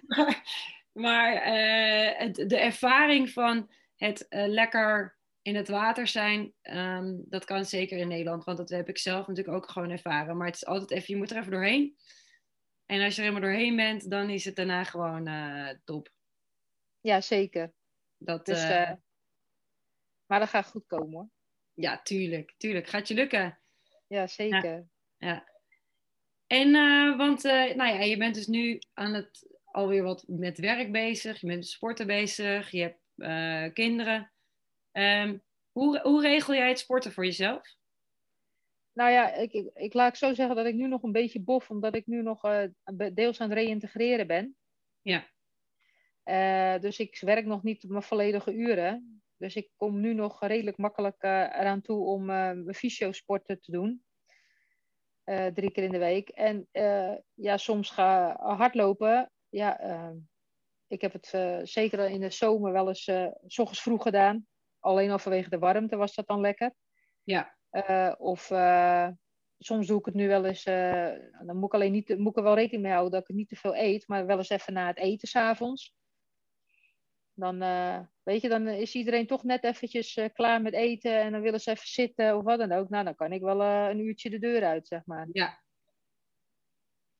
Maar, 0.07 0.43
maar 0.91 1.33
eh, 1.33 2.19
het, 2.19 2.35
de 2.35 2.57
ervaring 2.57 3.29
van 3.29 3.71
het 3.95 4.27
eh, 4.27 4.47
lekker 4.47 5.17
in 5.41 5.55
het 5.55 5.67
water 5.67 6.07
zijn, 6.07 6.53
ehm, 6.61 7.15
dat 7.17 7.45
kan 7.45 7.65
zeker 7.65 7.97
in 7.97 8.07
Nederland. 8.07 8.43
Want 8.43 8.57
dat 8.57 8.69
heb 8.69 8.89
ik 8.89 8.97
zelf 8.97 9.27
natuurlijk 9.27 9.57
ook 9.57 9.69
gewoon 9.69 9.89
ervaren. 9.89 10.37
Maar 10.37 10.47
het 10.47 10.55
is 10.55 10.65
altijd 10.65 10.91
even, 10.91 11.13
je 11.13 11.17
moet 11.19 11.31
er 11.31 11.37
even 11.37 11.51
doorheen. 11.51 11.97
En 12.85 13.01
als 13.01 13.15
je 13.15 13.21
er 13.21 13.27
helemaal 13.27 13.49
doorheen 13.49 13.75
bent, 13.75 14.09
dan 14.09 14.29
is 14.29 14.45
het 14.45 14.55
daarna 14.55 14.83
gewoon 14.83 15.29
top. 15.83 16.09
Ja, 17.01 17.21
zeker. 17.21 17.73
Dat, 18.23 18.45
Dus, 18.45 18.63
eh, 18.63 18.81
eh, 18.81 18.97
maar 20.25 20.39
dat 20.39 20.49
gaat 20.49 20.67
goed 20.67 20.85
komen 20.87 21.13
hoor. 21.13 21.29
ja, 21.73 22.01
tuurlijk, 22.01 22.53
tuurlijk. 22.57 22.87
Gaat 22.87 23.07
je 23.07 23.13
lukken. 23.13 23.59
Ja, 24.07 24.27
zeker. 24.27 24.87
Ja. 25.17 25.51
En, 26.47 26.75
eh, 26.75 27.17
want, 27.17 27.43
nou 27.43 27.85
ja, 27.85 27.99
je 27.99 28.17
bent 28.17 28.35
dus 28.35 28.47
nu 28.47 28.79
aan 28.93 29.13
het 29.13 29.47
alweer 29.63 30.03
wat 30.03 30.23
met 30.27 30.57
werk 30.57 30.91
bezig. 30.91 31.39
Je 31.39 31.47
bent 31.47 31.59
met 31.59 31.67
sporten 31.67 32.07
bezig. 32.07 32.69
Je 32.69 32.81
hebt 32.81 33.73
kinderen. 33.73 34.31
Ehm, 34.91 35.37
hoe, 35.71 35.99
hoe 35.99 36.21
regel 36.21 36.53
jij 36.53 36.67
het 36.67 36.79
sporten 36.79 37.11
voor 37.11 37.25
jezelf? 37.25 37.75
Nou 38.91 39.11
ja, 39.11 39.33
ik, 39.33 39.53
ik, 39.53 39.69
ik 39.73 39.93
laat 39.93 40.09
ik 40.09 40.15
zo 40.15 40.33
zeggen 40.33 40.55
dat 40.55 40.65
ik 40.65 40.75
nu 40.75 40.87
nog 40.87 41.03
een 41.03 41.11
beetje 41.11 41.41
bof, 41.41 41.69
omdat 41.69 41.95
ik 41.95 42.05
nu 42.05 42.21
nog 42.21 42.41
deels 43.13 43.39
aan 43.39 43.49
het 43.49 43.57
reïntegreren 43.57 44.27
ben. 44.27 44.57
Ja. 45.01 45.31
Eh, 46.23 46.79
dus 46.79 46.99
ik 46.99 47.19
werk 47.19 47.45
nog 47.45 47.63
niet 47.63 47.83
op 47.83 47.89
mijn 47.89 48.03
volledige 48.03 48.53
uren. 48.53 49.23
Dus 49.43 49.55
ik 49.55 49.69
kom 49.75 49.99
nu 49.99 50.13
nog 50.13 50.39
redelijk 50.39 50.77
makkelijk 50.77 51.21
eh, 51.21 51.31
eraan 51.31 51.81
toe 51.81 52.05
om 52.05 52.21
eh, 52.21 52.35
mijn 52.35 52.73
fysiosporten 52.73 53.59
te 53.59 53.71
doen. 53.71 54.03
Drie 55.53 55.71
keer 55.71 55.83
in 55.83 55.91
de 55.91 55.97
week. 55.97 56.29
En 56.29 56.67
ja, 57.33 57.57
soms 57.57 57.89
ga 57.89 58.35
hardlopen. 58.39 59.31
Ja, 59.49 59.79
eh, 59.79 60.11
ik 60.87 61.01
heb 61.01 61.13
het 61.13 61.27
zeker 61.69 62.09
in 62.09 62.19
de 62.19 62.29
zomer 62.29 62.71
wel 62.71 62.87
eens 62.87 63.03
s 63.47 63.59
ochtends 63.59 63.81
vroeg 63.81 64.03
gedaan. 64.03 64.47
Alleen 64.79 65.11
al 65.11 65.19
vanwege 65.19 65.49
de 65.49 65.59
warmte 65.59 65.95
was 65.95 66.15
dat 66.15 66.27
dan 66.27 66.39
lekker. 66.39 66.73
Ja. 67.23 67.57
Of 68.17 68.51
soms 69.57 69.87
doe 69.87 69.99
ik 69.99 70.05
het 70.05 70.13
nu 70.13 70.27
wel 70.27 70.45
eens. 70.45 70.63
dan 70.63 71.55
moet 71.55 71.65
ik, 71.65 71.73
alleen 71.73 71.91
niet, 71.91 72.17
moet 72.17 72.31
ik 72.31 72.37
er 72.37 72.43
wel 72.43 72.55
rekening 72.55 72.83
mee 72.83 72.91
houden 72.91 73.11
dat 73.19 73.29
ik 73.29 73.35
niet 73.35 73.49
te 73.49 73.55
veel 73.55 73.75
eet. 73.75 74.07
Maar 74.07 74.25
wel 74.25 74.37
eens 74.37 74.49
even 74.49 74.73
na 74.73 74.87
het 74.87 74.97
eten 74.97 75.27
s'avonds. 75.27 75.93
Dan, 77.35 77.61
eh, 77.61 77.99
weet 78.23 78.41
je, 78.41 78.49
dan 78.49 78.67
is 78.67 78.95
iedereen 78.95 79.27
toch 79.27 79.43
net 79.43 79.63
eventjes 79.63 80.15
eh, 80.15 80.29
klaar 80.33 80.61
met 80.61 80.73
eten. 80.73 81.19
En 81.19 81.31
dan 81.31 81.41
willen 81.41 81.59
ze 81.59 81.71
even 81.71 81.87
zitten 81.87 82.37
of 82.37 82.43
wat 82.43 82.59
dan 82.59 82.71
ook. 82.71 82.89
Nou, 82.89 83.03
dan 83.03 83.15
kan 83.15 83.31
ik 83.31 83.41
wel 83.41 83.61
eh, 83.61 83.87
een 83.89 83.99
uurtje 83.99 84.29
de 84.29 84.39
deur 84.39 84.63
uit, 84.63 84.87
zeg 84.87 85.05
maar. 85.05 85.27
Ja. 85.31 85.61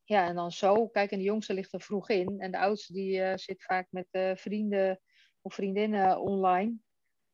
Ja, 0.04 0.28
en 0.28 0.36
dan 0.36 0.52
zo. 0.52 0.88
Kijk, 0.88 1.12
en 1.12 1.18
de 1.18 1.24
jongste 1.24 1.54
ligt 1.54 1.74
er 1.74 1.82
vroeg 1.82 2.10
in. 2.10 2.40
En 2.40 2.52
de 2.52 2.58
oudste 2.58 2.94
die 2.94 3.38
zit 3.38 3.64
vaak 3.64 3.88
met 3.90 4.08
vrienden 4.40 5.02
of 5.42 5.54
vriendinnen 5.54 6.20
online. 6.20 6.76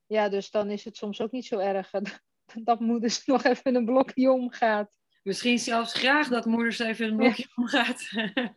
Ja, 0.05 0.29
dus 0.29 0.51
dan 0.51 0.69
is 0.69 0.85
het 0.85 0.97
soms 0.97 1.21
ook 1.21 1.31
niet 1.31 1.45
zo 1.45 1.57
erg 1.59 1.91
dat 2.63 2.79
moeders 2.79 3.25
nog 3.25 3.43
even 3.43 3.75
een 3.75 3.85
blokje 3.85 4.31
omgaat. 4.31 4.97
Misschien 5.23 5.59
zelfs 5.59 5.93
graag 5.93 6.27
dat 6.27 6.45
moeders 6.45 6.79
even 6.79 7.07
een 7.07 7.17
blokje 7.17 7.47
omgaat. 7.55 8.09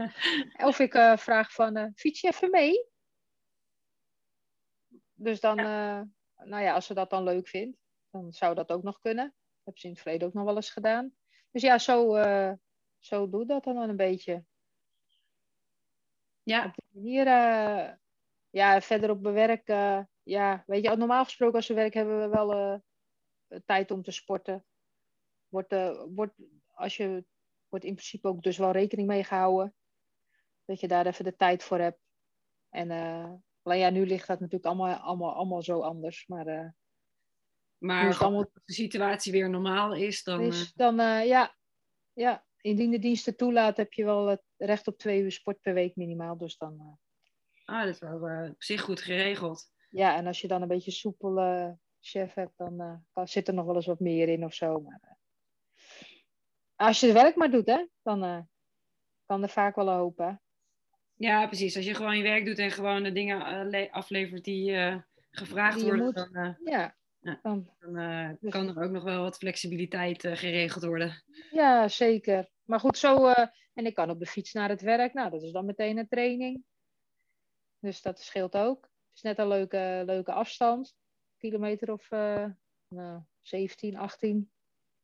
Of 0.68 0.78
ik 0.78 0.92
vraag 1.18 1.52
van, 1.52 1.92
fiets 1.94 2.20
je 2.20 2.28
even 2.28 2.50
mee? 2.50 2.91
Dus 5.22 5.40
dan, 5.40 5.58
eh, 5.58 6.00
nou 6.44 6.62
ja, 6.62 6.74
als 6.74 6.86
ze 6.86 6.94
dat 6.94 7.10
dan 7.10 7.22
leuk 7.22 7.48
vindt, 7.48 7.78
dan 8.10 8.32
zou 8.32 8.54
dat 8.54 8.72
ook 8.72 8.82
nog 8.82 9.00
kunnen. 9.00 9.24
Dat 9.24 9.64
heb 9.64 9.78
ze 9.78 9.86
in 9.86 9.92
het 9.92 10.02
verleden 10.02 10.28
ook 10.28 10.34
nog 10.34 10.44
wel 10.44 10.56
eens 10.56 10.70
gedaan. 10.70 11.14
Dus 11.50 11.62
ja, 11.62 11.78
zo, 11.78 12.14
eh, 12.14 12.52
zo 12.98 13.28
doe 13.28 13.42
ik 13.42 13.48
dat 13.48 13.64
dan 13.64 13.74
wel 13.74 13.88
een 13.88 13.96
beetje. 13.96 14.44
ja, 16.42 16.64
op 16.66 16.74
die 16.74 17.02
manier, 17.02 17.26
eh, 17.26 17.92
ja, 18.50 18.80
verder 18.80 19.10
op 19.10 19.20
mijn 19.20 19.34
werk, 19.34 19.68
eh, 19.68 20.00
ja, 20.22 20.64
weet 20.66 20.84
je, 20.84 20.96
normaal 20.96 21.24
gesproken 21.24 21.56
als 21.56 21.68
we 21.68 21.74
werk 21.74 21.94
hebben 21.94 22.20
we 22.20 22.28
wel 22.28 22.82
tijd 23.64 23.90
om 23.90 24.02
te 24.02 24.10
sporten. 24.10 24.64
Wordt, 25.48 25.74
wordt, 26.14 26.34
als 26.70 26.96
je, 26.96 27.24
wordt 27.68 27.84
in 27.84 27.94
principe 27.94 28.28
ook 28.28 28.42
dus 28.42 28.58
wel 28.58 28.70
rekening 28.70 29.08
mee 29.08 29.24
gehouden. 29.24 29.74
Dat 30.64 30.80
je 30.80 30.88
daar 30.88 31.06
even 31.06 31.24
de 31.24 31.36
tijd 31.36 31.62
voor 31.62 31.78
hebt. 31.78 32.00
En 32.68 32.90
uh, 32.90 33.32
alleen 33.62 33.78
ja, 33.78 33.90
nu 33.90 34.06
ligt 34.06 34.26
dat 34.26 34.40
natuurlijk 34.40 34.66
allemaal, 34.66 34.96
allemaal, 34.96 35.34
allemaal 35.34 35.62
zo 35.62 35.80
anders. 35.80 36.26
Maar, 36.26 36.46
uh, 36.46 36.68
maar 37.78 38.06
als 38.06 38.20
allemaal... 38.20 38.50
de 38.64 38.72
situatie 38.72 39.32
weer 39.32 39.50
normaal 39.50 39.94
is, 39.94 40.22
dan... 40.22 40.40
Is, 40.40 40.72
dan 40.72 41.00
uh, 41.00 41.26
ja, 41.26 41.54
ja, 42.12 42.44
indien 42.60 42.90
de 42.90 42.98
diensten 42.98 43.36
toelaat, 43.36 43.76
heb 43.76 43.92
je 43.92 44.04
wel 44.04 44.26
het 44.26 44.42
recht 44.56 44.86
op 44.86 44.98
twee 44.98 45.22
uur 45.22 45.32
sport 45.32 45.60
per 45.60 45.74
week 45.74 45.96
minimaal. 45.96 46.36
Dus 46.36 46.56
dan, 46.56 46.74
uh, 46.80 47.76
ah, 47.76 47.84
dat 47.84 47.94
is 47.94 47.98
wel 47.98 48.48
op 48.50 48.62
zich 48.62 48.80
goed 48.80 49.00
geregeld. 49.00 49.70
Ja, 49.90 50.16
en 50.16 50.26
als 50.26 50.40
je 50.40 50.48
dan 50.48 50.62
een 50.62 50.68
beetje 50.68 50.90
soepel 50.90 51.78
chef 52.00 52.34
hebt, 52.34 52.56
dan 52.56 53.04
zit 53.24 53.48
er 53.48 53.54
nog 53.54 53.66
wel 53.66 53.74
eens 53.74 53.86
wat 53.86 54.00
meer 54.00 54.28
in 54.28 54.44
of 54.44 54.54
zo. 54.54 54.80
Maar 54.80 55.18
als 56.76 57.00
je 57.00 57.06
het 57.06 57.14
werk 57.14 57.36
maar 57.36 57.50
doet, 57.50 57.66
hè, 57.66 57.86
dan 58.02 58.48
kan 59.26 59.42
er 59.42 59.48
vaak 59.48 59.76
wel 59.76 59.88
een 59.88 59.96
hoop. 59.96 60.18
Hè? 60.18 60.32
Ja, 61.22 61.46
precies. 61.46 61.76
Als 61.76 61.84
je 61.84 61.94
gewoon 61.94 62.16
je 62.16 62.22
werk 62.22 62.44
doet 62.44 62.58
en 62.58 62.70
gewoon 62.70 63.02
de 63.02 63.12
dingen 63.12 63.90
aflevert 63.90 64.44
die 64.44 64.72
eh, 64.72 64.96
gevraagd 65.30 65.76
die 65.76 65.84
worden, 65.84 66.04
moet. 66.04 66.14
dan, 66.14 66.56
ja. 66.64 66.96
Dan, 67.42 67.70
dan 67.78 68.36
dus... 68.40 68.50
kan 68.50 68.68
er 68.68 68.84
ook 68.84 68.90
nog 68.90 69.02
wel 69.02 69.22
wat 69.22 69.36
flexibiliteit 69.36 70.20
geregeld 70.22 70.84
worden. 70.84 71.22
Ja, 71.50 71.88
zeker. 71.88 72.48
Maar 72.64 72.80
goed, 72.80 72.98
zo. 72.98 73.32
En 73.74 73.86
ik 73.86 73.94
kan 73.94 74.10
op 74.10 74.18
de 74.18 74.26
fiets 74.26 74.52
naar 74.52 74.68
het 74.68 74.80
werk. 74.80 75.12
Nou, 75.12 75.30
dat 75.30 75.42
is 75.42 75.52
dan 75.52 75.64
meteen 75.64 75.98
een 75.98 76.08
training. 76.08 76.64
Dus 77.78 78.02
dat 78.02 78.20
scheelt 78.20 78.56
ook. 78.56 78.82
Het 78.82 79.14
is 79.14 79.22
net 79.22 79.38
een 79.38 79.48
leuke, 79.48 80.02
leuke 80.06 80.32
afstand. 80.32 80.94
Kilometer 81.36 81.92
of 81.92 82.10
uh, 82.10 82.46
nou, 82.88 83.20
17, 83.40 83.96
18. 83.96 84.50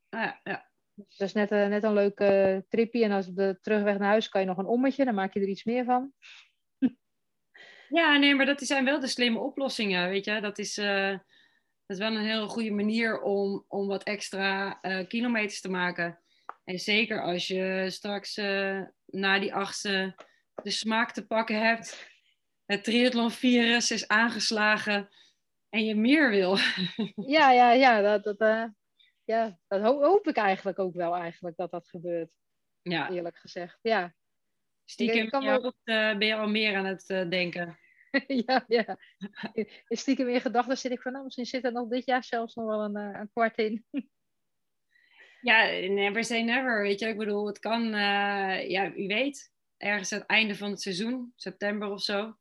Ah, 0.09 0.21
ja, 0.21 0.41
ja. 0.45 0.68
Dus 1.07 1.17
dat 1.17 1.29
is 1.29 1.35
net, 1.35 1.53
uh, 1.53 1.67
net 1.67 1.83
een 1.83 1.93
leuke 1.93 2.65
tripje. 2.69 3.05
En 3.05 3.11
als 3.11 3.29
op 3.29 3.37
de 3.37 3.59
terugweg 3.61 3.99
naar 3.99 4.09
huis 4.09 4.29
kan 4.29 4.41
je 4.41 4.47
nog 4.47 4.59
een 4.59 4.67
ommetje. 4.67 5.05
Dan 5.05 5.15
maak 5.15 5.35
je 5.35 5.41
er 5.41 5.49
iets 5.49 5.65
meer 5.65 5.85
van. 5.85 6.13
Ja, 7.89 8.17
nee, 8.17 8.35
maar 8.35 8.47
dat 8.47 8.61
zijn 8.61 8.85
wel 8.85 9.01
de 9.01 9.07
slimme 9.07 9.39
oplossingen, 9.39 10.09
weet 10.09 10.25
je. 10.25 10.41
Dat 10.41 10.59
is, 10.59 10.79
uh, 10.79 11.11
dat 11.11 11.97
is 11.97 11.99
wel 11.99 12.15
een 12.15 12.27
hele 12.27 12.49
goede 12.49 12.71
manier 12.71 13.21
om, 13.21 13.65
om 13.69 13.87
wat 13.87 14.03
extra 14.03 14.79
uh, 14.83 15.07
kilometers 15.07 15.61
te 15.61 15.71
maken. 15.71 16.21
En 16.65 16.79
zeker 16.79 17.23
als 17.23 17.47
je 17.47 17.87
straks 17.89 18.37
na 19.07 19.39
die 19.39 19.55
achtste 19.55 20.15
de 20.63 20.71
smaak 20.71 21.13
te 21.13 21.27
pakken 21.27 21.67
hebt, 21.67 22.09
het 22.65 22.85
triathlon-virus 22.85 23.91
is 23.91 24.09
aangeslagen 24.09 25.09
en 25.69 25.85
je 25.85 25.95
meer 25.95 26.31
wil. 26.31 26.57
Ja, 27.15 27.51
ja, 27.51 27.73
ja, 27.73 28.19
dat, 28.19 28.39
dat, 28.39 28.71
ja, 29.29 29.59
dat 29.67 29.83
hoop 29.83 30.29
ik 30.29 30.37
eigenlijk 30.37 30.79
ook 30.79 30.95
wel 30.95 31.15
eigenlijk 31.15 31.57
dat 31.57 31.71
dat 31.71 31.89
gebeurt. 31.89 32.31
Ja. 32.83 33.11
Eerlijk 33.11 33.39
gezegd, 33.39 33.79
ja. 33.83 34.15
Stiekem 34.85 35.27
ik, 35.27 35.33
ik 35.33 35.65
ook... 35.65 35.75
ben 35.85 36.27
je 36.27 36.35
al 36.35 36.49
meer 36.49 36.77
aan 36.77 36.85
het 36.85 37.09
uh, 37.09 37.31
denken. 37.31 37.79
ja, 38.47 38.65
ja. 38.69 38.99
Stiekem 39.89 40.29
in 40.29 40.41
gedachten 40.41 40.79
zit 40.79 40.93
ik 40.93 41.01
van, 41.01 41.13
nou, 41.13 41.25
misschien 41.25 41.47
zit 41.47 41.65
er 41.65 41.73
nog 41.73 41.89
dit 41.89 42.07
jaar 42.07 42.25
zelfs 42.25 42.55
nog 42.55 42.67
wel 42.67 42.83
een, 42.85 42.97
uh, 42.97 43.19
een 43.21 43.31
kwart 43.33 43.59
in. 43.59 43.85
ja, 45.41 45.65
never 45.89 46.25
say 46.25 46.43
never, 46.43 46.83
weet 46.83 47.01
je. 47.01 47.07
Ik 47.07 47.19
bedoel, 47.19 47.47
het 47.47 47.59
kan, 47.59 47.85
uh, 47.85 48.69
ja, 48.69 48.93
wie 48.93 49.09
weet, 49.09 49.53
ergens 49.77 50.13
aan 50.13 50.19
het 50.19 50.29
einde 50.29 50.57
van 50.57 50.71
het 50.71 50.81
seizoen, 50.81 51.33
september 51.37 51.91
of 51.91 52.03
zo. 52.03 52.37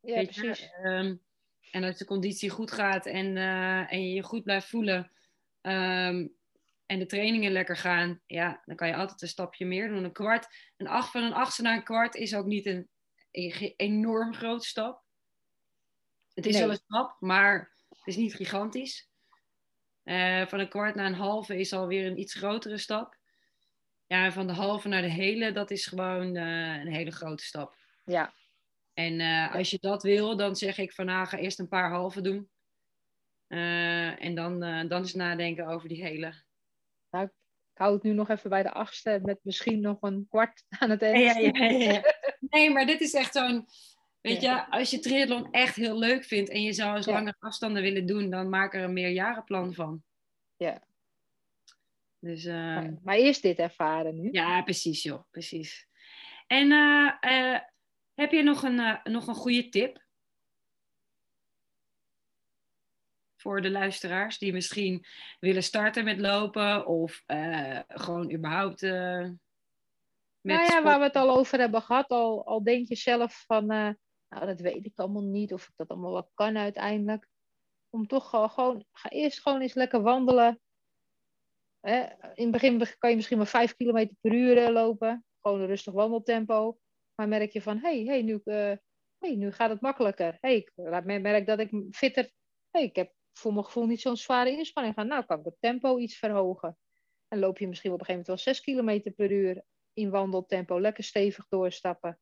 Ja, 0.00 0.22
precies. 0.24 0.70
Um, 0.84 1.22
en 1.70 1.84
als 1.84 1.98
de 1.98 2.04
conditie 2.04 2.50
goed 2.50 2.72
gaat 2.72 3.06
en, 3.06 3.36
en 3.88 4.08
je 4.08 4.14
je 4.14 4.22
goed 4.22 4.42
blijft 4.42 4.68
voelen 4.68 5.12
um, 5.62 6.36
en 6.86 6.98
de 6.98 7.06
trainingen 7.06 7.52
lekker 7.52 7.76
gaan, 7.76 8.20
ja, 8.26 8.62
dan 8.64 8.76
kan 8.76 8.88
je 8.88 8.94
altijd 8.94 9.22
een 9.22 9.28
stapje 9.28 9.66
meer 9.66 9.88
doen. 9.88 10.04
Een 10.04 10.12
kwart, 10.12 10.72
een 10.76 10.88
acht 10.88 11.10
van 11.10 11.22
een 11.22 11.32
achtste 11.32 11.62
naar 11.62 11.76
een 11.76 11.84
kwart 11.84 12.14
is 12.14 12.34
ook 12.34 12.46
niet 12.46 12.66
een, 12.66 12.88
een 13.30 13.74
enorm 13.76 14.34
grote 14.34 14.66
stap. 14.66 15.02
Het 16.34 16.46
is 16.46 16.58
wel 16.58 16.70
een 16.70 16.76
stap, 16.76 17.16
maar 17.20 17.72
het 17.88 18.06
is 18.06 18.16
niet 18.16 18.34
gigantisch. 18.34 19.08
Uh, 20.04 20.46
van 20.46 20.58
een 20.58 20.68
kwart 20.68 20.94
naar 20.94 21.06
een 21.06 21.14
halve 21.14 21.58
is 21.58 21.72
alweer 21.72 22.06
een 22.06 22.20
iets 22.20 22.34
grotere 22.34 22.78
stap. 22.78 23.16
Ja, 24.06 24.24
en 24.24 24.32
van 24.32 24.46
de 24.46 24.52
halve 24.52 24.88
naar 24.88 25.02
de 25.02 25.10
hele, 25.10 25.52
dat 25.52 25.70
is 25.70 25.86
gewoon 25.86 26.36
uh, 26.36 26.76
een 26.76 26.92
hele 26.92 27.10
grote 27.10 27.44
stap. 27.44 27.76
Ja, 28.04 28.32
en 28.98 29.20
uh, 29.20 29.54
als 29.54 29.70
je 29.70 29.78
dat 29.80 30.02
wil, 30.02 30.36
dan 30.36 30.56
zeg 30.56 30.78
ik 30.78 30.92
van 30.92 31.06
nou, 31.06 31.26
ga 31.26 31.38
eerst 31.38 31.58
een 31.58 31.68
paar 31.68 31.90
halve 31.90 32.20
doen. 32.20 32.48
Uh, 33.48 34.24
en 34.24 34.34
dan, 34.34 34.64
uh, 34.64 34.88
dan 34.88 35.00
eens 35.00 35.14
nadenken 35.14 35.66
over 35.66 35.88
die 35.88 36.02
hele. 36.02 36.32
Nou, 37.10 37.24
ik 37.24 37.32
hou 37.74 37.94
het 37.94 38.02
nu 38.02 38.12
nog 38.12 38.28
even 38.28 38.50
bij 38.50 38.62
de 38.62 38.72
achtste 38.72 39.20
met 39.22 39.38
misschien 39.42 39.80
nog 39.80 40.02
een 40.02 40.26
kwart 40.28 40.64
aan 40.78 40.90
het 40.90 41.02
eind. 41.02 41.56
Ja, 41.56 41.64
ja, 41.64 41.92
ja, 41.92 42.02
nee, 42.50 42.70
maar 42.70 42.86
dit 42.86 43.00
is 43.00 43.14
echt 43.14 43.32
zo'n... 43.32 43.66
Weet 44.20 44.40
je, 44.40 44.70
als 44.70 44.90
je 44.90 44.98
triathlon 44.98 45.50
echt 45.50 45.76
heel 45.76 45.98
leuk 45.98 46.24
vindt 46.24 46.50
en 46.50 46.62
je 46.62 46.72
zou 46.72 46.96
eens 46.96 47.06
langere 47.06 47.36
afstanden 47.38 47.82
willen 47.82 48.06
doen, 48.06 48.30
dan 48.30 48.48
maak 48.48 48.74
er 48.74 48.82
een 48.82 48.92
meerjarenplan 48.92 49.74
van. 49.74 50.02
Ja. 50.56 50.86
Dus, 52.18 52.44
maar, 52.44 52.98
maar 53.02 53.16
eerst 53.16 53.42
dit 53.42 53.58
ervaren 53.58 54.14
nu. 54.14 54.28
Ja, 54.32 54.62
precies 54.62 55.02
joh, 55.02 55.22
precies. 55.30 55.86
En 56.46 56.70
heb 58.14 58.32
je 58.32 58.42
nog 58.42 58.62
een, 58.62 59.00
nog 59.04 59.26
een 59.26 59.34
goede 59.34 59.68
tip? 59.68 60.07
Voor 63.40 63.60
de 63.60 63.70
luisteraars 63.70 64.38
die 64.38 64.52
misschien 64.52 65.04
willen 65.40 65.62
starten 65.62 66.04
met 66.04 66.18
lopen 66.18 66.86
of 66.86 67.22
uh, 67.26 67.80
gewoon 67.88 68.32
überhaupt. 68.32 68.82
Uh, 68.82 69.28
met 70.40 70.56
nou 70.56 70.72
ja, 70.72 70.82
waar 70.82 70.98
we 70.98 71.04
het 71.04 71.16
al 71.16 71.36
over 71.36 71.58
hebben 71.58 71.82
gehad, 71.82 72.08
al, 72.08 72.46
al 72.46 72.62
denk 72.62 72.88
je 72.88 72.96
zelf 72.96 73.44
van, 73.46 73.66
nou 74.28 74.46
dat 74.46 74.60
weet 74.60 74.84
ik 74.84 74.98
allemaal 74.98 75.22
niet 75.22 75.52
of 75.52 75.68
ik 75.68 75.72
dat 75.76 75.88
allemaal 75.88 76.12
wel 76.12 76.30
kan 76.34 76.56
uiteindelijk. 76.56 77.28
Om 77.90 78.06
toch 78.06 78.30
gewoon, 78.30 78.84
ga 78.92 79.08
eerst 79.08 79.42
gewoon 79.42 79.60
eens 79.60 79.74
lekker 79.74 80.02
wandelen. 80.02 80.60
Hè? 81.80 82.00
In 82.34 82.42
het 82.42 82.50
begin 82.50 82.82
kan 82.98 83.10
je 83.10 83.16
misschien 83.16 83.36
maar 83.36 83.46
5 83.46 83.76
km 83.76 84.08
per 84.20 84.32
uur 84.32 84.70
lopen. 84.70 85.24
Gewoon 85.40 85.60
een 85.60 85.66
rustig 85.66 85.92
wandeltempo. 85.92 86.78
Maar 87.14 87.28
merk 87.28 87.52
je 87.52 87.62
van, 87.62 87.78
hé, 87.78 88.04
hey, 88.04 88.04
hey, 88.04 88.22
nu, 88.22 88.40
hey, 89.18 89.34
nu 89.36 89.52
gaat 89.52 89.70
het 89.70 89.80
makkelijker. 89.80 90.36
hey, 90.40 90.56
ik 90.56 90.72
merk 91.04 91.46
dat 91.46 91.58
ik 91.58 91.70
fitter... 91.90 92.30
hey, 92.70 92.82
ik 92.82 92.96
heb 92.96 93.12
voor 93.38 93.52
mijn 93.52 93.64
gevoel 93.64 93.86
niet 93.86 94.00
zo'n 94.00 94.16
zware 94.16 94.50
inspanning 94.50 94.94
gaan. 94.94 95.06
Nou, 95.06 95.24
kan 95.24 95.38
ik 95.38 95.44
het 95.44 95.60
tempo 95.60 95.98
iets 95.98 96.16
verhogen. 96.16 96.78
En 97.28 97.38
loop 97.38 97.58
je 97.58 97.68
misschien 97.68 97.92
op 97.92 98.00
een 98.00 98.06
gegeven 98.06 98.32
moment 98.32 98.44
wel 98.44 98.54
6 98.54 99.00
km 99.00 99.12
per 99.14 99.30
uur 99.32 99.62
in 99.92 100.10
wandeltempo. 100.10 100.80
Lekker 100.80 101.04
stevig 101.04 101.46
doorstappen. 101.48 102.18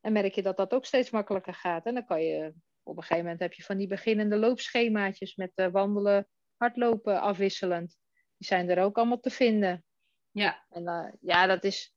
En 0.00 0.12
merk 0.12 0.34
je 0.34 0.42
dat 0.42 0.56
dat 0.56 0.72
ook 0.72 0.84
steeds 0.84 1.10
makkelijker 1.10 1.54
gaat. 1.54 1.86
En 1.86 1.94
dan 1.94 2.04
kan 2.04 2.22
je... 2.22 2.54
Op 2.84 2.96
een 2.96 3.02
gegeven 3.02 3.22
moment 3.22 3.40
heb 3.40 3.52
je 3.52 3.62
van 3.62 3.76
die 3.76 3.86
beginnende 3.86 4.36
loopschemaatjes 4.36 5.34
met 5.34 5.52
uh, 5.54 5.66
wandelen, 5.66 6.28
hardlopen 6.56 7.20
afwisselend. 7.20 7.96
Die 8.36 8.46
zijn 8.46 8.68
er 8.68 8.82
ook 8.82 8.96
allemaal 8.96 9.20
te 9.20 9.30
vinden. 9.30 9.84
Ja. 10.30 10.64
En 10.68 10.82
uh, 10.82 11.12
ja, 11.20 11.46
dat 11.46 11.64
is... 11.64 11.94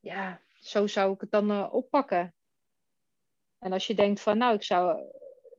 Ja, 0.00 0.40
zo 0.52 0.86
zou 0.86 1.14
ik 1.14 1.20
het 1.20 1.30
dan 1.30 1.50
uh, 1.50 1.68
oppakken. 1.72 2.34
En 3.58 3.72
als 3.72 3.86
je 3.86 3.94
denkt 3.94 4.20
van, 4.20 4.38
nou, 4.38 4.54
ik 4.54 4.62
zou, 4.62 4.98
eh, 4.98 5.04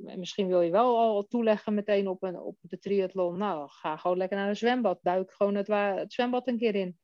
misschien 0.03 0.47
wil 0.47 0.61
je 0.61 0.71
wel 0.71 0.97
al 0.97 1.27
toeleggen 1.27 1.73
meteen 1.73 2.07
op, 2.07 2.23
een, 2.23 2.39
op 2.39 2.57
de 2.61 2.79
triathlon. 2.79 3.37
Nou, 3.37 3.69
ga 3.69 3.97
gewoon 3.97 4.17
lekker 4.17 4.37
naar 4.37 4.49
een 4.49 4.55
zwembad. 4.55 4.99
Duik 5.01 5.33
gewoon 5.33 5.55
het, 5.55 5.67
het 5.67 6.13
zwembad 6.13 6.47
een 6.47 6.57
keer 6.57 6.75
in. 6.75 6.97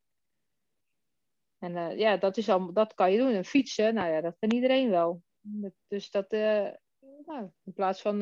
En 1.58 1.76
uh, 1.76 1.98
ja, 1.98 2.18
dat, 2.18 2.38
is 2.38 2.50
al, 2.50 2.74
dat 2.74 2.94
kan 2.94 3.12
je 3.12 3.18
doen. 3.18 3.34
En 3.34 3.46
fietsen, 3.46 3.94
nou 3.94 4.12
ja, 4.12 4.22
dat 4.22 4.36
kan 4.40 4.52
iedereen 4.52 4.90
wel. 4.90 5.24
Dus 5.88 6.12
dat, 6.12 6.34
uh, 6.34 6.70
nou, 7.26 7.52
in 7.64 7.74
plaats 7.74 8.02
van 8.02 8.18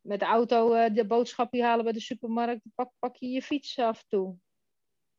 met 0.00 0.20
de 0.20 0.26
auto 0.26 0.88
de 0.92 1.06
boodschapje 1.06 1.62
halen 1.62 1.84
bij 1.84 1.92
de 1.92 2.00
supermarkt, 2.00 2.60
pak, 2.74 2.92
pak 2.98 3.16
je 3.16 3.28
je 3.28 3.42
fiets 3.42 3.78
af 3.78 4.00
en 4.00 4.08
toe. 4.08 4.36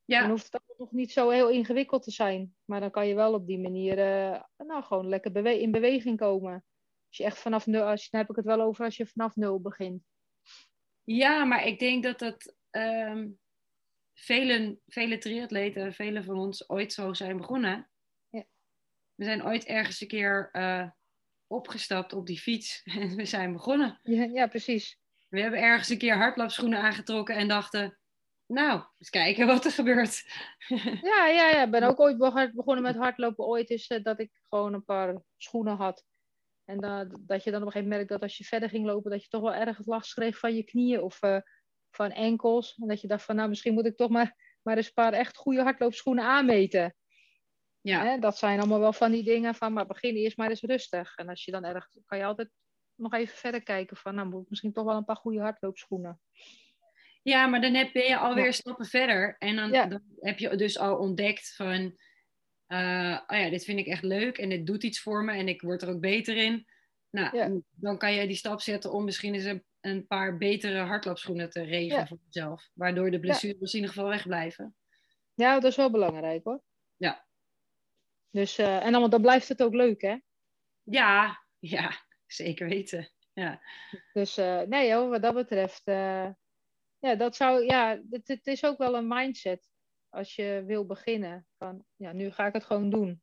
Ja. 0.06 0.20
Dan 0.20 0.30
hoeft 0.30 0.54
het 0.54 0.62
nog 0.78 0.92
niet 0.92 1.12
zo 1.12 1.30
heel 1.30 1.50
ingewikkeld 1.50 2.04
te 2.04 2.12
zijn. 2.12 2.56
Maar 2.66 2.80
dan 2.80 2.92
kan 2.92 3.08
je 3.08 3.16
wel 3.16 3.34
op 3.34 3.48
die 3.48 3.60
manier 3.60 3.96
nou, 4.58 4.84
gewoon 4.84 5.08
lekker 5.08 5.32
bewe 5.32 5.62
in 5.62 5.72
beweging 5.72 6.18
komen. 6.18 6.66
Je 7.18 7.24
echt 7.24 7.38
vanaf 7.38 7.66
nul, 7.66 7.84
als 7.84 8.04
je, 8.04 8.08
dan 8.12 8.20
heb 8.20 8.30
ik 8.30 8.36
het 8.36 8.46
wel 8.46 8.62
over 8.62 8.86
als 8.86 8.98
je 8.98 9.06
vanaf 9.06 9.36
nul 9.36 9.62
begint. 9.62 10.04
Ja, 11.04 11.44
maar 11.44 11.66
ik 11.66 11.80
denk 11.80 12.04
dat 12.04 12.20
dat 12.20 12.56
um, 12.72 13.40
vele, 14.14 14.80
vele 14.88 15.18
triatleten, 15.18 15.94
vele 15.94 16.24
van 16.24 16.38
ons 16.38 16.70
ooit 16.70 16.94
zo 16.94 17.14
zijn 17.14 17.38
begonnen. 17.38 17.90
Ja. 18.30 18.46
We 19.16 19.24
zijn 19.24 19.46
ooit 19.46 19.66
ergens 19.66 20.02
een 20.02 20.08
keer 20.08 20.50
uh, 20.54 20.90
opgestapt 21.48 22.14
op 22.14 22.26
die 22.26 22.40
fiets 22.40 22.82
en 23.00 23.16
we 23.16 23.26
zijn 23.26 23.54
begonnen. 23.54 24.00
Ja, 24.04 24.24
ja, 24.24 24.48
precies. 24.48 25.00
We 25.30 25.42
hebben 25.42 25.60
ergens 25.60 25.90
een 25.90 25.98
keer 25.98 26.16
hardloopschoenen 26.16 26.80
aangetrokken 26.80 27.36
en 27.36 27.48
dachten, 27.48 27.98
nou, 28.46 28.84
eens 28.98 29.10
kijken 29.10 29.48
wat 29.48 29.66
er 29.66 29.72
gebeurt. 29.72 30.24
ja, 31.02 31.28
ja, 31.28 31.50
ja. 31.50 31.64
Ik 31.64 31.72
ben 31.72 31.84
ook 31.90 32.00
ooit 32.00 32.18
begonnen 32.54 32.84
met 32.84 32.96
hardlopen. 32.96 33.46
Ooit 33.46 33.70
is 33.70 33.90
uh, 33.90 34.04
dat 34.04 34.20
ik 34.20 34.32
gewoon 34.50 34.74
een 34.74 34.86
paar 34.86 35.22
schoenen 35.38 35.76
had. 35.76 36.06
En 36.68 36.86
uh, 36.86 37.02
dat 37.20 37.44
je 37.44 37.52
dan 37.52 37.62
op 37.62 37.66
een 37.66 37.72
gegeven 37.72 37.90
moment 37.90 37.90
merkt 37.90 38.10
dat 38.10 38.22
als 38.22 38.38
je 38.38 38.44
verder 38.44 38.70
ging 38.70 38.86
lopen, 38.86 39.12
dat 39.12 39.24
je 39.24 39.30
toch 39.30 39.42
wel 39.42 39.54
erg 39.54 39.86
last 39.86 40.14
kreeg 40.14 40.40
van 40.40 40.56
je 40.56 40.64
knieën 40.64 41.02
of 41.02 41.24
uh, 41.24 41.38
van 41.92 42.12
enkels. 42.12 42.76
En 42.82 42.88
dat 42.88 43.02
je 43.02 43.08
dacht 43.08 43.24
van, 43.24 43.36
nou, 43.36 43.50
misschien 43.50 43.74
moet 43.74 43.86
ik 43.86 43.96
toch 43.96 44.10
maar, 44.10 44.58
maar 44.62 44.78
eens 44.78 44.88
een 44.88 44.94
paar 44.94 45.14
echt 45.14 45.38
goede 45.38 45.62
hardloopschoenen 45.62 46.24
aanmeten. 46.24 46.96
Ja. 47.82 48.06
Hè? 48.06 48.20
Dat 48.20 48.38
zijn 48.38 48.60
allemaal 48.60 48.80
wel 48.80 48.94
van 48.94 49.12
die 49.12 49.24
dingen 49.24 49.56
van, 49.56 49.74
maar 49.74 49.88
begin 49.88 50.16
eerst 50.16 50.38
maar 50.38 50.50
eens 50.50 50.62
rustig. 50.62 51.16
En 51.16 51.30
als 51.30 51.46
je 51.46 51.52
dan 51.52 51.64
erg, 51.64 51.88
kan 52.06 52.18
je 52.18 52.26
altijd 52.26 52.50
nog 52.96 53.14
even 53.14 53.38
verder 53.38 53.64
kijken 53.64 53.98
van, 53.98 54.16
nou, 54.16 54.28
moet 54.28 54.44
ik 54.44 54.50
misschien 54.50 54.74
toch 54.74 54.86
wel 54.86 54.96
een 54.96 55.06
paar 55.06 55.16
goede 55.16 55.40
hardloopschoenen. 55.40 56.20
Ja, 57.24 57.48
maar 57.48 57.62
dan 57.62 57.74
heb, 57.74 57.94
ben 57.94 58.06
je 58.06 58.18
alweer 58.18 58.54
stappen 58.54 58.86
verder. 58.86 59.36
En 59.38 59.56
dan, 59.56 59.72
dan, 59.72 60.02
heb 60.20 60.40
je 60.40 60.56
dus 60.56 60.78
al 60.78 60.98
ontdekt 60.98 61.56
van... 61.56 61.98
Uh, 62.68 63.20
oh 63.28 63.38
ja, 63.38 63.50
dit 63.50 63.64
vind 63.64 63.80
ik 63.80 63.88
echt 63.88 64.04
leuk 64.04 64.38
en 64.38 64.50
dit 64.50 64.66
doet 64.66 64.84
iets 64.84 65.02
voor 65.02 65.24
me 65.24 65.34
en 65.34 65.48
ik 65.48 65.62
word 65.62 65.82
er 65.82 65.90
ook 65.90 66.00
beter 66.00 66.38
in. 66.38 66.68
Nou, 67.10 67.64
dan 67.70 67.98
kan 67.98 68.14
je 68.14 68.28
die 68.28 68.36
stap 68.36 68.62
zetten 68.62 68.92
om 68.92 69.04
misschien 69.04 69.34
eens 69.34 69.44
een, 69.44 69.64
een 69.82 70.08
paar 70.08 70.38
betere 70.38 70.80
hardloopschoenen 70.80 71.50
te 71.50 71.62
regelen 71.62 72.08
voor 72.08 72.20
jezelf. 72.30 72.70
Waardoor 72.74 73.12
de 73.12 73.20
blessures 73.20 73.74
in 73.74 73.80
ieder 73.80 73.94
geval 73.96 74.10
wegblijven. 74.10 74.76
Ja, 75.34 75.54
dat 75.54 75.72
is 75.72 75.76
wel 75.76 75.92
belangrijk 75.92 76.44
hoor. 76.44 76.62
Ja. 76.98 77.26
Dus, 78.30 78.60
uh, 78.60 78.86
en 78.86 78.92
dan, 78.92 79.10
dan 79.10 79.22
blijft 79.22 79.48
het 79.48 79.64
ook 79.64 79.74
leuk 79.74 80.02
hè? 80.02 80.18
Ja, 80.84 81.44
ja, 81.60 81.92
zeker 82.28 82.68
weten. 82.68 83.12
Ja. 83.34 83.62
Dus 84.14 84.38
uh, 84.38 84.62
nee 84.62 84.94
hoor, 84.94 85.10
wat 85.10 85.22
dat 85.22 85.34
betreft 85.34 85.82
ja, 87.00 87.16
dat 87.16 87.36
zou, 87.36 87.66
ja, 87.66 88.02
het, 88.10 88.28
het, 88.28 88.48
is 88.48 88.66
ook 88.66 88.78
wel 88.78 88.96
een 88.96 89.08
mindset 89.08 89.70
als 90.10 90.36
je 90.36 90.64
wil 90.66 90.86
beginnen. 90.86 91.46
Van, 91.58 91.84
ja, 91.96 92.12
nu 92.12 92.32
ga 92.32 92.48
ik 92.48 92.54
het 92.54 92.64
gewoon 92.64 92.90
doen. 92.90 93.22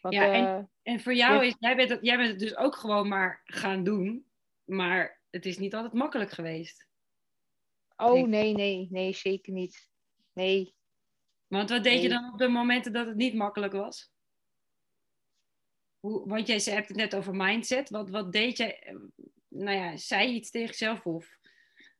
Want, 0.00 0.14
ja, 0.14 0.32
en, 0.32 0.42
uh, 0.44 0.64
en 0.82 1.00
voor 1.00 1.14
jou 1.14 1.46
is, 1.46 1.56
jij 1.58 1.76
bent, 1.76 1.90
het, 1.90 1.98
jij 2.02 2.16
bent 2.16 2.28
het 2.28 2.38
dus 2.38 2.56
ook 2.56 2.76
gewoon 2.76 3.08
maar 3.08 3.40
gaan 3.44 3.84
doen, 3.84 4.26
maar 4.64 5.20
het 5.30 5.46
is 5.46 5.58
niet 5.58 5.74
altijd 5.74 5.92
makkelijk 5.92 6.30
geweest. 6.30 6.86
Oh, 7.96 8.28
nee, 8.28 8.52
nee, 8.52 8.88
nee, 8.90 9.12
zeker 9.12 9.52
niet. 9.52 9.88
Nee. 10.32 10.74
Want 11.46 11.70
wat 11.70 11.82
deed 11.82 11.92
nee. 11.92 12.02
je 12.02 12.08
dan 12.08 12.32
op 12.32 12.38
de 12.38 12.48
momenten 12.48 12.92
dat 12.92 13.06
het 13.06 13.16
niet 13.16 13.34
makkelijk 13.34 13.72
was? 13.72 14.12
Hoe, 16.00 16.28
want 16.28 16.46
jij 16.46 16.74
hebt 16.74 16.88
het 16.88 16.96
net 16.96 17.14
over 17.14 17.34
mindset. 17.34 17.90
Wat, 17.90 18.10
wat 18.10 18.32
deed 18.32 18.56
jij? 18.56 18.96
nou 19.48 19.76
ja, 19.76 19.96
zei 19.96 20.28
je 20.28 20.34
iets 20.34 20.50
tegen 20.50 20.68
jezelf? 20.68 21.06
Of... 21.06 21.37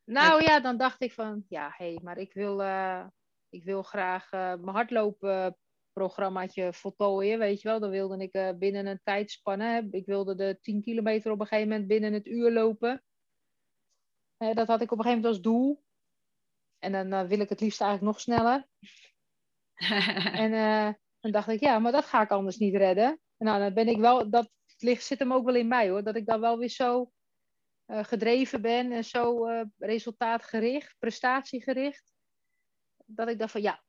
Nou 0.08 0.42
ja, 0.42 0.60
dan 0.60 0.76
dacht 0.76 1.02
ik 1.02 1.12
van, 1.12 1.44
ja, 1.48 1.74
hé, 1.76 1.90
hey, 1.90 2.00
maar 2.02 2.18
ik 2.18 2.32
wil, 2.32 2.60
uh, 2.60 3.06
ik 3.48 3.64
wil 3.64 3.82
graag 3.82 4.32
uh, 4.32 4.40
mijn 4.40 4.68
hardlopen 4.68 5.56
programmaatje 5.92 6.72
voltooien, 6.72 7.38
weet 7.38 7.60
je 7.60 7.68
wel. 7.68 7.80
Dan 7.80 7.90
wilde 7.90 8.22
ik 8.22 8.34
uh, 8.34 8.50
binnen 8.58 8.86
een 8.86 9.00
tijdspanne, 9.02 9.88
ik 9.90 10.06
wilde 10.06 10.34
de 10.34 10.58
10 10.60 10.82
kilometer 10.82 11.30
op 11.30 11.40
een 11.40 11.46
gegeven 11.46 11.68
moment 11.68 11.88
binnen 11.88 12.12
het 12.12 12.26
uur 12.26 12.52
lopen. 12.52 13.04
Dat 14.36 14.66
had 14.66 14.80
ik 14.80 14.92
op 14.92 14.98
een 14.98 15.04
gegeven 15.04 15.22
moment 15.22 15.26
als 15.26 15.40
doel. 15.40 15.82
En 16.78 17.10
dan 17.10 17.28
wil 17.28 17.40
ik 17.40 17.48
het 17.48 17.60
liefst 17.60 17.80
eigenlijk 17.80 18.12
nog 18.12 18.20
sneller. 18.20 18.66
en 20.42 20.50
dan 21.20 21.32
dacht 21.32 21.48
ik, 21.48 21.60
ja, 21.60 21.78
maar 21.78 21.92
dat 21.92 22.04
ga 22.04 22.22
ik 22.22 22.30
anders 22.30 22.56
niet 22.56 22.74
redden. 22.74 23.20
En 23.36 23.46
nou, 23.46 23.60
dan 23.60 23.74
ben 23.74 23.88
ik 23.88 23.98
wel, 23.98 24.30
dat 24.30 24.50
ligt, 24.78 25.04
zit 25.04 25.18
hem 25.18 25.32
ook 25.32 25.44
wel 25.44 25.54
in 25.54 25.68
mij 25.68 25.88
hoor, 25.88 26.02
dat 26.02 26.16
ik 26.16 26.26
dan 26.26 26.40
wel 26.40 26.58
weer 26.58 26.68
zo 26.68 27.10
gedreven 27.88 28.62
ben 28.62 28.92
en 28.92 29.04
zo 29.04 29.46
resultaatgericht, 29.78 30.96
prestatiegericht. 30.98 32.12
Dat 33.04 33.28
ik 33.28 33.38
dacht 33.38 33.52
van, 33.52 33.62
ja, 33.62 33.82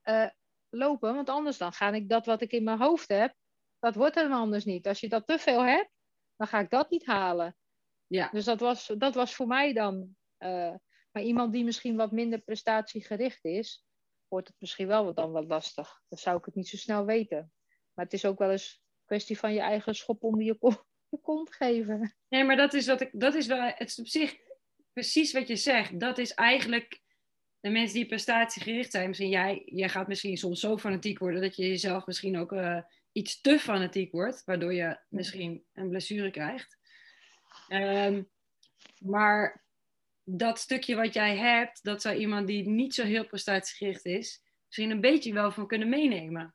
lopen. 0.69 1.15
Want 1.15 1.29
anders 1.29 1.57
dan 1.57 1.73
ga 1.73 1.91
ik 1.91 2.09
dat 2.09 2.25
wat 2.25 2.41
ik 2.41 2.51
in 2.51 2.63
mijn 2.63 2.79
hoofd 2.79 3.09
heb, 3.09 3.33
dat 3.79 3.95
wordt 3.95 4.17
er 4.17 4.31
anders 4.31 4.65
niet. 4.65 4.87
Als 4.87 4.99
je 4.99 5.09
dat 5.09 5.27
te 5.27 5.39
veel 5.39 5.63
hebt, 5.63 5.91
dan 6.35 6.47
ga 6.47 6.59
ik 6.59 6.69
dat 6.69 6.89
niet 6.89 7.05
halen. 7.05 7.55
Ja. 8.07 8.29
Dus 8.29 8.45
dat 8.45 8.59
was, 8.59 8.93
dat 8.97 9.15
was 9.15 9.35
voor 9.35 9.47
mij 9.47 9.73
dan. 9.73 10.15
Maar 11.11 11.23
iemand 11.23 11.53
die 11.53 11.63
misschien 11.63 11.95
wat 11.95 12.11
minder 12.11 12.39
prestatiegericht 12.39 13.45
is, 13.45 13.85
wordt 14.27 14.47
het 14.47 14.55
misschien 14.59 14.87
wel 14.87 15.13
dan 15.13 15.31
wat 15.31 15.45
lastig. 15.45 16.01
Dan 16.07 16.17
zou 16.17 16.37
ik 16.37 16.45
het 16.45 16.55
niet 16.55 16.67
zo 16.67 16.77
snel 16.77 17.05
weten. 17.05 17.51
Maar 17.93 18.05
het 18.05 18.13
is 18.13 18.25
ook 18.25 18.39
wel 18.39 18.51
eens 18.51 18.73
een 18.73 19.05
kwestie 19.05 19.39
van 19.39 19.53
je 19.53 19.59
eigen 19.59 19.95
schop 19.95 20.23
onder 20.23 20.43
je, 20.43 20.57
kont, 20.57 20.83
je 21.09 21.19
kont 21.21 21.55
geven. 21.55 22.13
Nee, 22.29 22.43
maar 22.43 22.55
dat 22.55 22.73
is, 22.73 22.85
wat 22.85 23.01
ik, 23.01 23.09
dat 23.11 23.35
is 23.35 23.47
wel 23.47 23.61
het 23.61 23.89
is 23.89 23.99
op 23.99 24.07
zich 24.07 24.37
precies 24.93 25.31
wat 25.31 25.47
je 25.47 25.55
zegt. 25.55 25.99
Dat 25.99 26.17
is 26.17 26.33
eigenlijk 26.33 27.01
de 27.59 27.69
mensen 27.69 27.95
die 27.95 28.05
prestatiegericht 28.05 28.91
zijn, 28.91 29.07
misschien 29.07 29.29
jij, 29.29 29.61
jij 29.65 29.89
gaat 29.89 30.07
misschien 30.07 30.37
soms 30.37 30.59
zo 30.59 30.77
fanatiek 30.77 31.19
worden 31.19 31.41
dat 31.41 31.55
je 31.55 31.67
jezelf 31.67 32.05
misschien 32.05 32.37
ook 32.37 32.51
uh, 32.51 32.81
iets 33.11 33.41
te 33.41 33.59
fanatiek 33.59 34.11
wordt, 34.11 34.43
waardoor 34.45 34.73
je 34.73 34.99
misschien 35.09 35.63
een 35.73 35.89
blessure 35.89 36.31
krijgt. 36.31 36.77
Um, 37.69 38.29
maar 38.99 39.63
dat 40.23 40.59
stukje 40.59 40.95
wat 40.95 41.13
jij 41.13 41.37
hebt, 41.37 41.83
dat 41.83 42.01
zou 42.01 42.15
iemand 42.15 42.47
die 42.47 42.67
niet 42.67 42.93
zo 42.93 43.03
heel 43.03 43.25
prestatiegericht 43.25 44.05
is, 44.05 44.41
misschien 44.65 44.91
een 44.91 45.01
beetje 45.01 45.33
wel 45.33 45.51
van 45.51 45.67
kunnen 45.67 45.89
meenemen. 45.89 46.53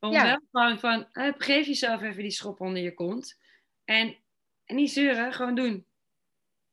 Om 0.00 0.12
ja. 0.12 0.24
wel 0.24 0.40
gewoon 0.50 0.78
van, 0.78 1.08
uh, 1.12 1.32
geef 1.36 1.66
jezelf 1.66 2.02
even 2.02 2.22
die 2.22 2.30
schop 2.30 2.60
onder 2.60 2.82
je 2.82 2.94
kont. 2.94 3.38
En, 3.84 4.16
en 4.64 4.76
niet 4.76 4.90
zeuren, 4.90 5.32
gewoon 5.32 5.54
doen. 5.54 5.86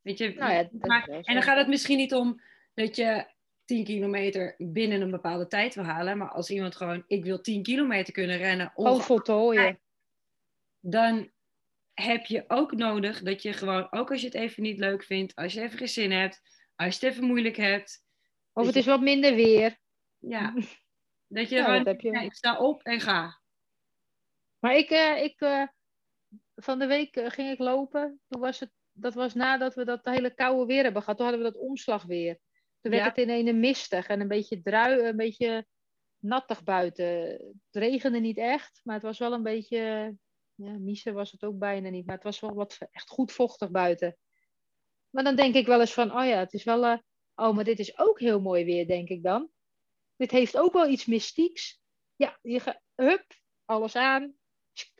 Weet 0.01 0.17
je, 0.17 0.33
nou 0.33 0.53
ja, 0.53 0.69
maar, 0.79 1.07
en 1.07 1.33
dan 1.33 1.43
gaat 1.43 1.57
het 1.57 1.67
misschien 1.67 1.97
niet 1.97 2.13
om 2.13 2.41
dat 2.73 2.95
je 2.95 3.25
10 3.65 3.83
kilometer 3.83 4.55
binnen 4.57 5.01
een 5.01 5.11
bepaalde 5.11 5.47
tijd 5.47 5.75
wil 5.75 5.83
halen. 5.83 6.17
Maar 6.17 6.29
als 6.29 6.49
iemand 6.49 6.75
gewoon, 6.75 7.03
ik 7.07 7.23
wil 7.23 7.41
10 7.41 7.63
kilometer 7.63 8.13
kunnen 8.13 8.37
rennen. 8.37 8.71
Gewoon 8.75 9.01
voltooien. 9.01 9.79
Dan 10.79 11.31
heb 11.93 12.25
je 12.25 12.43
ook 12.47 12.71
nodig 12.71 13.21
dat 13.21 13.41
je 13.41 13.53
gewoon, 13.53 13.91
ook 13.91 14.11
als 14.11 14.21
je 14.21 14.25
het 14.25 14.35
even 14.35 14.63
niet 14.63 14.79
leuk 14.79 15.03
vindt, 15.03 15.35
als 15.35 15.53
je 15.53 15.61
even 15.61 15.77
geen 15.77 15.87
zin 15.87 16.11
hebt, 16.11 16.41
als 16.75 16.99
je 16.99 17.05
het 17.05 17.15
even 17.15 17.27
moeilijk 17.27 17.57
hebt. 17.57 18.03
Of 18.53 18.65
het 18.65 18.75
is 18.75 18.85
wat 18.85 19.01
minder 19.01 19.35
weer. 19.35 19.77
Ja. 20.19 20.53
Dat 21.27 21.49
je 21.49 21.81
dat 21.83 22.03
ik 22.03 22.33
sta 22.33 22.57
op 22.59 22.83
en 22.83 23.01
ga. 23.01 23.39
Maar 24.59 24.75
ik, 24.75 24.89
uh, 24.89 25.23
ik 25.23 25.41
uh, 25.41 25.67
van 26.55 26.79
de 26.79 26.85
week 26.85 27.15
uh, 27.15 27.29
ging 27.29 27.49
ik 27.51 27.59
lopen. 27.59 28.19
Toen 28.27 28.41
was 28.41 28.59
het, 28.59 28.71
dat 28.91 29.13
was 29.13 29.33
nadat 29.33 29.75
we 29.75 29.85
dat 29.85 30.05
hele 30.05 30.33
koude 30.33 30.65
weer 30.65 30.83
hebben 30.83 31.01
gehad. 31.01 31.17
Toen 31.17 31.27
hadden 31.27 31.45
we 31.45 31.51
dat 31.51 31.61
omslagweer. 31.61 32.39
Toen 32.81 32.91
werd 32.91 33.15
het 33.15 33.29
in 33.29 33.47
een 33.47 33.59
mistig 33.59 34.07
en 34.07 34.21
een 34.21 34.27
beetje 34.27 34.61
drui, 34.61 34.99
een 34.99 35.15
beetje 35.15 35.65
nattig 36.19 36.63
buiten. 36.63 37.05
Het 37.05 37.55
regende 37.71 38.19
niet 38.19 38.37
echt, 38.37 38.81
maar 38.83 38.95
het 38.95 39.03
was 39.03 39.19
wel 39.19 39.33
een 39.33 39.43
beetje, 39.43 40.15
ja, 40.55 40.77
miezen 40.77 41.13
was 41.13 41.31
het 41.31 41.43
ook 41.43 41.57
bijna 41.57 41.89
niet, 41.89 42.05
maar 42.05 42.15
het 42.15 42.23
was 42.23 42.39
wel 42.39 42.53
wat 42.53 42.77
echt 42.91 43.09
goed 43.09 43.31
vochtig 43.31 43.71
buiten. 43.71 44.17
Maar 45.09 45.23
dan 45.23 45.35
denk 45.35 45.55
ik 45.55 45.65
wel 45.65 45.79
eens 45.79 45.93
van, 45.93 46.11
oh 46.11 46.25
ja, 46.25 46.39
het 46.39 46.53
is 46.53 46.63
wel, 46.63 46.83
uh, 46.83 46.97
oh, 47.35 47.55
maar 47.55 47.63
dit 47.63 47.79
is 47.79 47.99
ook 47.99 48.19
heel 48.19 48.41
mooi 48.41 48.65
weer, 48.65 48.87
denk 48.87 49.09
ik 49.09 49.23
dan. 49.23 49.49
Dit 50.17 50.31
heeft 50.31 50.57
ook 50.57 50.73
wel 50.73 50.87
iets 50.87 51.05
mystieks. 51.05 51.79
Ja, 52.15 52.37
je 52.41 52.59
gaat, 52.59 52.81
hup, 52.95 53.25
alles 53.65 53.95
aan, 53.95 54.35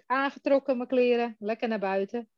aangetrokken 0.05 0.77
mijn 0.77 0.89
kleren, 0.89 1.35
lekker 1.39 1.67
naar 1.67 1.79
buiten. 1.79 2.29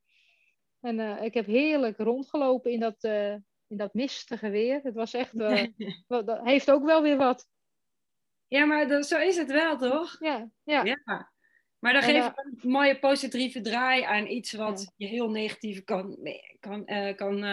En 0.80 1.00
uh, 1.00 1.24
ik 1.24 1.34
heb 1.34 1.46
heerlijk 1.46 1.98
rondgelopen 1.98 2.72
in 2.72 2.80
dat, 2.80 3.04
uh, 3.04 3.32
in 3.68 3.78
dat 3.78 3.94
mistige 3.94 4.50
weer. 4.50 4.80
Het 4.84 4.94
was 4.94 5.14
echt, 5.14 5.34
uh, 5.40 5.66
dat 6.08 6.40
heeft 6.44 6.72
ook 6.72 6.86
wel 6.86 7.02
weer 7.02 7.18
wat. 7.18 7.48
Ja, 8.48 8.66
maar 8.66 8.88
dat, 8.88 9.08
zo 9.08 9.18
is 9.18 9.38
het 9.38 9.52
wel, 9.52 9.78
toch? 9.78 10.16
Ja, 10.20 10.50
ja. 10.64 10.84
ja. 10.84 11.32
Maar 11.80 11.94
dan 11.94 12.02
geef 12.02 12.26
je 12.26 12.32
een 12.36 12.70
mooie 12.70 13.00
positieve 13.00 13.62
draai 13.62 14.04
aan 14.04 14.28
iets 14.28 14.54
wat 14.54 14.94
je 14.96 15.08
heel 15.08 15.30
negatief 15.30 15.84
kan, 15.84 16.18
kan, 16.60 16.86
kan 17.16 17.44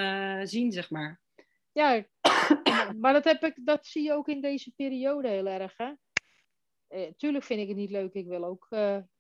zien, 0.47 0.73
zeg 0.73 0.91
maar. 0.91 1.21
Ja, 1.73 2.05
maar 3.01 3.13
dat, 3.13 3.25
heb 3.25 3.45
ik, 3.45 3.61
dat 3.65 3.87
zie 3.87 4.03
je 4.03 4.13
ook 4.13 4.29
in 4.29 4.41
deze 4.41 4.73
periode 4.77 5.29
heel 5.29 5.47
erg, 5.47 5.77
hè? 5.77 5.93
Eh, 6.87 7.13
tuurlijk 7.17 7.45
vind 7.45 7.61
ik 7.61 7.69
het 7.69 7.77
niet 7.77 7.91
leuk. 7.91 8.13
Ik 8.15 8.27
wil 8.27 8.45
ook 8.45 8.67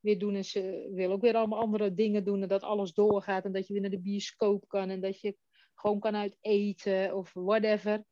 weer 0.01 0.19
doen 0.19 0.35
en 0.35 0.95
wil 0.95 1.13
ook 1.13 1.21
weer 1.21 1.35
allemaal 1.35 1.61
andere 1.61 1.95
dingen 1.95 2.25
doen 2.25 2.43
en 2.43 2.49
dat 2.49 2.63
alles 2.63 2.93
doorgaat 2.93 3.45
en 3.45 3.53
dat 3.53 3.67
je 3.67 3.73
weer 3.73 3.83
naar 3.83 3.91
de 3.91 4.01
bioscoop 4.01 4.69
kan 4.69 4.91
en 4.91 5.01
dat 5.01 5.21
je 5.21 5.37
gewoon 5.75 6.01
kan 6.01 6.17
uit 6.17 6.37
eten 6.41 7.17
of 7.17 7.33
whatever. 7.33 8.05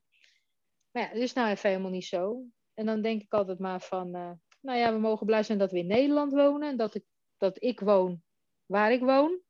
Maar 0.91 1.03
ja, 1.03 1.09
dat 1.09 1.23
is 1.23 1.33
nou 1.33 1.51
even 1.51 1.71
helemaal 1.71 1.91
niet 1.91 2.05
zo. 2.05 2.45
En 2.75 2.87
dan 2.87 3.03
denk 3.03 3.23
ik 3.23 3.33
altijd 3.33 3.59
maar 3.59 3.81
van, 3.81 4.17
uh, 4.17 4.31
nou 4.61 4.79
ja, 4.79 4.93
we 4.93 4.99
mogen 4.99 5.27
blij 5.27 5.43
zijn 5.43 5.59
dat 5.59 5.73
we 5.73 5.79
in 5.79 5.87
Nederland 5.87 6.33
wonen. 6.33 6.69
En 6.69 6.77
dat 6.77 6.95
ik, 6.95 7.05
dat 7.37 7.63
ik 7.63 7.81
woon 7.81 8.23
waar 8.67 8.93
ik 8.93 9.01
woon. 9.01 9.41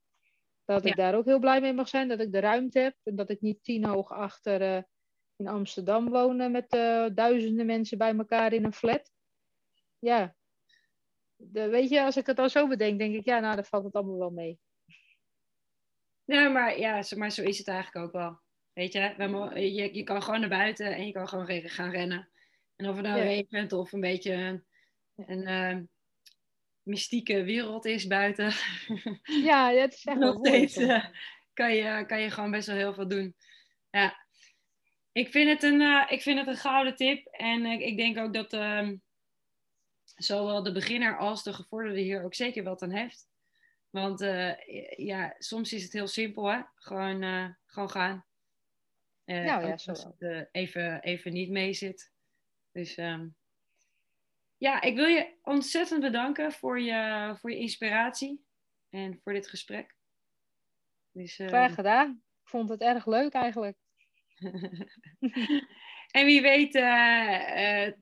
Dat 0.65 0.85
ik 0.85 0.97
daar 0.97 1.15
ook 1.15 1.25
heel 1.25 1.39
blij 1.39 1.61
mee 1.61 1.73
mag 1.73 1.89
zijn. 1.89 2.09
Dat 2.09 2.21
ik 2.21 2.33
de 2.33 2.39
ruimte 2.39 2.79
heb. 2.79 2.97
En 3.03 3.17
dat 3.17 3.31
ik 3.31 3.41
niet 3.41 3.63
tien 3.65 3.85
hoog 3.85 4.11
achter 4.11 4.87
in 5.37 5.49
Amsterdam 5.49 6.09
woon 6.09 6.51
met 6.51 6.75
uh, 6.75 7.07
duizenden 7.15 7.67
mensen 7.67 7.99
bij 7.99 8.17
elkaar 8.17 8.53
in 8.53 8.65
een 8.65 8.73
flat. 8.73 9.13
Ja. 9.99 10.35
De, 11.37 11.69
weet 11.69 11.89
je, 11.89 12.03
als 12.03 12.17
ik 12.17 12.27
het 12.27 12.39
al 12.39 12.49
zo 12.49 12.69
bedenk, 12.69 12.99
denk 12.99 13.15
ik, 13.15 13.25
ja, 13.25 13.41
nou, 13.41 13.55
dan 13.55 13.65
valt 13.65 13.85
het 13.85 13.95
allemaal 13.95 14.19
wel 14.19 14.31
mee. 14.31 14.59
Ja, 16.25 16.49
maar, 16.49 16.79
ja, 16.79 17.03
maar 17.17 17.31
zo 17.31 17.43
is 17.43 17.59
het 17.59 17.69
eigenlijk 17.69 18.07
ook 18.07 18.13
wel. 18.13 18.41
Weet 18.73 18.93
je, 18.93 19.15
je, 19.75 19.95
je 19.95 20.03
kan 20.03 20.23
gewoon 20.23 20.41
naar 20.41 20.49
buiten 20.49 20.95
en 20.95 21.07
je 21.07 21.13
kan 21.13 21.29
gewoon 21.29 21.69
gaan 21.69 21.91
rennen. 21.91 22.29
En 22.77 22.89
of 22.89 22.97
het 22.97 23.07
nou 23.07 23.19
ja. 23.19 23.25
regent 23.25 23.73
of 23.73 23.93
een 23.93 24.01
beetje 24.01 24.33
een, 24.33 24.65
een 25.15 25.49
uh, 25.49 25.83
mystieke 26.83 27.43
wereld 27.43 27.85
is 27.85 28.07
buiten. 28.07 28.53
Ja, 29.23 29.73
dat 29.73 29.93
is 29.93 30.05
echt 30.05 30.19
Nog 30.19 30.39
steeds 30.39 30.77
uh, 30.77 31.05
kan, 31.53 31.75
je, 31.75 32.05
kan 32.07 32.21
je 32.21 32.31
gewoon 32.31 32.51
best 32.51 32.67
wel 32.67 32.77
heel 32.77 32.95
veel 32.95 33.09
doen. 33.09 33.37
Ja. 33.91 34.24
Ik 35.15 35.31
vind 35.31 35.49
het 35.49 35.63
een, 35.63 35.81
uh, 35.81 36.07
ik 36.09 36.23
vind 36.23 36.39
het 36.39 36.49
een 36.49 36.57
gouden 36.57 36.97
tip. 36.97 37.27
En 37.27 37.65
ik 37.65 37.97
denk 37.97 38.19
ook 38.19 38.33
dat 38.33 38.53
ehm, 38.53 38.97
zowel 40.05 40.63
de 40.63 40.73
beginner 40.73 41.19
als 41.19 41.43
de 41.43 41.53
gevorderde 41.53 42.01
hier 42.01 42.25
ook 42.25 42.35
zeker 42.35 42.65
wat 42.65 42.83
aan 42.83 42.91
heeft. 42.91 43.29
Want 43.91 44.21
uh, 44.21 44.53
ja, 44.97 45.35
soms 45.39 45.73
is 45.73 45.83
het 45.83 45.93
heel 45.93 46.07
simpel, 46.07 46.51
hè? 46.51 46.61
Gewoon, 46.75 47.57
gewoon 47.67 47.91
gaan. 47.91 48.27
Nou, 49.25 49.67
ja, 49.67 49.77
zo 49.77 49.91
als 49.91 50.07
het 50.19 50.49
even, 50.53 51.03
even 51.03 51.33
niet 51.33 51.51
mee 51.51 51.73
zit. 51.73 52.13
Dus 52.73 52.97
um, 52.97 53.37
ja, 54.57 54.81
ik 54.81 54.95
wil 54.95 55.07
je 55.07 55.37
ontzettend 55.43 56.01
bedanken 56.01 56.53
voor 56.53 56.81
je, 56.81 57.35
voor 57.41 57.51
je 57.51 57.59
inspiratie 57.59 58.45
en 58.89 59.21
voor 59.23 59.33
dit 59.33 59.49
gesprek. 59.49 59.97
Dus, 61.11 61.35
Graag 61.35 61.75
gedaan. 61.75 62.23
Ik 62.43 62.49
vond 62.49 62.69
het 62.69 62.81
erg 62.81 63.07
leuk 63.07 63.33
eigenlijk. 63.33 63.84
en 66.19 66.25
wie 66.25 66.43
weet, 66.43 66.73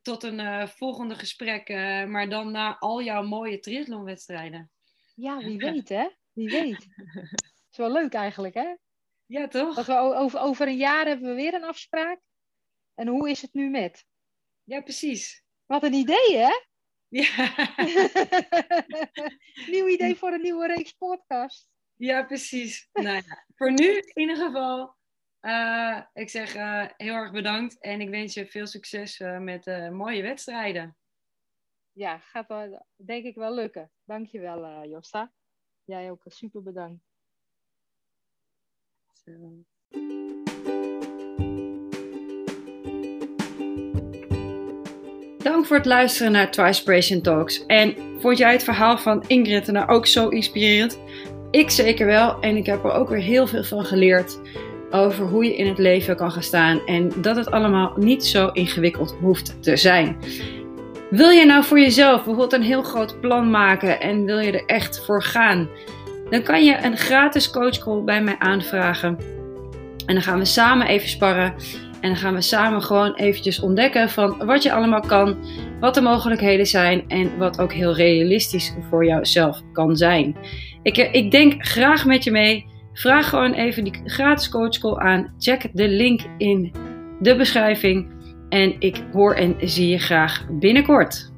tot 0.03 0.23
een 0.23 0.69
volgende 0.69 1.15
gesprek, 1.15 1.69
maar 2.09 2.29
dan 2.29 2.51
na 2.51 2.79
al 2.79 3.03
jouw 3.03 3.23
mooie 3.23 3.59
triathlonwedstrijden. 3.59 4.71
Ja, 5.15 5.39
wie 5.47 5.59
weet 5.59 5.89
hè? 5.89 6.09
Wie 6.33 6.49
weet. 6.51 6.89
is 7.71 7.77
wel 7.77 7.93
leuk 7.93 8.13
eigenlijk 8.13 8.55
hè? 8.55 8.75
Ja, 9.27 9.49
toch? 9.49 9.75
Dat 9.75 9.87
we 9.87 9.95
over, 9.95 10.41
over 10.41 10.69
een 10.69 10.77
jaar 10.77 11.07
hebben 11.07 11.29
we 11.29 11.35
weer 11.35 11.55
een 11.55 11.65
afspraak. 11.65 12.21
En 12.95 13.09
hoe 13.09 13.31
is 13.31 13.43
het 13.43 13.55
nu 13.55 13.71
met? 13.71 14.07
Ja, 14.65 14.81
precies. 14.81 15.43
Wat 15.67 15.83
een 15.83 15.95
idee 15.95 16.37
hè? 16.37 16.51
Ja. 17.13 17.55
Nieuw 19.67 19.87
idee 19.89 20.17
voor 20.17 20.33
een 20.33 20.43
nieuwe 20.43 20.67
reeks 20.67 20.93
podcast. 20.93 21.69
Ja, 21.97 22.23
precies. 22.25 22.89
nou 22.93 23.17
ja, 23.17 23.47
voor 23.55 23.73
nu 23.73 23.99
in 23.99 24.21
ieder 24.21 24.37
geval. 24.37 24.97
Uh, 25.43 26.01
ik 26.13 26.31
zeg 26.31 26.57
uh, 26.57 26.85
heel 26.97 27.15
erg 27.15 27.33
bedankt 27.33 27.79
en 27.81 28.01
ik 28.01 28.09
wens 28.09 28.35
je 28.35 28.47
veel 28.47 28.67
succes 28.67 29.21
uh, 29.21 29.39
met 29.39 29.67
mooie 29.91 30.23
wedstrijden 30.23 30.97
ja, 31.93 32.19
gaat 32.19 32.49
wel, 32.49 32.87
denk 32.97 33.25
ik 33.25 33.35
wel 33.35 33.55
lukken. 33.55 33.91
Dankjewel, 34.05 34.65
uh, 34.65 34.91
Josta. 34.91 35.33
Jij 35.85 36.11
ook 36.11 36.23
super 36.25 36.63
bedankt. 36.63 37.05
Zo. 39.25 39.33
Bedankt 45.39 45.67
voor 45.67 45.77
het 45.77 45.87
luisteren 45.87 46.33
naar 46.33 46.51
Twispiration 46.51 47.23
Talks. 47.23 47.67
En 47.67 48.21
vond 48.21 48.39
jij 48.39 48.53
het 48.53 48.65
verhaal 48.65 48.99
van 48.99 49.25
Ingrid 49.27 49.67
nou 49.67 49.89
ook 49.89 50.07
zo 50.07 50.29
inspirerend? 50.29 51.01
Ik 51.51 51.71
zeker 51.71 52.07
wel. 52.07 52.41
En 52.41 52.57
ik 52.57 52.67
heb 52.67 52.85
er 52.85 52.93
ook 52.93 53.09
weer 53.09 53.23
heel 53.23 53.47
veel 53.47 53.65
van 53.65 53.85
geleerd 53.85 54.39
over 54.93 55.27
hoe 55.27 55.45
je 55.45 55.57
in 55.57 55.67
het 55.67 55.79
leven 55.79 56.17
kan 56.17 56.31
gaan 56.31 56.43
staan. 56.43 56.87
En 56.87 57.13
dat 57.17 57.37
het 57.37 57.51
allemaal 57.51 57.93
niet 57.97 58.25
zo 58.25 58.49
ingewikkeld 58.53 59.17
hoeft 59.21 59.63
te 59.63 59.77
zijn. 59.77 60.17
Wil 61.11 61.31
je 61.31 61.47
nou 61.47 61.65
voor 61.65 61.81
jezelf 61.81 62.15
bijvoorbeeld 62.15 62.53
een 62.53 62.63
heel 62.63 62.83
groot 62.83 63.21
plan 63.21 63.51
maken 63.51 64.01
en 64.01 64.25
wil 64.25 64.39
je 64.39 64.53
er 64.53 64.67
echt 64.67 65.05
voor 65.05 65.23
gaan? 65.23 65.69
Dan 66.31 66.43
kan 66.43 66.65
je 66.65 66.79
een 66.83 66.97
gratis 66.97 67.51
coachcall 67.51 68.03
bij 68.03 68.23
mij 68.23 68.37
aanvragen. 68.39 69.19
En 70.07 70.15
dan 70.15 70.23
gaan 70.23 70.39
we 70.39 70.45
samen 70.45 70.87
even 70.87 71.09
sparren. 71.09 71.55
En 72.01 72.09
dan 72.09 72.17
gaan 72.17 72.35
we 72.35 72.41
samen 72.41 72.83
gewoon 72.83 73.15
eventjes 73.15 73.61
ontdekken 73.61 74.11
van 74.11 74.47
wat 74.47 74.63
je 74.63 74.73
allemaal 74.73 75.01
kan, 75.01 75.37
wat 75.81 75.95
de 75.95 76.01
mogelijkheden 76.01 76.67
zijn 76.67 77.05
en 77.09 77.39
wat 77.39 77.61
ook 77.61 77.73
heel 77.73 77.95
realistisch 77.95 78.75
voor 78.89 79.07
jouzelf 79.07 79.61
kan 79.73 79.97
zijn. 79.97 80.37
Ik, 80.83 80.97
eh, 80.97 81.15
ik 81.15 81.31
denk 81.31 81.67
graag 81.67 82.05
met 82.05 82.25
je 82.25 82.31
mee. 82.31 82.67
Vraag 82.93 83.29
gewoon 83.29 83.53
even 83.53 83.85
die 83.85 84.01
gratis 84.05 84.49
coachcall 84.49 84.97
aan. 84.97 85.35
Check 85.39 85.69
de 85.73 85.89
link 85.89 86.21
in 86.39 86.73
de 87.21 87.37
beschrijving. 87.37 88.11
En 88.49 88.75
ik 88.79 89.05
hoor 89.13 89.35
en 89.35 89.57
zie 89.61 89.89
je 89.89 89.99
graag 89.99 90.47
binnenkort. 90.51 91.32